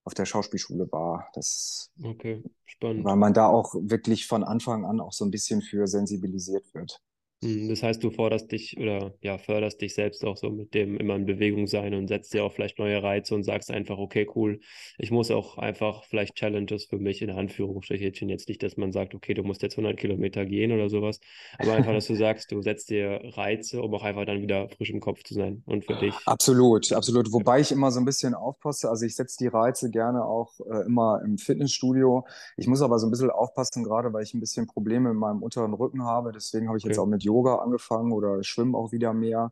auf 0.06 0.13
der 0.13 0.26
Schauspielschule 0.26 0.89
war. 0.92 1.28
Das, 1.34 1.92
Okay, 2.02 2.44
spannend. 2.66 3.04
weil 3.04 3.18
man 3.18 3.34
da 3.34 3.48
auch 3.48 3.76
wirklich 3.76 4.26
von 4.26 4.44
Anfang 4.44 4.86
an 4.86 5.02
auch 5.02 5.12
so 5.12 5.26
ein 5.26 5.32
bisschen 5.32 5.62
für 5.62 5.88
sensibilisiert 5.88 6.74
wird. 6.74 7.02
Hm, 7.44 7.68
Das 7.70 7.84
heißt, 7.84 8.04
du 8.04 8.10
forderst 8.10 8.52
dich 8.52 8.78
oder 8.78 9.14
ja, 9.22 9.38
förderst 9.38 9.82
dich 9.82 9.94
selbst 9.94 10.24
auch 10.26 10.38
so 10.38 10.50
mit 10.50 10.74
dem 10.74 10.98
immer 10.98 11.16
in 11.16 11.26
Bewegung 11.26 11.68
sein 11.68 11.94
und 11.94 12.08
setzt 12.08 12.34
dir 12.34 12.44
auch 12.44 12.54
vielleicht 12.54 12.80
neue 12.80 13.04
Reize 13.04 13.36
und 13.36 13.44
sagst 13.44 13.70
einfach, 13.70 13.98
okay, 13.98 14.28
cool, 14.36 14.60
ich 14.98 15.12
muss 15.12 15.30
auch 15.32 15.58
einfach 15.58 16.04
vielleicht 16.06 16.36
Challenges 16.36 16.86
für 16.86 16.98
mich 16.98 17.22
in 17.22 17.30
Anführungsstrichen 17.30 18.30
jetzt 18.30 18.48
nicht, 18.48 18.64
dass 18.64 18.78
man 18.78 18.92
sagt, 18.92 19.14
okay, 19.14 19.34
du 19.34 19.44
musst 19.44 19.62
jetzt 19.62 19.78
100 19.78 19.98
Kilometer 19.98 20.46
gehen 20.46 20.72
oder 20.72 20.90
sowas, 20.90 21.20
aber 21.58 21.74
einfach, 21.74 21.94
dass 21.94 22.08
du 22.08 22.16
sagst, 22.16 22.52
du 22.52 22.62
setzt 22.62 22.90
dir 22.90 23.20
Reize, 23.36 23.82
um 23.82 23.94
auch 23.94 24.04
einfach 24.04 24.26
dann 24.26 24.42
wieder 24.42 24.70
frisch 24.70 24.90
im 24.90 25.00
Kopf 25.02 25.24
zu 25.24 25.34
sein 25.34 25.64
und 25.66 25.86
für 25.86 25.96
dich. 25.96 26.26
Absolut, 26.26 26.92
absolut. 26.94 27.32
Wobei 27.34 27.60
ich 27.60 27.72
immer 27.72 27.92
so 27.92 28.00
ein 28.00 28.06
bisschen 28.06 28.34
aufpasse. 28.34 28.90
Also 28.90 29.06
ich 29.06 29.16
setze 29.16 29.38
die 29.40 29.48
Reize 29.48 29.90
gerne 29.90 30.24
auch 30.24 30.60
äh, 30.62 30.86
immer 30.86 31.22
im 31.24 31.38
Fitnessstudio. 31.38 32.26
Ich 32.56 32.68
muss 32.68 32.82
aber 32.82 33.00
so 33.00 33.08
ein 33.08 33.12
bisschen 33.12 33.30
aufpassen, 33.30 33.84
gerade 33.84 34.14
weil 34.14 34.24
ich 34.24 34.34
ein 34.34 34.40
bisschen 34.40 34.68
Probleme 34.68 35.12
in 35.12 35.18
meinem 35.18 35.44
unteren 35.44 35.74
Rücken 35.74 36.04
habe. 36.04 36.32
Deswegen 36.32 36.68
habe 36.68 36.78
ich 36.78 36.84
jetzt 36.84 36.98
okay, 36.98 37.00
auch 37.00 37.06
mit 37.06 37.24
Yoga 37.24 37.33
angefangen 37.41 38.12
oder 38.12 38.43
schwimme 38.43 38.78
auch 38.78 38.91
wieder 38.91 39.13
mehr. 39.13 39.52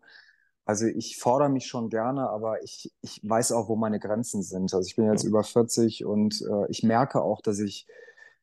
Also 0.65 0.85
ich 0.85 1.17
fordere 1.17 1.49
mich 1.49 1.65
schon 1.65 1.89
gerne, 1.89 2.29
aber 2.29 2.63
ich, 2.63 2.93
ich 3.01 3.19
weiß 3.23 3.51
auch, 3.51 3.67
wo 3.67 3.75
meine 3.75 3.99
Grenzen 3.99 4.43
sind. 4.43 4.73
Also 4.73 4.87
ich 4.87 4.95
bin 4.95 5.11
jetzt 5.11 5.23
über 5.23 5.43
40 5.43 6.05
und 6.05 6.41
äh, 6.41 6.69
ich 6.69 6.83
merke 6.83 7.21
auch, 7.21 7.41
dass 7.41 7.59
ich 7.59 7.87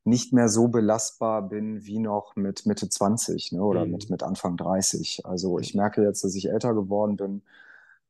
nicht 0.04 0.32
mehr 0.32 0.48
so 0.48 0.68
belastbar 0.68 1.42
bin 1.42 1.84
wie 1.84 1.98
noch 1.98 2.34
mit 2.34 2.66
Mitte 2.66 2.88
20, 2.88 3.52
ne, 3.52 3.62
oder 3.62 3.86
mit, 3.86 4.04
hm, 4.04 4.10
mit 4.10 4.22
Anfang 4.22 4.56
30. 4.56 5.26
Also 5.26 5.58
ich 5.58 5.74
merke 5.74 6.02
jetzt, 6.02 6.24
dass 6.24 6.34
ich 6.34 6.50
älter 6.50 6.74
geworden 6.74 7.16
bin. 7.16 7.42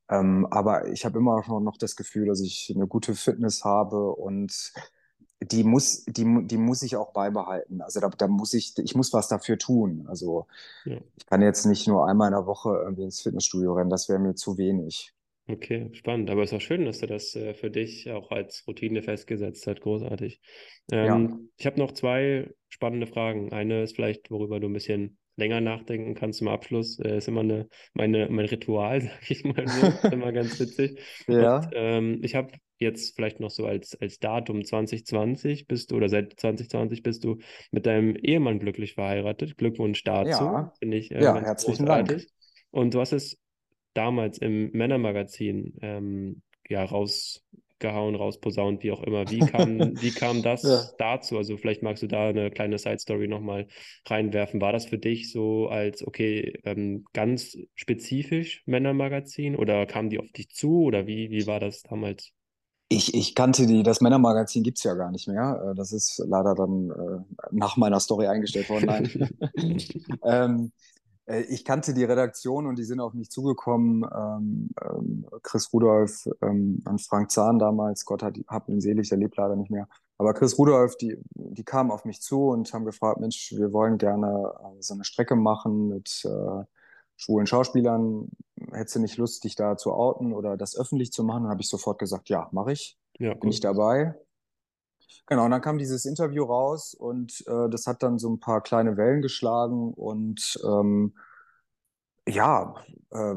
Ähm, 0.08 0.46
aber 0.50 0.88
ich 0.88 1.04
habe 1.04 1.18
immer 1.18 1.42
noch 1.60 1.76
das 1.76 1.96
Gefühl, 1.96 2.26
dass 2.26 2.40
ich 2.40 2.72
eine 2.74 2.86
gute 2.86 3.14
Fitness 3.14 3.64
habe 3.64 4.12
und 4.12 4.72
die 5.40 5.64
muss, 5.64 6.04
die, 6.04 6.46
die 6.46 6.56
muss 6.56 6.82
ich 6.82 6.96
auch 6.96 7.12
beibehalten. 7.12 7.80
Also 7.80 8.00
da, 8.00 8.08
da 8.08 8.26
muss 8.26 8.54
ich, 8.54 8.76
ich 8.78 8.94
muss 8.94 9.12
was 9.12 9.28
dafür 9.28 9.58
tun. 9.58 10.06
Also 10.08 10.46
ja. 10.84 10.98
ich 11.16 11.26
kann 11.26 11.42
jetzt 11.42 11.64
nicht 11.64 11.86
nur 11.86 12.08
einmal 12.08 12.28
in 12.28 12.34
der 12.34 12.46
Woche 12.46 12.70
irgendwie 12.82 13.04
ins 13.04 13.20
Fitnessstudio 13.20 13.74
rennen, 13.74 13.90
das 13.90 14.08
wäre 14.08 14.18
mir 14.18 14.34
zu 14.34 14.58
wenig. 14.58 15.12
Okay, 15.46 15.88
spannend. 15.94 16.28
Aber 16.28 16.42
es 16.42 16.52
ist 16.52 16.56
auch 16.56 16.60
schön, 16.60 16.84
dass 16.84 16.98
du 16.98 17.06
das 17.06 17.34
äh, 17.34 17.54
für 17.54 17.70
dich 17.70 18.10
auch 18.10 18.30
als 18.30 18.66
Routine 18.66 19.02
festgesetzt 19.02 19.66
hast. 19.66 19.80
Großartig. 19.80 20.40
Ja. 20.90 21.16
Ähm, 21.16 21.50
ich 21.56 21.66
habe 21.66 21.78
noch 21.78 21.92
zwei 21.92 22.50
spannende 22.68 23.06
Fragen. 23.06 23.52
Eine 23.52 23.82
ist 23.82 23.96
vielleicht, 23.96 24.30
worüber 24.30 24.60
du 24.60 24.68
ein 24.68 24.74
bisschen 24.74 25.16
länger 25.38 25.60
nachdenken 25.60 26.14
kann 26.14 26.32
zum 26.32 26.48
Abschluss. 26.48 26.98
Äh, 26.98 27.18
ist 27.18 27.28
immer 27.28 27.40
eine, 27.40 27.68
meine, 27.94 28.28
mein 28.28 28.46
Ritual, 28.46 29.00
sag 29.02 29.30
ich 29.30 29.44
mal 29.44 29.66
so. 29.66 30.08
immer 30.12 30.32
ganz 30.32 30.58
witzig. 30.60 31.00
Ja. 31.26 31.58
Und 31.58 31.68
ähm, 31.72 32.20
ich 32.22 32.34
habe 32.34 32.52
jetzt 32.78 33.16
vielleicht 33.16 33.40
noch 33.40 33.50
so 33.50 33.66
als, 33.66 33.98
als 34.00 34.18
Datum 34.18 34.64
2020 34.64 35.66
bist 35.66 35.90
du 35.90 35.96
oder 35.96 36.08
seit 36.08 36.38
2020 36.38 37.02
bist 37.02 37.24
du 37.24 37.38
mit 37.70 37.86
deinem 37.86 38.16
Ehemann 38.16 38.58
glücklich 38.58 38.94
verheiratet. 38.94 39.56
Glückwunsch 39.56 40.04
dazu. 40.04 40.44
Ja, 40.44 40.72
Finde 40.78 40.96
ich 40.96 41.10
äh, 41.10 41.22
ja, 41.22 41.40
herzlichen 41.40 41.86
großartig. 41.86 42.26
Dank. 42.26 42.32
Und 42.70 42.94
du 42.94 43.00
hast 43.00 43.12
es 43.12 43.38
damals 43.94 44.38
im 44.38 44.70
Männermagazin 44.72 45.74
ähm, 45.80 46.42
ja 46.68 46.84
rausgehauen, 47.82 48.14
rausposaunt, 48.14 48.82
wie 48.82 48.92
auch 48.92 49.02
immer. 49.02 49.28
Wie 49.30 49.44
kam, 49.44 50.00
wie 50.00 50.12
kam 50.14 50.42
das 50.42 50.70
Ja. 50.70 50.92
dazu? 50.96 51.36
Also 51.38 51.56
vielleicht 51.56 51.82
magst 51.82 52.02
du 52.02 52.06
da 52.08 52.28
eine 52.28 52.50
kleine 52.50 52.78
Side-Story 52.78 53.28
nochmal 53.28 53.68
reinwerfen. 54.06 54.60
War 54.60 54.72
das 54.72 54.86
für 54.86 54.98
dich 54.98 55.30
so 55.32 55.68
als, 55.68 56.06
okay, 56.06 56.58
ähm, 56.64 57.04
ganz 57.12 57.56
spezifisch 57.74 58.62
Männermagazin 58.66 59.56
oder 59.56 59.86
kamen 59.86 60.10
die 60.10 60.18
auf 60.18 60.30
dich 60.32 60.50
zu 60.50 60.82
oder 60.82 61.06
wie, 61.06 61.30
wie 61.30 61.46
war 61.46 61.60
das 61.60 61.82
damals? 61.82 62.32
Ich, 62.90 63.12
ich 63.14 63.34
kannte 63.34 63.66
die, 63.66 63.82
das 63.82 64.00
Männermagazin 64.00 64.62
gibt's 64.62 64.82
ja 64.82 64.94
gar 64.94 65.10
nicht 65.10 65.28
mehr. 65.28 65.72
Äh, 65.72 65.74
Das 65.74 65.92
ist 65.92 66.22
leider 66.26 66.54
dann 66.54 66.90
äh, 66.90 67.46
nach 67.52 67.76
meiner 67.76 68.00
Story 68.00 68.26
eingestellt 68.28 68.68
worden. 68.70 68.86
Nein. 68.86 69.08
ähm, 70.24 70.72
äh, 71.28 71.42
ich 71.42 71.64
kannte 71.64 71.94
die 71.94 72.04
Redaktion 72.04 72.66
und 72.66 72.78
die 72.78 72.84
sind 72.84 73.00
auf 73.00 73.14
mich 73.14 73.30
zugekommen. 73.30 74.04
Ähm, 74.14 74.70
ähm, 74.82 75.26
Chris 75.42 75.72
Rudolph 75.72 76.28
ähm, 76.42 76.82
und 76.86 77.02
Frank 77.02 77.30
Zahn 77.30 77.58
damals, 77.58 78.04
Gott 78.04 78.22
hat, 78.22 78.36
hab 78.48 78.68
ihn 78.68 78.80
selig, 78.80 79.08
der 79.08 79.18
lebt 79.18 79.36
leider 79.36 79.56
nicht 79.56 79.70
mehr. 79.70 79.88
Aber 80.16 80.34
Chris 80.34 80.58
Rudolph, 80.58 80.96
die, 80.96 81.16
die 81.34 81.64
kamen 81.64 81.90
auf 81.90 82.04
mich 82.04 82.20
zu 82.20 82.48
und 82.48 82.72
haben 82.72 82.84
gefragt, 82.84 83.20
Mensch, 83.20 83.52
wir 83.56 83.72
wollen 83.72 83.98
gerne 83.98 84.52
äh, 84.58 84.82
so 84.82 84.94
eine 84.94 85.04
Strecke 85.04 85.36
machen 85.36 85.88
mit 85.88 86.24
äh, 86.24 86.64
schwulen 87.16 87.46
Schauspielern. 87.46 88.30
Hättest 88.72 88.96
du 88.96 89.00
nicht 89.00 89.16
Lust, 89.16 89.44
dich 89.44 89.54
da 89.54 89.76
zu 89.76 89.92
outen 89.92 90.32
oder 90.32 90.56
das 90.56 90.76
öffentlich 90.76 91.12
zu 91.12 91.22
machen? 91.24 91.44
Dann 91.44 91.52
habe 91.52 91.60
ich 91.60 91.68
sofort 91.68 91.98
gesagt, 91.98 92.28
ja, 92.28 92.48
mache 92.52 92.72
ich. 92.72 92.98
Ja, 93.18 93.34
Bin 93.34 93.50
ich 93.50 93.60
dabei. 93.60 94.14
Genau, 95.26 95.44
und 95.44 95.50
dann 95.50 95.60
kam 95.60 95.78
dieses 95.78 96.04
Interview 96.04 96.44
raus 96.44 96.94
und 96.94 97.44
äh, 97.46 97.68
das 97.70 97.86
hat 97.86 98.02
dann 98.02 98.18
so 98.18 98.30
ein 98.30 98.40
paar 98.40 98.62
kleine 98.62 98.96
Wellen 98.96 99.22
geschlagen 99.22 99.92
und 99.94 100.58
ähm, 100.64 101.14
ja, 102.26 102.74
äh, 103.10 103.34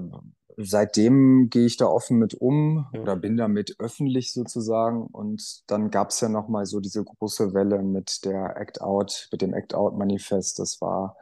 seitdem 0.57 1.49
gehe 1.49 1.65
ich 1.65 1.77
da 1.77 1.85
offen 1.85 2.17
mit 2.17 2.33
um 2.35 2.87
oder 2.93 3.15
bin 3.15 3.37
damit 3.37 3.75
öffentlich 3.79 4.33
sozusagen. 4.33 5.07
Und 5.07 5.63
dann 5.71 5.91
gab 5.91 6.09
es 6.09 6.19
ja 6.19 6.29
nochmal 6.29 6.65
so 6.65 6.79
diese 6.79 7.03
große 7.03 7.53
Welle 7.53 7.81
mit 7.83 8.25
der 8.25 8.57
Act 8.57 8.81
Out, 8.81 9.29
mit 9.31 9.41
dem 9.41 9.53
Act 9.53 9.73
Out 9.73 9.97
Manifest, 9.97 10.59
das 10.59 10.81
war 10.81 11.15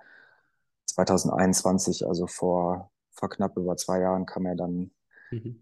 2021, 0.86 2.08
also 2.08 2.28
vor, 2.28 2.92
vor 3.12 3.30
knapp 3.30 3.56
über 3.58 3.78
zwei 3.78 4.00
Jahren 4.02 4.26
kam 4.26 4.46
ja 4.46 4.56
dann 4.56 4.92
Mhm. 5.32 5.60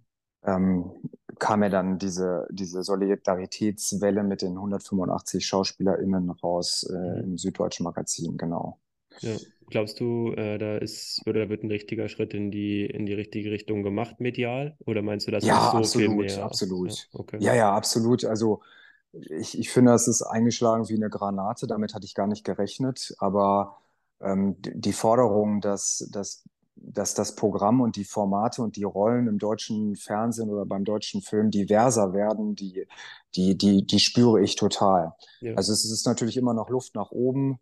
Ähm, 0.48 0.92
kam 1.40 1.64
ja 1.64 1.70
dann 1.70 2.00
diese, 2.00 2.48
diese 2.52 2.84
Solidaritätswelle 2.84 4.24
mit 4.24 4.44
den 4.44 4.58
185 4.60 5.48
SchauspielerInnen 5.48 6.32
raus 6.32 6.84
äh, 6.92 7.22
Mhm. 7.22 7.24
im 7.24 7.38
Süddeutschen 7.40 7.86
Magazin, 7.86 8.38
genau. 8.38 8.80
Ja. 9.22 9.40
Glaubst 9.70 10.00
du, 10.00 10.34
äh, 10.34 10.58
da 10.58 10.78
ist 10.78 11.22
oder 11.28 11.42
da 11.46 11.50
wird 11.50 11.64
ein 11.64 11.72
richtiger 11.72 12.08
Schritt 12.10 12.34
in 12.34 12.52
die, 12.52 12.86
in 12.86 13.06
die 13.06 13.14
richtige 13.14 13.52
Richtung 13.52 13.84
gemacht, 13.84 14.20
medial? 14.20 14.78
Oder 14.86 15.02
meinst 15.02 15.28
du, 15.28 15.32
das 15.32 15.50
ist 15.50 15.60
Ja, 15.60 15.72
so 15.72 15.88
viel 15.90 16.08
absolut, 16.08 16.10
mehr? 16.10 16.58
Ja, 16.82 16.98
absolut. 16.98 17.10
okay. 17.14 17.40
Ja, 17.40 17.54
ja, 17.54 17.74
absolut. 17.76 18.26
Also 18.26 18.62
ich, 19.14 19.58
ich 19.60 19.70
finde, 19.72 19.92
das 19.92 20.08
ist 20.08 20.22
eingeschlagen 20.24 20.90
wie 20.90 20.96
eine 20.96 21.10
Granate. 21.10 21.68
Damit 21.68 21.94
hatte 21.94 22.06
ich 22.06 22.16
gar 22.16 22.28
nicht 22.28 22.44
gerechnet. 22.44 23.16
Aber 23.20 23.78
ähm, 24.22 24.62
die 24.62 24.80
die 24.82 24.94
Forderung, 24.94 25.62
dass, 25.62 26.08
dass, 26.12 26.44
dass 26.82 27.14
das 27.14 27.36
Programm 27.36 27.82
und 27.82 27.96
die 27.96 28.06
Formate 28.06 28.62
und 28.62 28.76
die 28.76 28.84
Rollen 28.84 29.28
im 29.28 29.38
deutschen 29.38 29.96
Fernsehen 29.96 30.50
oder 30.50 30.66
beim 30.66 30.84
deutschen 30.84 31.22
Film 31.22 31.52
diverser 31.52 32.14
werden, 32.14 32.56
die, 32.56 32.88
die, 33.36 33.58
die, 33.58 33.86
die 33.86 34.00
spüre 34.00 34.42
ich 34.42 34.56
total. 34.56 35.14
Ja. 35.42 35.56
Also 35.56 35.74
es 35.74 35.86
ist 35.86 36.06
natürlich 36.06 36.38
immer 36.38 36.54
noch 36.54 36.70
Luft 36.70 36.96
nach 36.96 37.12
oben. 37.12 37.60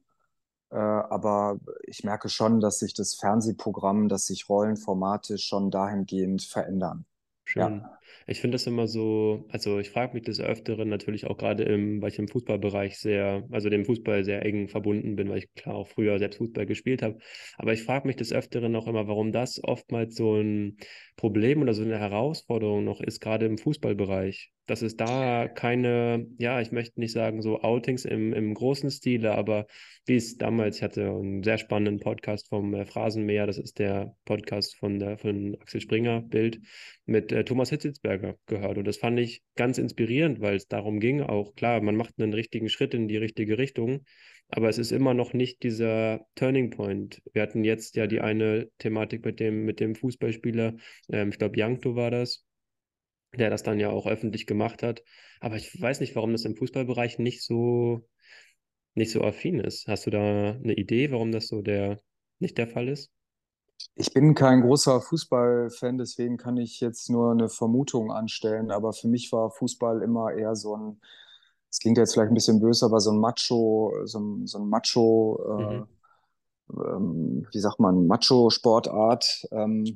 Äh, 0.71 0.77
aber 0.77 1.59
ich 1.83 2.03
merke 2.03 2.29
schon, 2.29 2.59
dass 2.59 2.79
sich 2.79 2.93
das 2.93 3.15
Fernsehprogramm, 3.15 4.09
dass 4.09 4.25
sich 4.25 4.49
Rollenformate 4.49 5.37
schon 5.37 5.71
dahingehend 5.71 6.41
verändern. 6.41 7.05
Schön. 7.43 7.81
Ja. 7.81 7.99
Ich 8.27 8.41
finde 8.41 8.55
das 8.55 8.67
immer 8.67 8.87
so, 8.87 9.45
also 9.49 9.79
ich 9.79 9.89
frage 9.89 10.13
mich 10.13 10.23
des 10.23 10.39
Öfteren 10.39 10.89
natürlich 10.89 11.27
auch 11.27 11.37
gerade 11.37 11.63
im, 11.63 12.01
weil 12.01 12.09
ich 12.09 12.19
im 12.19 12.27
Fußballbereich 12.27 12.97
sehr, 12.97 13.47
also 13.51 13.69
dem 13.69 13.85
Fußball 13.85 14.23
sehr 14.23 14.45
eng 14.45 14.67
verbunden 14.67 15.15
bin, 15.15 15.29
weil 15.29 15.39
ich 15.39 15.53
klar 15.53 15.75
auch 15.75 15.87
früher 15.87 16.17
selbst 16.19 16.37
Fußball 16.37 16.65
gespielt 16.65 17.01
habe. 17.01 17.19
Aber 17.57 17.73
ich 17.73 17.83
frage 17.83 18.07
mich 18.07 18.15
des 18.15 18.33
Öfteren 18.33 18.75
auch 18.75 18.87
immer, 18.87 19.07
warum 19.07 19.31
das 19.31 19.63
oftmals 19.63 20.15
so 20.15 20.35
ein 20.35 20.77
Problem 21.15 21.61
oder 21.61 21.73
so 21.73 21.83
eine 21.83 21.99
Herausforderung 21.99 22.83
noch 22.83 22.99
ist, 22.99 23.21
gerade 23.21 23.45
im 23.45 23.57
Fußballbereich. 23.57 24.51
Dass 24.67 24.81
es 24.81 24.97
da 24.97 25.47
keine, 25.47 26.25
ja, 26.39 26.59
ich 26.59 26.71
möchte 26.71 26.99
nicht 26.99 27.11
sagen 27.11 27.43
so 27.43 27.61
Outings 27.61 28.03
im, 28.03 28.33
im 28.33 28.53
großen 28.55 28.89
Stile, 28.89 29.35
aber 29.35 29.67
wie 30.07 30.15
es 30.15 30.37
damals, 30.37 30.77
ich 30.77 30.83
hatte 30.83 31.07
einen 31.07 31.43
sehr 31.43 31.59
spannenden 31.59 31.99
Podcast 31.99 32.49
vom 32.49 32.73
äh, 32.73 32.85
Phrasenmäher, 32.85 33.45
das 33.45 33.59
ist 33.59 33.77
der 33.79 34.15
Podcast 34.25 34.75
von, 34.75 34.99
der, 34.99 35.17
von 35.17 35.55
Axel 35.61 35.81
Springer, 35.81 36.21
Bild, 36.21 36.59
mit 37.05 37.31
äh, 37.31 37.45
Thomas 37.45 37.71
Hitzelsberger 37.95 38.37
gehört. 38.45 38.77
Und 38.77 38.85
das 38.85 38.97
fand 38.97 39.19
ich 39.19 39.41
ganz 39.55 39.77
inspirierend, 39.77 40.41
weil 40.41 40.55
es 40.55 40.67
darum 40.67 40.99
ging, 40.99 41.21
auch 41.21 41.55
klar, 41.55 41.81
man 41.81 41.95
macht 41.95 42.15
einen 42.17 42.33
richtigen 42.33 42.69
Schritt 42.69 42.93
in 42.93 43.07
die 43.07 43.17
richtige 43.17 43.57
Richtung, 43.57 44.05
aber 44.49 44.69
es 44.69 44.77
ist 44.77 44.91
immer 44.91 45.13
noch 45.13 45.33
nicht 45.33 45.63
dieser 45.63 46.25
Turning 46.35 46.69
Point. 46.69 47.21
Wir 47.33 47.41
hatten 47.41 47.63
jetzt 47.63 47.95
ja 47.95 48.07
die 48.07 48.21
eine 48.21 48.69
Thematik 48.77 49.25
mit 49.25 49.39
dem, 49.39 49.65
mit 49.65 49.79
dem 49.79 49.95
Fußballspieler, 49.95 50.75
ähm, 51.11 51.29
ich 51.29 51.39
glaube, 51.39 51.57
Jankto 51.57 51.95
war 51.95 52.11
das, 52.11 52.45
der 53.35 53.49
das 53.49 53.63
dann 53.63 53.79
ja 53.79 53.89
auch 53.89 54.07
öffentlich 54.07 54.45
gemacht 54.45 54.83
hat. 54.83 55.03
Aber 55.39 55.55
ich 55.55 55.79
weiß 55.79 55.99
nicht, 55.99 56.15
warum 56.15 56.31
das 56.31 56.45
im 56.45 56.55
Fußballbereich 56.55 57.19
nicht 57.19 57.43
so, 57.43 58.07
nicht 58.93 59.11
so 59.11 59.23
affin 59.23 59.59
ist. 59.59 59.87
Hast 59.87 60.05
du 60.05 60.09
da 60.09 60.51
eine 60.51 60.73
Idee, 60.73 61.11
warum 61.11 61.31
das 61.31 61.47
so 61.47 61.61
der, 61.61 62.01
nicht 62.39 62.57
der 62.57 62.67
Fall 62.67 62.87
ist? 62.87 63.14
Ich 63.93 64.13
bin 64.13 64.35
kein 64.35 64.61
großer 64.61 64.99
Fußballfan, 65.01 65.97
deswegen 65.97 66.37
kann 66.37 66.57
ich 66.57 66.79
jetzt 66.81 67.09
nur 67.09 67.31
eine 67.31 67.49
Vermutung 67.49 68.11
anstellen. 68.11 68.71
Aber 68.71 68.91
für 68.93 69.07
mich 69.07 69.31
war 69.31 69.51
Fußball 69.51 70.01
immer 70.01 70.33
eher 70.33 70.55
so 70.55 70.75
ein, 70.75 71.01
es 71.69 71.79
klingt 71.79 71.97
jetzt 71.97 72.13
vielleicht 72.13 72.31
ein 72.31 72.35
bisschen 72.35 72.59
böse, 72.59 72.85
aber 72.85 72.99
so 72.99 73.11
ein 73.11 73.19
Macho, 73.19 73.93
so 74.05 74.19
ein, 74.19 74.47
so 74.47 74.59
ein 74.59 74.69
Macho, 74.69 75.39
Mhm. 75.57 75.85
äh, 76.73 76.81
ähm, 76.95 77.47
wie 77.51 77.59
sagt 77.59 77.79
man, 77.79 78.07
Macho-Sportart. 78.07 79.47
Ähm, 79.51 79.95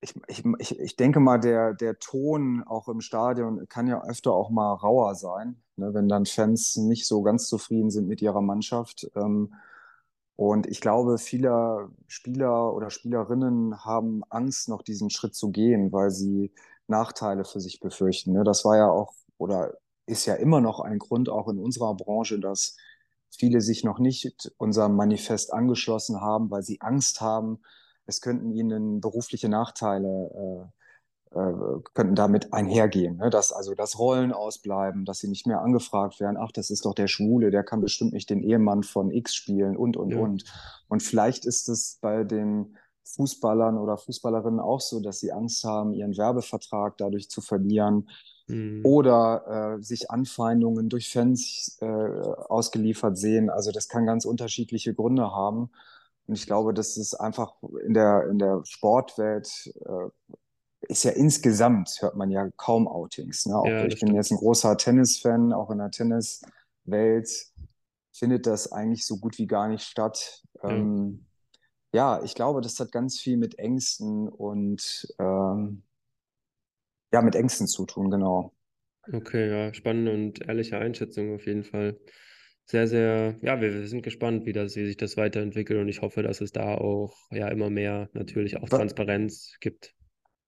ich, 0.00 0.14
ich, 0.28 0.44
ich, 0.58 0.78
ich 0.80 0.96
denke 0.96 1.20
mal, 1.20 1.38
der, 1.38 1.74
der 1.74 1.98
Ton 1.98 2.62
auch 2.66 2.88
im 2.88 3.00
Stadion 3.00 3.66
kann 3.68 3.86
ja 3.86 4.02
öfter 4.04 4.32
auch 4.32 4.50
mal 4.50 4.72
rauer 4.74 5.14
sein, 5.14 5.62
ne, 5.76 5.94
wenn 5.94 6.08
dann 6.08 6.26
Fans 6.26 6.76
nicht 6.76 7.06
so 7.06 7.22
ganz 7.22 7.48
zufrieden 7.48 7.90
sind 7.90 8.06
mit 8.08 8.20
ihrer 8.20 8.42
Mannschaft. 8.42 9.10
Ähm, 9.16 9.54
und 10.36 10.66
ich 10.66 10.80
glaube, 10.80 11.18
viele 11.18 11.90
Spieler 12.08 12.74
oder 12.74 12.90
Spielerinnen 12.90 13.84
haben 13.84 14.22
Angst, 14.30 14.68
noch 14.68 14.82
diesen 14.82 15.10
Schritt 15.10 15.34
zu 15.34 15.50
gehen, 15.50 15.92
weil 15.92 16.10
sie 16.10 16.52
Nachteile 16.88 17.44
für 17.44 17.60
sich 17.60 17.80
befürchten. 17.80 18.32
Ne? 18.32 18.44
Das 18.44 18.64
war 18.64 18.76
ja 18.76 18.88
auch 18.88 19.14
oder 19.38 19.74
ist 20.06 20.26
ja 20.26 20.34
immer 20.34 20.60
noch 20.60 20.80
ein 20.80 20.98
Grund 20.98 21.28
auch 21.28 21.48
in 21.48 21.58
unserer 21.58 21.94
Branche, 21.94 22.38
dass 22.40 22.76
viele 23.30 23.60
sich 23.60 23.84
noch 23.84 23.98
nicht 23.98 24.52
unserem 24.58 24.96
Manifest 24.96 25.52
angeschlossen 25.52 26.20
haben, 26.20 26.50
weil 26.50 26.62
sie 26.62 26.80
Angst 26.80 27.20
haben, 27.20 27.60
es 28.06 28.20
könnten 28.20 28.50
ihnen 28.50 29.00
berufliche 29.00 29.48
Nachteile 29.48 30.30
äh, 30.34 30.83
könnten 31.94 32.14
damit 32.14 32.52
einhergehen, 32.52 33.16
ne? 33.16 33.30
dass 33.30 33.52
also 33.52 33.74
das 33.74 33.98
Rollen 33.98 34.32
ausbleiben, 34.32 35.04
dass 35.04 35.18
sie 35.18 35.28
nicht 35.28 35.46
mehr 35.46 35.60
angefragt 35.60 36.20
werden, 36.20 36.36
ach, 36.38 36.52
das 36.52 36.70
ist 36.70 36.84
doch 36.84 36.94
der 36.94 37.08
Schwule, 37.08 37.50
der 37.50 37.64
kann 37.64 37.80
bestimmt 37.80 38.12
nicht 38.12 38.30
den 38.30 38.42
Ehemann 38.42 38.82
von 38.82 39.10
X 39.10 39.34
spielen 39.34 39.76
und, 39.76 39.96
und, 39.96 40.10
Ja. 40.10 40.18
und. 40.20 40.44
Und 40.88 41.02
vielleicht 41.02 41.44
ist 41.44 41.68
es 41.68 41.98
bei 42.00 42.24
den 42.24 42.76
Fußballern 43.04 43.78
oder 43.78 43.96
Fußballerinnen 43.98 44.60
auch 44.60 44.80
so, 44.80 45.00
dass 45.00 45.18
sie 45.20 45.32
Angst 45.32 45.64
haben, 45.64 45.92
ihren 45.92 46.16
Werbevertrag 46.16 46.96
dadurch 46.96 47.28
zu 47.28 47.40
verlieren 47.40 48.08
Mhm. 48.46 48.82
oder 48.84 49.76
äh, 49.78 49.82
sich 49.82 50.10
Anfeindungen 50.10 50.90
durch 50.90 51.10
Fans 51.10 51.78
äh, 51.80 51.86
ausgeliefert 51.86 53.16
sehen. 53.16 53.48
Also 53.48 53.72
das 53.72 53.88
kann 53.88 54.04
ganz 54.04 54.26
unterschiedliche 54.26 54.94
Gründe 54.94 55.30
haben. 55.30 55.70
Und 56.26 56.34
ich 56.34 56.46
glaube, 56.46 56.74
das 56.74 56.96
ist 56.96 57.14
einfach 57.14 57.54
in 57.86 57.94
der, 57.94 58.28
in 58.28 58.38
der 58.38 58.60
Sportwelt, 58.64 59.72
äh, 59.84 60.34
ist 60.88 61.04
ja 61.04 61.12
insgesamt, 61.12 61.98
hört 62.00 62.16
man 62.16 62.30
ja 62.30 62.48
kaum 62.56 62.88
Outings. 62.88 63.46
Ne? 63.46 63.56
Auch 63.56 63.76
Ja, 63.76 63.84
ich 63.86 63.94
das 63.94 64.00
bin 64.00 64.14
stimmt. 64.14 64.16
jetzt 64.16 64.30
ein 64.32 64.38
großer 64.38 64.76
Tennisfan, 64.76 65.52
auch 65.52 65.70
in 65.70 65.78
der 65.78 65.90
Tenniswelt 65.90 67.52
findet 68.12 68.46
das 68.46 68.72
eigentlich 68.72 69.06
so 69.06 69.18
gut 69.18 69.38
wie 69.38 69.46
gar 69.46 69.68
nicht 69.68 69.84
statt. 69.84 70.42
Ja. 70.68 70.70
Ähm, 70.70 71.26
ja, 71.94 72.22
ich 72.24 72.34
glaube, 72.34 72.60
das 72.60 72.78
hat 72.80 72.92
ganz 72.92 73.18
viel 73.20 73.36
mit 73.36 73.58
Ängsten 73.58 74.28
und 74.28 75.06
ähm, 75.18 75.84
ja, 77.12 77.22
mit 77.22 77.34
Ängsten 77.36 77.66
zu 77.66 77.86
tun, 77.86 78.10
genau. 78.10 78.52
Okay, 79.12 79.50
ja, 79.50 79.74
spannende 79.74 80.12
und 80.12 80.40
ehrliche 80.48 80.78
Einschätzung 80.78 81.34
auf 81.34 81.46
jeden 81.46 81.64
Fall. 81.64 81.98
sehr, 82.66 82.86
sehr, 82.88 83.36
ja, 83.42 83.60
wir, 83.60 83.72
wir 83.74 83.86
sind 83.88 84.02
gespannt, 84.02 84.46
wie, 84.46 84.52
das, 84.52 84.76
wie 84.76 84.86
sich 84.86 84.96
das 84.96 85.16
weiterentwickelt 85.16 85.80
und 85.80 85.88
ich 85.88 86.02
hoffe, 86.02 86.22
dass 86.22 86.40
es 86.40 86.52
da 86.52 86.76
auch 86.76 87.16
ja 87.30 87.48
immer 87.48 87.70
mehr 87.70 88.10
natürlich 88.14 88.56
auch 88.58 88.68
Transparenz 88.70 89.56
gibt. 89.60 89.94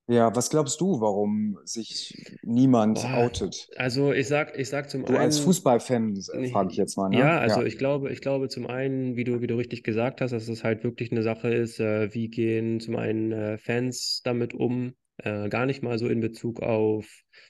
Ja, 0.09 0.35
was 0.37 0.51
glaubst 0.51 0.81
du, 0.81 1.01
warum 1.01 1.59
sich 1.65 2.39
niemand 2.43 2.99
Boah, 3.03 3.13
outet? 3.13 3.69
also 3.77 4.13
ich 4.13 4.29
sag, 4.29 4.57
ich 4.59 4.69
sag 4.69 4.89
zum 4.91 5.05
Du 5.05 5.17
als 5.17 5.39
einen, 5.39 5.39
Fußballfan, 5.39 6.15
äh, 6.33 6.43
frage 6.45 6.71
ich 6.71 6.77
jetzt 6.77 6.97
mal, 6.97 7.09
ne? 7.09 7.19
ja, 7.19 7.39
also 7.39 7.63
Ja, 7.63 7.63
ich 7.63 7.79
glaube, 7.79 8.13
ich 8.13 8.21
glaube 8.21 8.49
zum 8.49 8.67
einen, 8.67 9.17
wie 9.17 9.25
du, 9.25 9.41
wie 9.41 9.47
du 9.47 9.57
richtig 9.57 9.85
gesagt 9.85 10.21
hast, 10.21 10.33
dass 10.33 10.49
es 10.49 10.65
halt 10.65 10.85
wirklich 10.85 11.13
eine 11.13 11.23
Sache 11.23 11.53
ist, 11.55 11.81
äh, 11.81 12.13
wie 12.15 12.29
gehen 12.29 12.81
zum 12.81 12.97
einen 12.97 13.33
äh, 13.33 13.59
Fans 13.59 14.23
damit 14.25 14.55
um, 14.55 14.95
äh, 15.19 15.49
gar 15.49 15.67
nicht 15.67 15.83
mal 15.83 15.99
so 15.99 16.09
in 16.09 16.21
Bezug 16.21 16.61
auf 16.63 17.07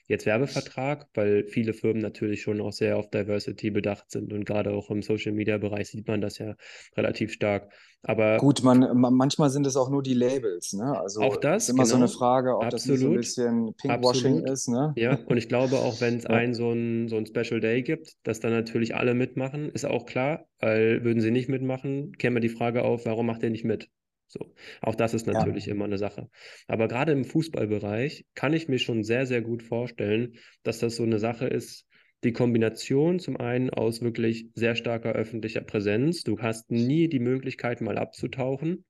jetzt 0.07 0.25
Werbevertrag, 0.25 1.07
weil 1.13 1.45
viele 1.45 1.73
Firmen 1.73 2.01
natürlich 2.01 2.41
schon 2.41 2.61
auch 2.61 2.71
sehr 2.73 2.97
auf 2.97 3.09
Diversity 3.09 3.71
bedacht 3.71 4.11
sind 4.11 4.33
und 4.33 4.45
gerade 4.45 4.71
auch 4.71 4.89
im 4.89 5.01
Social 5.03 5.33
Media 5.33 5.57
Bereich 5.57 5.89
sieht 5.89 6.07
man 6.07 6.21
das 6.21 6.37
ja 6.37 6.55
relativ 6.95 7.33
stark. 7.33 7.73
Aber 8.03 8.49
Gut, 8.49 8.63
man, 8.63 8.79
ma- 8.99 9.09
manchmal 9.11 9.49
sind 9.49 9.65
es 9.67 9.75
auch 9.75 9.89
nur 9.89 10.03
die 10.03 10.13
Labels, 10.13 10.73
ne? 10.73 10.97
auch 11.17 11.35
Also 11.35 11.49
ist 11.55 11.67
das, 11.67 11.69
immer 11.69 11.85
so 11.85 11.95
eine 11.95 12.07
genau, 12.07 12.07
Frage, 12.07 12.57
ob 12.57 12.69
das 12.69 12.85
nicht 12.85 12.99
so 12.99 13.07
ein 13.07 13.13
absolut. 13.13 13.15
bisschen 13.15 13.73
Pinkwashing 13.75 14.39
Absolut. 14.39 14.45
ist, 14.45 14.67
ne? 14.67 14.95
Ja, 14.95 15.15
und 15.25 15.37
ich 15.37 15.49
glaube 15.49 15.79
auch, 15.79 16.01
wenn 16.01 16.17
es 16.17 16.25
Ja, 16.29 16.41
ein 16.41 16.53
so 16.55 16.71
ein, 16.73 17.09
so 17.09 17.17
ein 17.17 17.25
Special 17.27 17.59
Day 17.61 17.83
gibt, 17.83 18.17
dass 18.23 18.39
dann 18.41 18.51
natürlich 18.53 18.95
alle 18.95 19.13
mitmachen, 19.15 19.69
ist 19.71 19.85
auch 19.85 20.05
klar, 20.07 20.47
weil 20.59 21.03
würden 21.03 21.21
sie 21.21 21.31
nicht 21.31 21.49
mitmachen, 21.49 22.13
käme 22.17 22.39
die 22.41 22.49
Frage 22.49 22.83
auf, 22.83 23.05
warum 23.05 23.27
macht 23.27 23.43
ihr 23.43 23.51
nicht 23.51 23.65
mit? 23.65 23.89
So, 24.27 24.53
auch 24.81 24.95
das 24.95 25.13
ist 25.13 25.27
ja, 25.27 25.33
natürlich 25.33 25.67
immer 25.67 25.85
eine 25.85 25.97
Sache. 25.97 26.29
Aber 26.67 26.87
gerade 26.87 27.13
im 27.13 27.23
Fußballbereich 27.23 28.25
kann 28.35 28.53
ich 28.53 28.67
mir 28.67 28.79
schon 28.79 29.03
sehr, 29.03 29.25
sehr 29.25 29.41
gut 29.41 29.63
vorstellen, 29.63 30.35
dass 30.63 30.79
das 30.79 30.95
so 30.95 31.03
eine 31.03 31.19
Sache 31.19 31.47
ist, 31.47 31.85
die 32.23 32.33
Kombination 32.33 33.19
zum 33.19 33.37
einen 33.37 33.69
aus 33.69 34.01
wirklich 34.01 34.49
sehr 34.53 34.75
starker 34.75 35.13
öffentlicher 35.13 35.61
Präsenz. 35.61 36.23
Du 36.23 36.39
hast 36.39 36.71
nie 36.71 37.07
die 37.07 37.19
Möglichkeit, 37.19 37.79
mal 37.81 37.97
abzutauchen. 37.97 38.85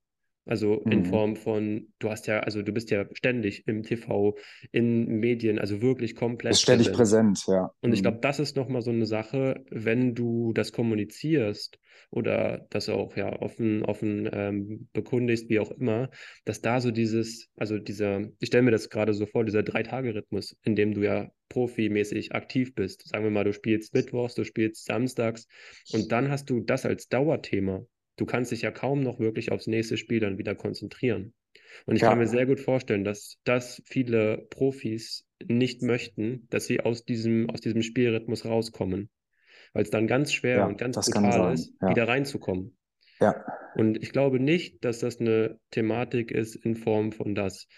Also 0.48 0.86
in 0.88 1.02
mhm. 1.02 1.04
Form 1.04 1.36
von, 1.36 1.92
du 2.00 2.10
hast 2.10 2.26
ja, 2.26 2.40
also 2.40 2.62
du 2.62 2.72
bist 2.72 2.90
ja 2.90 3.06
ständig 3.12 3.68
im 3.68 3.82
TV, 3.84 4.36
in 4.72 5.06
Medien, 5.20 5.58
also 5.58 5.82
wirklich 5.82 6.16
Ist 6.48 6.56
komplett 6.56 6.60
ständig 6.60 6.92
präsent. 6.92 6.92
präsent, 6.92 7.44
ja. 7.48 7.70
Und 7.82 7.92
ich 7.92 8.02
glaube, 8.02 8.18
Mhm. 8.18 8.22
das 8.22 8.40
ist 8.40 8.56
nochmal 8.56 8.82
so 8.82 8.90
eine 8.90 9.06
Sache, 9.06 9.64
wenn 9.70 10.14
du 10.14 10.52
das 10.54 10.72
kommunizierst 10.72 11.78
oder 12.10 12.66
das 12.70 12.88
auch 12.88 13.16
ja 13.16 13.40
offen, 13.40 13.84
offen 13.84 14.28
ähm, 14.32 14.88
bekundigst, 14.92 15.48
wie 15.50 15.60
auch 15.60 15.70
immer, 15.72 16.10
dass 16.44 16.60
da 16.62 16.80
so 16.80 16.90
dieses, 16.90 17.48
also 17.56 17.78
dieser, 17.78 18.22
ich 18.40 18.48
stelle 18.48 18.62
mir 18.64 18.70
das 18.70 18.88
gerade 18.90 19.14
so 19.14 19.26
vor, 19.26 19.44
dieser 19.44 19.62
Drei-Tage-Rhythmus, 19.62 20.56
in 20.64 20.76
dem 20.76 20.94
du 20.94 21.02
ja 21.02 21.30
profimäßig 21.50 22.32
aktiv 22.34 22.74
bist. 22.74 23.08
Sagen 23.08 23.24
wir 23.24 23.30
mal, 23.30 23.44
du 23.44 23.52
spielst 23.52 23.94
Mittwochs, 23.94 24.34
du 24.34 24.44
spielst 24.44 24.86
Samstags 24.86 25.46
und 25.92 26.12
dann 26.12 26.30
hast 26.30 26.50
du 26.50 26.60
das 26.60 26.86
als 26.86 27.08
Dauerthema. 27.08 27.84
Du 28.18 28.26
kannst 28.26 28.52
dich 28.52 28.62
ja 28.62 28.72
kaum 28.72 29.02
noch 29.02 29.20
wirklich 29.20 29.52
aufs 29.52 29.66
nächste 29.68 29.96
Spiel 29.96 30.20
dann 30.20 30.38
wieder 30.38 30.54
konzentrieren. 30.56 31.34
Und 31.86 31.96
ich 31.96 32.04
kann 32.04 32.18
mir 32.18 32.26
Ja, 32.26 32.28
sehr 32.28 32.46
gut 32.46 32.60
vorstellen, 32.60 33.04
dass 33.04 33.38
das 33.44 33.82
viele 33.86 34.46
Profis 34.50 35.26
nicht 35.46 35.82
möchten, 35.82 36.46
dass 36.50 36.66
sie 36.66 36.80
aus 36.80 37.04
diesem, 37.04 37.50
aus 37.50 37.60
diesem 37.62 37.82
Spielrhythmus 37.82 38.44
rauskommen, 38.46 39.10
weil 39.72 39.84
es 39.84 39.90
dann 39.90 40.06
ganz 40.08 40.32
schwer 40.32 40.66
und 40.66 40.76
ja, 40.76 40.78
ganz 40.78 40.98
das 40.98 41.10
kann 41.10 41.24
brutal 41.24 41.52
ist, 41.52 41.74
Ja, 41.80 41.88
wieder 41.88 42.08
reinzukommen. 42.08 42.76
ja, 43.20 43.34
Und 43.72 44.02
ich 44.02 44.10
glaube 44.12 44.40
nicht, 44.40 44.84
dass 44.84 44.98
das 45.00 45.20
eine 45.20 45.58
Thematik 45.70 46.30
ist 46.30 46.56
in 46.56 46.76
Form 46.76 47.12
von, 47.12 47.34
dass 47.34 47.68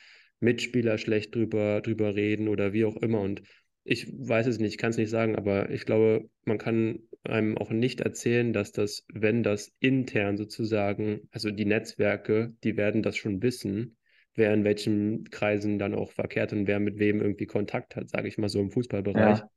Mitspieler 0.41 0.97
schlecht 0.99 1.35
drüber, 1.35 1.81
drüber 1.83 2.15
reden 2.15 2.49
oder 2.49 2.73
wie 2.73 2.85
auch 2.85 2.97
immer. 2.97 3.21
Und 3.21 3.43
ich 3.91 4.07
weiß 4.13 4.47
es 4.47 4.59
nicht, 4.59 4.79
kann 4.79 4.91
es 4.91 4.97
nicht 4.97 5.11
sagen, 5.11 5.37
aber 5.37 5.71
ich 5.71 5.85
glaube, 5.85 6.29
man 6.45 6.59
kann 6.59 7.01
einem 7.25 7.59
auch 7.59 7.71
nicht 7.71 8.01
erzählen, 8.01 8.53
dass 8.53 8.73
das, 8.73 9.05
wenn 9.13 9.43
das 9.43 9.73
intern 9.81 10.37
sozusagen, 10.37 11.29
also 11.33 11.51
die 11.51 11.65
Netzwerke, 11.65 12.55
die 12.63 12.77
werden 12.77 13.03
das 13.03 13.17
schon 13.17 13.43
wissen, 13.43 13.97
wer 14.35 14.55
in 14.55 14.65
welchen 14.65 15.25
Kreisen 15.31 15.79
dann 15.79 15.95
auch 15.95 16.13
verkehrt 16.13 16.53
und 16.53 16.67
wer 16.67 16.79
mit 16.79 16.99
wem 16.99 17.21
irgendwie 17.21 17.47
Kontakt 17.47 17.97
hat, 17.97 18.09
sage 18.09 18.29
ich 18.29 18.39
mal 18.39 18.49
so 18.49 18.61
im 18.61 18.71
Fußballbereich. 18.71 19.41
ja, 19.41 19.51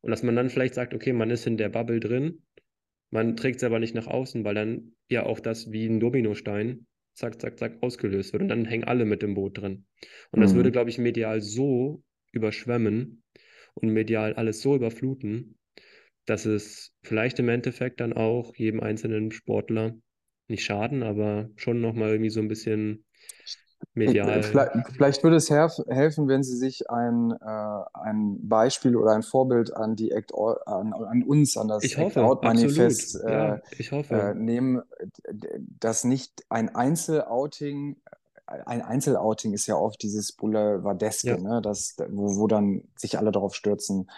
Und 0.00 0.10
dass 0.10 0.22
man 0.22 0.36
dann 0.36 0.50
vielleicht 0.50 0.74
sagt, 0.74 0.92
okay, 0.92 1.12
man 1.12 1.30
ist 1.30 1.46
in 1.46 1.56
der 1.56 1.68
Bubble 1.68 2.00
drin 2.00 2.42
man 3.12 3.36
trägt 3.36 3.58
es 3.58 3.64
aber 3.64 3.78
nicht 3.78 3.94
nach 3.94 4.06
außen, 4.06 4.42
weil 4.42 4.54
dann 4.54 4.94
ja 5.08 5.24
auch 5.26 5.38
das 5.38 5.70
wie 5.70 5.86
ein 5.86 6.00
Dominostein 6.00 6.86
zack, 7.12 7.40
zack, 7.40 7.58
zack 7.58 7.82
ausgelöst 7.82 8.32
wird. 8.32 8.42
Und 8.42 8.48
dann 8.48 8.64
hängen 8.64 8.84
alle 8.84 9.04
mit 9.04 9.22
im 9.22 9.34
Boot 9.34 9.58
drin. 9.58 9.84
Und 10.30 10.40
das 10.40 10.54
würde, 10.54 10.70
mhm. 10.70 10.72
glaube 10.72 10.90
ich, 10.90 10.96
medial 10.96 11.42
so 11.42 12.02
überschwemmen 12.32 13.21
und 13.74 13.90
medial 13.90 14.34
alles 14.34 14.60
so 14.62 14.74
überfluten, 14.76 15.56
dass 16.26 16.46
es 16.46 16.92
vielleicht 17.02 17.38
im 17.38 17.48
Endeffekt 17.48 18.00
dann 18.00 18.12
auch 18.12 18.54
jedem 18.56 18.80
einzelnen 18.80 19.32
Sportler 19.32 19.94
nicht 20.48 20.64
schaden, 20.64 21.02
aber 21.02 21.50
schon 21.56 21.80
nochmal 21.80 22.10
irgendwie 22.10 22.30
so 22.30 22.40
ein 22.40 22.48
bisschen 22.48 23.04
medial. 23.94 24.42
Vielleicht, 24.42 24.70
vielleicht 24.96 25.22
würde 25.22 25.36
es 25.36 25.48
helf, 25.50 25.74
helfen, 25.88 26.26
wenn 26.28 26.42
Sie 26.42 26.56
sich 26.56 26.90
ein, 26.90 27.30
äh, 27.40 27.84
ein 27.94 28.48
Beispiel 28.48 28.96
oder 28.96 29.12
ein 29.12 29.22
Vorbild 29.22 29.74
an 29.76 29.94
die 29.96 30.10
Act, 30.10 30.32
an, 30.34 30.92
an 30.92 31.22
uns, 31.22 31.56
an 31.56 31.68
das 31.68 31.84
Ich 31.84 31.98
Act 31.98 32.16
Out. 32.18 32.42
Manifest 32.42 33.16
äh, 33.22 33.28
Ja, 33.32 33.62
ich 33.78 33.92
äh, 33.92 33.92
hoffe. 33.92 34.34
nehmen, 34.34 34.82
dass 35.78 36.04
nicht 36.04 36.44
ein 36.48 36.74
Einzelouting, 36.74 37.96
ein 38.66 38.82
Einzelouting 38.82 39.52
ist 39.52 39.66
ja 39.66 39.76
oft 39.76 40.02
dieses 40.02 40.30
Ja, 40.30 40.34
Boulevardeske, 40.38 41.42
ne, 41.42 41.60
das, 41.62 41.96
wo, 42.10 42.36
wo 42.36 42.46
dann 42.46 42.84
sich 42.96 43.18
alle 43.18 43.32
darauf 43.32 43.54
stürzen. 43.54 44.10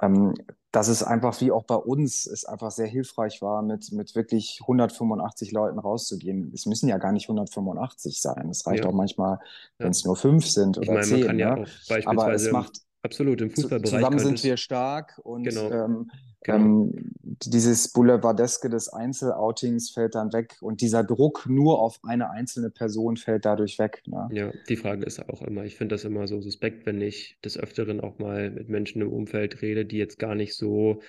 Ähm, 0.00 0.34
dass 0.72 0.86
es 0.86 1.02
einfach, 1.02 1.40
wie 1.40 1.50
auch 1.50 1.64
bei 1.64 1.74
uns, 1.74 2.26
es 2.26 2.44
einfach 2.44 2.70
sehr 2.70 2.86
hilfreich 2.86 3.42
war, 3.42 3.62
mit, 3.62 3.90
mit 3.90 4.14
wirklich 4.14 4.58
185 4.62 5.50
Leuten 5.50 5.80
rauszugehen. 5.80 6.52
Es 6.54 6.64
müssen 6.66 6.88
ja 6.88 6.98
gar 6.98 7.10
nicht 7.10 7.24
185 7.24 8.20
sein. 8.20 8.48
Es 8.50 8.66
reicht 8.66 8.84
ja, 8.84 8.90
auch 8.90 8.94
manchmal, 8.94 9.40
wenn 9.78 9.88
ja. 9.88 9.90
es 9.90 10.04
nur 10.04 10.14
fünf 10.14 10.46
sind 10.46 10.78
Ich 10.78 10.88
oder 10.88 11.00
meine, 11.00 11.10
man 11.10 11.18
zehn, 11.18 11.26
kann 11.26 11.38
ja 11.38 11.56
ne? 11.56 11.62
auch 11.62 11.66
Aber 11.66 11.66
es 11.66 11.88
beispielsweise 11.88 12.52
macht, 12.52 12.80
absolut 13.02 13.40
im 13.40 13.50
Fußballbereich 13.50 13.90
zusammen 13.90 14.18
sind 14.20 14.44
wir 14.44 14.56
stark 14.56 15.20
und 15.24 15.42
genau, 15.42 15.70
ähm, 15.70 16.10
ähm, 16.46 17.12
dieses 17.22 17.92
Boulevardeske 17.92 18.70
des 18.70 18.88
Einzeloutings 18.88 19.90
fällt 19.90 20.14
dann 20.14 20.32
weg 20.32 20.56
und 20.60 20.80
dieser 20.80 21.04
Druck 21.04 21.46
nur 21.48 21.80
auf 21.80 22.00
eine 22.02 22.30
einzelne 22.30 22.70
Person 22.70 23.16
fällt 23.16 23.44
dadurch 23.44 23.78
weg, 23.78 24.02
ne? 24.06 24.28
ja, 24.32 24.52
die 24.68 24.76
Frage 24.76 25.04
ist 25.04 25.28
auch 25.28 25.42
immer, 25.42 25.64
ich 25.64 25.76
finde 25.76 25.94
das 25.94 26.04
immer 26.04 26.26
so 26.26 26.40
suspekt, 26.40 26.86
wenn 26.86 27.00
ich 27.00 27.38
des 27.44 27.58
Öfteren 27.58 28.00
auch 28.00 28.18
mal 28.18 28.50
mit 28.50 28.68
Menschen 28.68 29.02
im 29.02 29.12
Umfeld 29.12 29.62
rede, 29.62 29.84
die 29.84 29.98
jetzt 29.98 30.18
gar 30.18 30.34
nicht 30.34 30.54
so 30.54 31.00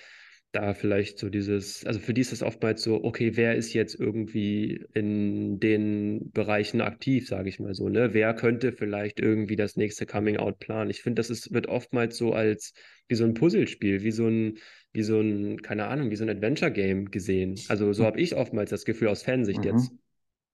da 0.52 0.74
vielleicht 0.74 1.18
so 1.18 1.30
dieses, 1.30 1.86
also 1.86 2.00
für 2.00 2.14
die 2.14 2.22
ist 2.22 2.34
es 2.34 2.44
oftmals 2.44 2.84
so, 2.84 3.04
okay, 3.04 3.32
wer 3.36 3.56
ist 3.56 3.74
jetzt 3.74 3.98
irgendwie 3.98 4.86
in 4.94 5.60
den 5.60 6.32
Bereichen 6.32 6.82
aktiv, 6.82 7.28
sage 7.28 7.48
ich 7.48 7.60
mal 7.60 7.74
so, 7.74 7.88
ne? 7.88 8.14
Wer 8.14 8.34
könnte 8.34 8.74
vielleicht 8.74 9.20
irgendwie 9.22 9.56
das 9.56 9.78
nächste 9.78 10.06
Coming-out 10.06 10.60
planen? 10.60 10.90
Ich 10.90 11.02
finde, 11.02 11.22
das 11.22 11.30
ist, 11.30 11.54
wird 11.54 11.68
oftmals 11.68 12.18
so 12.18 12.34
als 12.34 12.74
wie 13.08 13.16
so 13.16 13.24
ein 13.24 13.34
Puzzlespiel, 13.34 14.04
wie 14.04 14.12
so 14.12 14.28
ein, 14.28 14.58
wie 14.94 15.04
so 15.04 15.20
ein, 15.20 15.62
keine 15.62 15.88
Ahnung, 15.88 16.12
wie 16.12 16.16
so 16.16 16.24
ein 16.24 16.30
Adventure-Game 16.30 17.12
gesehen. 17.12 17.60
Also 17.70 17.94
so 17.94 18.06
habe 18.06 18.20
ich 18.20 18.36
oftmals 18.36 18.70
das 18.70 18.86
Gefühl 18.86 19.08
aus 19.08 19.24
Fansicht 19.24 19.64
jetzt. 19.64 19.92
Mhm. 19.92 20.00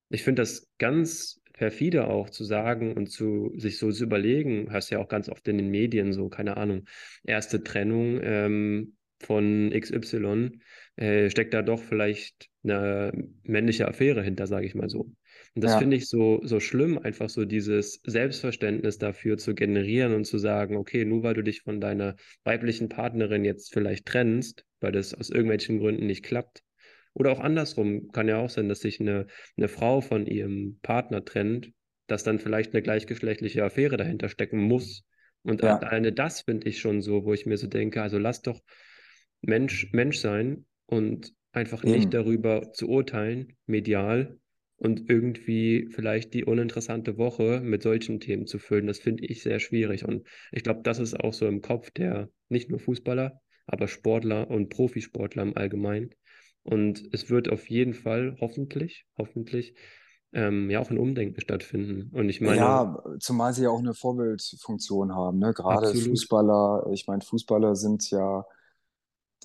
Ich 0.10 0.24
finde 0.24 0.42
das 0.42 0.68
ganz 0.78 1.42
perfide 1.54 2.08
auch 2.08 2.30
zu 2.30 2.44
sagen 2.44 2.94
und 2.94 3.08
zu 3.08 3.52
sich 3.58 3.80
so 3.80 3.92
zu 3.92 4.04
überlegen, 4.04 4.72
hast 4.72 4.92
ja 4.92 5.00
auch 5.00 5.08
ganz 5.08 5.28
oft 5.28 5.48
in 5.48 5.58
den 5.58 5.70
Medien 5.70 6.14
so, 6.14 6.30
keine 6.30 6.58
Ahnung, 6.58 6.86
erste 7.24 7.64
Trennung 7.64 8.20
ähm, 8.22 8.96
von 9.20 9.72
XY, 9.72 10.52
äh, 10.98 11.30
steckt 11.32 11.54
da 11.56 11.64
doch 11.64 11.82
vielleicht 11.82 12.50
eine 12.64 13.12
männliche 13.44 13.88
Affäre 13.88 14.22
hinter, 14.22 14.46
sage 14.46 14.68
ich 14.68 14.76
mal 14.76 14.90
so. 14.90 15.12
Und 15.58 15.64
das 15.64 15.76
finde 15.76 15.96
Ja, 15.96 15.98
ich 15.98 16.08
so, 16.08 16.40
so 16.44 16.60
schlimm, 16.60 17.00
einfach 17.00 17.30
so 17.30 17.44
dieses 17.46 18.00
Selbstverständnis 18.06 19.00
dafür 19.00 19.38
zu 19.40 19.56
generieren 19.56 20.14
und 20.14 20.26
zu 20.26 20.38
sagen, 20.38 20.78
okay, 20.78 21.04
nur 21.04 21.24
weil 21.24 21.34
du 21.34 21.42
dich 21.44 21.62
von 21.64 21.82
deiner 21.82 22.16
weiblichen 22.44 22.90
Partnerin 22.90 23.44
jetzt 23.44 23.74
vielleicht 23.74 24.06
trennst, 24.06 24.66
weil 24.82 24.92
das 24.92 25.16
aus 25.16 25.32
irgendwelchen 25.32 25.80
Gründen 25.80 26.06
nicht 26.06 26.24
klappt, 26.24 26.62
oder 27.16 27.32
auch 27.32 27.40
andersrum, 27.40 28.12
kann 28.12 28.28
ja 28.28 28.38
auch 28.38 28.50
sein, 28.50 28.70
dass 28.70 28.82
sich 28.82 29.00
eine 29.00 29.26
eine 29.58 29.68
Frau 29.68 30.02
von 30.02 30.28
ihrem 30.28 30.78
Partner 30.84 31.26
trennt, 31.26 31.72
dass 32.06 32.24
dann 32.24 32.38
vielleicht 32.40 32.74
eine 32.74 32.84
gleichgeschlechtliche 32.84 33.64
Affäre 33.64 33.98
dahinter 33.98 34.30
stecken 34.30 34.60
muss. 34.60 35.04
Und 35.42 35.64
ja, 35.64 35.78
alleine 35.82 36.14
das 36.14 36.42
finde 36.42 36.70
ich 36.70 36.80
schon 36.80 37.02
so, 37.02 37.26
wo 37.26 37.34
ich 37.34 37.48
mir 37.48 37.58
so 37.58 37.68
denke, 37.68 38.02
also 38.04 38.20
lass 38.20 38.44
doch 38.44 38.62
Mensch 39.42 39.92
Mensch 39.94 40.18
sein 40.20 40.66
und 40.86 41.34
einfach 41.52 41.86
nicht 41.86 42.14
eben. 42.14 42.14
darüber 42.14 42.72
zu 42.74 42.88
urteilen, 42.90 43.58
medial, 43.66 44.40
und 44.78 45.10
irgendwie 45.10 45.88
vielleicht 45.92 46.34
die 46.34 46.46
uninteressante 46.46 47.18
Woche 47.18 47.62
mit 47.62 47.84
solchen 47.84 48.20
Themen 48.20 48.48
zu 48.48 48.60
füllen. 48.60 48.88
Das 48.88 49.00
finde 49.00 49.26
ich 49.26 49.42
sehr 49.44 49.60
schwierig. 49.60 50.06
Und 50.06 50.28
ich 50.52 50.64
glaube, 50.64 50.82
das 50.84 51.00
ist 51.00 51.20
auch 51.20 51.34
so 51.34 51.48
im 51.48 51.62
Kopf 51.62 51.92
der 51.92 52.30
nicht 52.50 52.70
nur 52.70 52.80
Fußballer, 52.80 53.42
aber 53.66 53.88
Sportler 53.88 54.50
und 54.50 54.70
Profisportler 54.70 55.44
im 55.44 55.58
Allgemeinen. 55.58 56.12
Und 56.64 57.04
es 57.14 57.30
wird 57.30 57.50
auf 57.50 57.70
jeden 57.70 57.94
Fall 57.94 58.38
hoffentlich, 58.40 59.06
hoffentlich, 59.18 59.74
ähm, 60.34 60.70
ja 60.70 60.80
auch 60.80 60.92
ein 60.92 60.98
Umdenken 60.98 61.40
stattfinden. 61.42 62.10
Und 62.14 62.30
ich 62.30 62.42
meine, 62.42 62.84
Ja, 62.84 63.02
zumal 63.20 63.54
sie 63.54 63.64
ja 63.64 63.70
auch 63.72 63.80
eine 63.80 63.96
Vorbildfunktion 63.96 65.14
haben, 65.16 65.40
ne? 65.40 65.54
Gerade 65.54 65.96
absolut, 65.96 65.96
Fußballer, 65.96 66.88
ich 66.94 67.08
meine, 67.08 67.22
Fußballer 67.22 67.76
sind 67.76 68.10
ja 68.12 68.46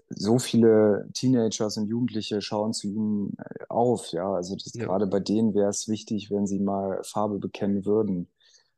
so 0.09 0.39
viele 0.39 1.09
Teenagers 1.15 1.77
und 1.77 1.89
Jugendliche 1.89 2.41
schauen 2.41 2.73
zu 2.73 2.89
ihm 2.89 3.33
äh, 3.39 3.65
auf, 3.69 4.09
ja. 4.13 4.33
Also 4.33 4.57
Ja. 4.75 4.85
gerade 4.87 5.07
bei 5.07 5.21
denen 5.21 5.55
wäre 5.55 5.69
es 5.71 5.89
wichtig, 5.89 6.31
wenn 6.31 6.47
sie 6.47 6.59
mal 6.61 7.01
Farbe 7.05 7.39
bekennen 7.39 7.85
würden. 7.85 8.29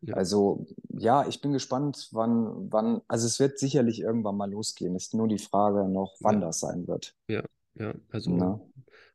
Ja. 0.03 0.15
Also 0.15 0.67
ja, 0.99 1.27
ich 1.27 1.41
bin 1.41 1.53
gespannt, 1.53 2.09
wann, 2.13 2.71
wann, 2.71 3.01
also 3.09 3.27
es 3.27 3.41
wird 3.41 3.59
sicherlich 3.59 4.01
irgendwann 4.01 4.37
mal 4.37 4.51
losgehen. 4.51 4.95
Ist 4.97 5.15
nur 5.15 5.29
die 5.29 5.39
Frage 5.39 5.89
noch, 5.89 6.15
wann 6.21 6.41
Ja. 6.41 6.47
das 6.49 6.61
sein 6.61 6.87
wird. 6.87 7.15
Ja, 7.29 7.43
ja, 7.75 7.95
also? 8.11 8.61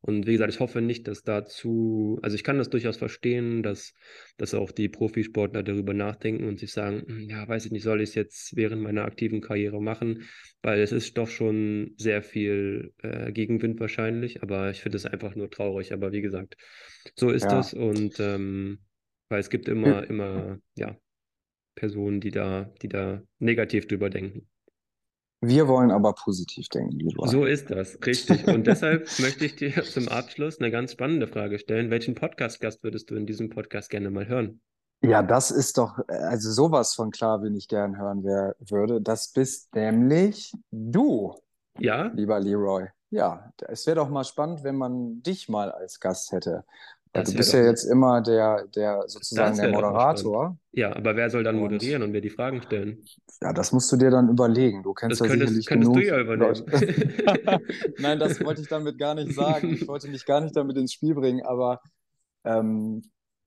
Und 0.02 0.28
wie 0.28 0.34
gesagt, 0.34 0.54
ich 0.54 0.60
hoffe 0.60 0.82
nicht, 0.82 1.08
dass 1.08 1.24
dazu, 1.24 2.20
also 2.22 2.36
ich 2.36 2.44
kann 2.44 2.58
das 2.58 2.70
durchaus 2.70 2.98
verstehen, 2.98 3.64
dass, 3.64 3.94
dass 4.38 4.54
auch 4.54 4.72
die 4.72 4.90
Profisportler 4.90 5.64
darüber 5.64 5.94
nachdenken 5.94 6.46
und 6.48 6.60
sich 6.60 6.72
sagen, 6.72 7.04
"Hm, 7.08 7.30
ja, 7.30 7.48
weiß 7.48 7.66
ich 7.66 7.72
nicht, 7.72 7.84
soll 7.84 8.02
ich 8.02 8.10
es 8.10 8.16
jetzt 8.16 8.56
während 8.56 8.82
meiner 8.82 9.04
aktiven 9.06 9.42
Karriere 9.42 9.82
machen, 9.82 10.24
weil 10.62 10.80
es 10.82 10.92
ist 10.92 11.18
doch 11.18 11.28
schon 11.28 11.96
sehr 11.98 12.22
viel 12.24 12.94
äh, 13.04 13.32
Gegenwind 13.32 13.80
wahrscheinlich, 13.80 14.42
aber 14.44 14.72
ich 14.72 14.82
finde 14.82 14.98
es 14.98 15.06
einfach 15.06 15.36
nur 15.36 15.50
traurig. 15.50 15.94
Aber 15.94 16.12
wie 16.12 16.22
gesagt, 16.22 16.56
so 17.16 17.30
ist 17.32 17.52
Ja. 17.52 17.52
das 17.52 17.74
und 17.74 18.20
ähm, 18.20 18.80
weil 19.30 19.40
es 19.42 19.50
gibt 19.50 19.68
immer, 19.68 20.10
immer, 20.10 20.60
ja, 20.76 20.98
Personen, 21.76 22.22
die 22.22 22.32
da, 22.32 22.74
die 22.82 22.90
da 22.90 23.24
negativ 23.40 23.88
drüber 23.88 24.10
denken. 24.12 24.49
Wir 25.42 25.70
wollen 25.70 25.92
aber 25.92 26.14
positiv 26.14 26.68
denken, 26.68 27.00
Leroy. 27.00 27.30
So 27.30 27.46
ist 27.46 27.70
das, 27.70 27.98
richtig. 28.06 28.48
Und 28.48 28.68
deshalb 28.68 29.08
möchte 29.20 29.46
ich 29.46 29.56
dir 29.56 29.84
zum 29.84 30.10
Abschluss 30.10 30.60
eine 30.60 30.70
ganz 30.70 30.92
spannende 30.92 31.28
Frage 31.28 31.60
stellen. 31.60 31.90
Welchen 31.90 32.14
Podcast-Gast 32.14 32.84
würdest 32.84 33.10
du 33.10 33.16
in 33.16 33.26
diesem 33.26 33.50
Podcast 33.50 33.90
gerne 33.90 34.10
mal 34.10 34.28
hören? 34.28 34.62
Ja, 35.02 35.24
das 35.24 35.50
ist 35.50 35.78
doch, 35.78 35.98
also 36.10 36.52
sowas 36.52 36.94
von 36.94 37.12
klar, 37.12 37.42
wen 37.42 37.56
ich 37.56 37.70
gern 37.70 37.98
hören 37.98 38.24
wer, 38.26 38.56
würde. 38.60 39.02
Das 39.02 39.32
bist 39.32 39.74
nämlich 39.74 40.52
du, 40.72 41.36
Ja, 41.78 42.08
lieber 42.08 42.38
Leroy. 42.42 42.88
Ja, 43.10 43.52
es 43.68 43.88
wäre 43.88 43.96
doch 43.96 44.10
mal 44.10 44.26
spannend, 44.26 44.64
wenn 44.64 44.76
man 44.76 45.24
dich 45.24 45.48
mal 45.48 45.72
als 45.72 46.02
Gast 46.02 46.34
hätte. 46.34 46.66
Das 47.12 47.32
du 47.32 47.38
bist 47.38 47.54
ja 47.54 47.64
jetzt 47.64 47.86
immer 47.86 48.22
der, 48.22 48.66
der 48.76 49.04
sozusagen 49.08 49.58
der 49.58 49.70
Moderator. 49.72 50.58
ja, 50.74 50.96
aber 50.96 51.16
wer 51.16 51.30
soll 51.30 51.44
dann 51.44 51.56
Und- 51.56 51.62
moderieren 51.62 52.04
und 52.04 52.14
wer 52.14 52.22
die 52.22 52.30
Fragen 52.30 52.62
stellen? 52.62 53.04
Ja, 53.42 53.52
das 53.54 53.72
musst 53.72 53.92
du 53.92 53.96
dir 53.98 54.12
dann 54.12 54.30
überlegen. 54.30 54.84
Du 54.84 54.94
kennst 54.94 55.20
Das 55.22 55.28
ja 55.28 55.34
könntest, 55.34 55.54
sicherlich 55.64 55.66
könntest 55.66 55.92
genug 55.92 56.04
du 56.04 56.08
ja 56.08 56.20
übernehmen. 56.20 56.66
Leute. 56.70 57.62
Nein, 58.00 58.20
das 58.20 58.44
wollte 58.44 58.62
ich 58.62 58.68
damit 58.68 58.98
gar 59.00 59.16
nicht 59.16 59.34
sagen. 59.34 59.74
Ich 59.74 59.88
wollte 59.88 60.10
dich 60.10 60.26
gar 60.26 60.42
nicht 60.42 60.56
damit 60.56 60.78
ins 60.78 60.94
Spiel 60.94 61.16
bringen, 61.16 61.42
aber 61.46 61.82
ähm, 62.44 63.02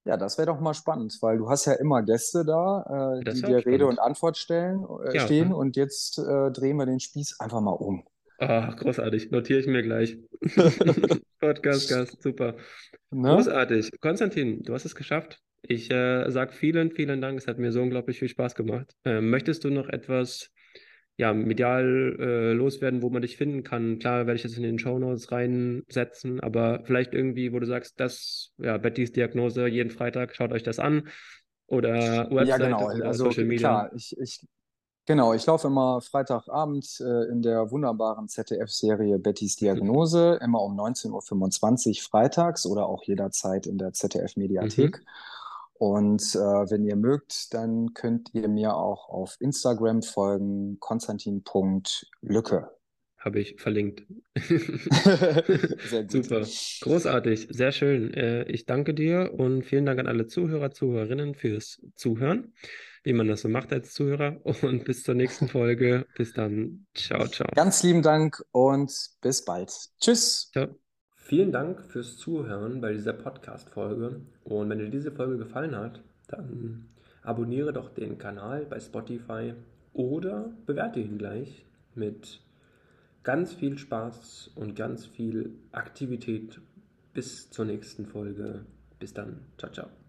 ja, 0.05 0.17
das 0.17 0.39
wäre 0.39 0.47
doch 0.47 0.61
mal 0.61 0.75
spannend, 0.75 1.17
weil 1.21 1.39
du 1.39 1.49
hast 1.49 1.67
ja 1.67 1.75
immer 1.75 2.03
Gäste 2.03 2.45
da, 2.45 3.21
äh, 3.21 3.33
die 3.33 3.43
dir 3.43 3.59
auch 3.59 3.67
Rede 3.67 3.79
spannend. 3.79 3.83
und 3.85 3.99
Antwort 4.01 4.37
stellen, 4.39 4.85
äh, 5.07 5.15
Ja. 5.17 5.21
stehen 5.21 5.53
und 5.53 5.77
jetzt 5.77 6.19
äh, 6.19 6.51
drehen 6.51 6.77
wir 6.79 6.87
den 6.87 6.99
Spieß 6.99 7.37
einfach 7.39 7.61
mal 7.61 7.71
um. 7.73 8.03
Ah, 8.39 8.73
großartig. 8.75 9.31
Notiere 9.31 9.61
ich 9.61 9.67
mir 9.69 9.83
gleich. 9.85 10.19
Podcast-Gast, 11.41 12.21
super. 12.23 12.55
Ne? 13.13 13.35
Großartig. 13.35 13.91
Konstantin, 14.01 14.63
du 14.63 14.75
hast 14.75 14.85
es 14.85 14.95
geschafft. 14.95 15.39
Ich 15.63 15.91
äh, 15.91 16.29
sage 16.31 16.53
vielen, 16.53 16.91
vielen 16.91 17.21
Dank. 17.21 17.39
Es 17.39 17.47
hat 17.47 17.59
mir 17.59 17.73
so 17.73 17.83
unglaublich 17.83 18.19
viel 18.19 18.29
Spaß 18.29 18.55
gemacht. 18.55 18.95
Ähm, 19.05 19.31
möchtest 19.31 19.65
du 19.65 19.71
noch 19.71 19.89
etwas 19.89 20.51
ja, 21.19 21.33
medial 21.33 22.17
äh, 22.19 22.53
loswerden, 22.53 23.03
wo 23.03 23.11
man 23.11 23.23
dich 23.23 23.37
finden 23.37 23.63
kann? 23.63 23.99
Klar, 23.99 24.27
werde 24.27 24.37
ich 24.37 24.43
das 24.43 24.57
in 24.57 24.63
den 24.63 24.79
Shownotes 24.79 25.31
reinsetzen, 25.31 26.41
aber 26.41 26.83
vielleicht 26.85 27.13
irgendwie, 27.13 27.53
wo 27.53 27.61
du 27.61 27.67
sagst, 27.67 28.01
das, 28.01 28.53
ja, 28.59 28.79
Bettys 28.79 29.13
Diagnose 29.13 29.69
jeden 29.69 29.91
Freitag, 29.91 30.35
schaut 30.35 30.53
euch 30.53 30.63
das 30.63 30.79
an. 30.79 31.09
Oder 31.67 31.95
Ja, 31.97 32.31
Webseite 32.31 32.65
genau. 32.65 32.93
oder 32.93 33.07
Also 33.07 33.25
Social 33.27 33.45
Media. 33.45 33.69
klar, 33.69 33.93
ich, 33.95 34.17
ich, 34.21 34.41
genau, 35.07 35.33
ich 35.35 35.47
laufe 35.47 35.69
immer 35.69 36.01
Freitagabend 36.01 37.01
äh, 37.01 37.25
in 37.31 37.43
der 37.43 37.71
wunderbaren 37.71 38.29
ZDF-Serie 38.29 39.19
Bettys 39.19 39.57
Diagnose, 39.57 40.39
immer 40.43 40.63
um 40.63 40.79
19.25 40.79 41.89
Uhr 41.89 41.95
freitags 42.11 42.67
oder 42.67 42.87
auch 42.87 43.03
jederzeit 43.05 43.67
in 43.67 43.79
der 43.79 43.93
ZDF-Mediathek. 43.93 44.99
Mhm. 44.99 45.07
Und 45.75 46.37
äh, 46.37 46.39
wenn 46.39 46.85
ihr 46.85 46.95
mögt, 46.95 47.53
dann 47.55 47.93
könnt 47.93 48.33
ihr 48.35 48.49
mir 48.49 48.77
auch 48.77 49.09
auf 49.09 49.37
Instagram 49.41 50.03
folgen, 50.03 50.79
konstantin.lücke. 50.79 52.71
Habe 53.19 53.41
ich 53.41 53.61
verlinkt. 53.61 54.05
Sehr 54.37 56.03
gut. 56.03 56.11
Super. 56.11 56.47
Großartig, 56.83 57.49
sehr 57.51 57.71
schön. 57.71 58.15
Äh, 58.15 58.45
ich 58.45 58.67
danke 58.67 58.95
dir 58.95 59.33
und 59.37 59.63
vielen 59.63 59.87
Dank 59.87 60.01
an 60.01 60.09
alle 60.09 60.27
Zuhörer, 60.27 60.73
Zuhörerinnen 60.73 61.35
fürs 61.35 61.81
Zuhören, 61.95 62.53
wie 63.03 63.13
man 63.13 63.29
das 63.29 63.43
so 63.43 63.49
macht 63.49 63.73
als 63.73 63.95
Zuhörer. 63.95 64.41
Und 64.63 64.85
bis 64.85 65.03
zur 65.03 65.15
nächsten 65.15 65.49
Folge. 65.49 66.07
Bis 66.17 66.33
dann. 66.33 66.87
Ciao, 66.95 67.27
ciao. 67.27 67.49
Ganz 67.55 67.83
lieben 67.83 68.03
Dank 68.03 68.43
und 68.53 68.93
bis 69.21 69.45
bald. 69.45 69.73
Tschüss. 70.01 70.51
Ciao. 70.53 70.69
Vielen 71.17 71.53
Dank 71.53 71.81
fürs 71.85 72.17
Zuhören 72.17 72.81
bei 72.81 72.93
dieser 72.93 73.13
Podcast-Folge. 73.13 74.21
Und 74.45 74.69
wenn 74.69 74.79
dir 74.79 74.91
diese 74.91 75.13
Folge 75.13 75.39
gefallen 75.39 75.75
hat, 75.77 76.03
dann 76.29 76.89
abonniere 77.23 77.73
doch 77.73 77.91
den 77.91 78.19
Kanal 78.19 78.67
bei 78.67 78.81
Spotify 78.81 79.55
oder 79.93 80.53
bewerte 80.67 81.01
ihn 81.01 81.19
gleich 81.19 81.65
mit 81.95 82.41
ganz 83.23 83.53
viel 83.53 83.79
Spaß 83.79 84.51
und 84.57 84.75
ganz 84.75 85.07
viel 85.07 85.55
Aktivität. 85.71 86.61
Bis 87.15 87.51
zur 87.51 87.67
nächsten 87.67 88.07
Folge. 88.07 88.65
Bis 88.99 89.15
dann. 89.15 89.41
Ciao, 89.59 89.71
ciao. 89.71 90.02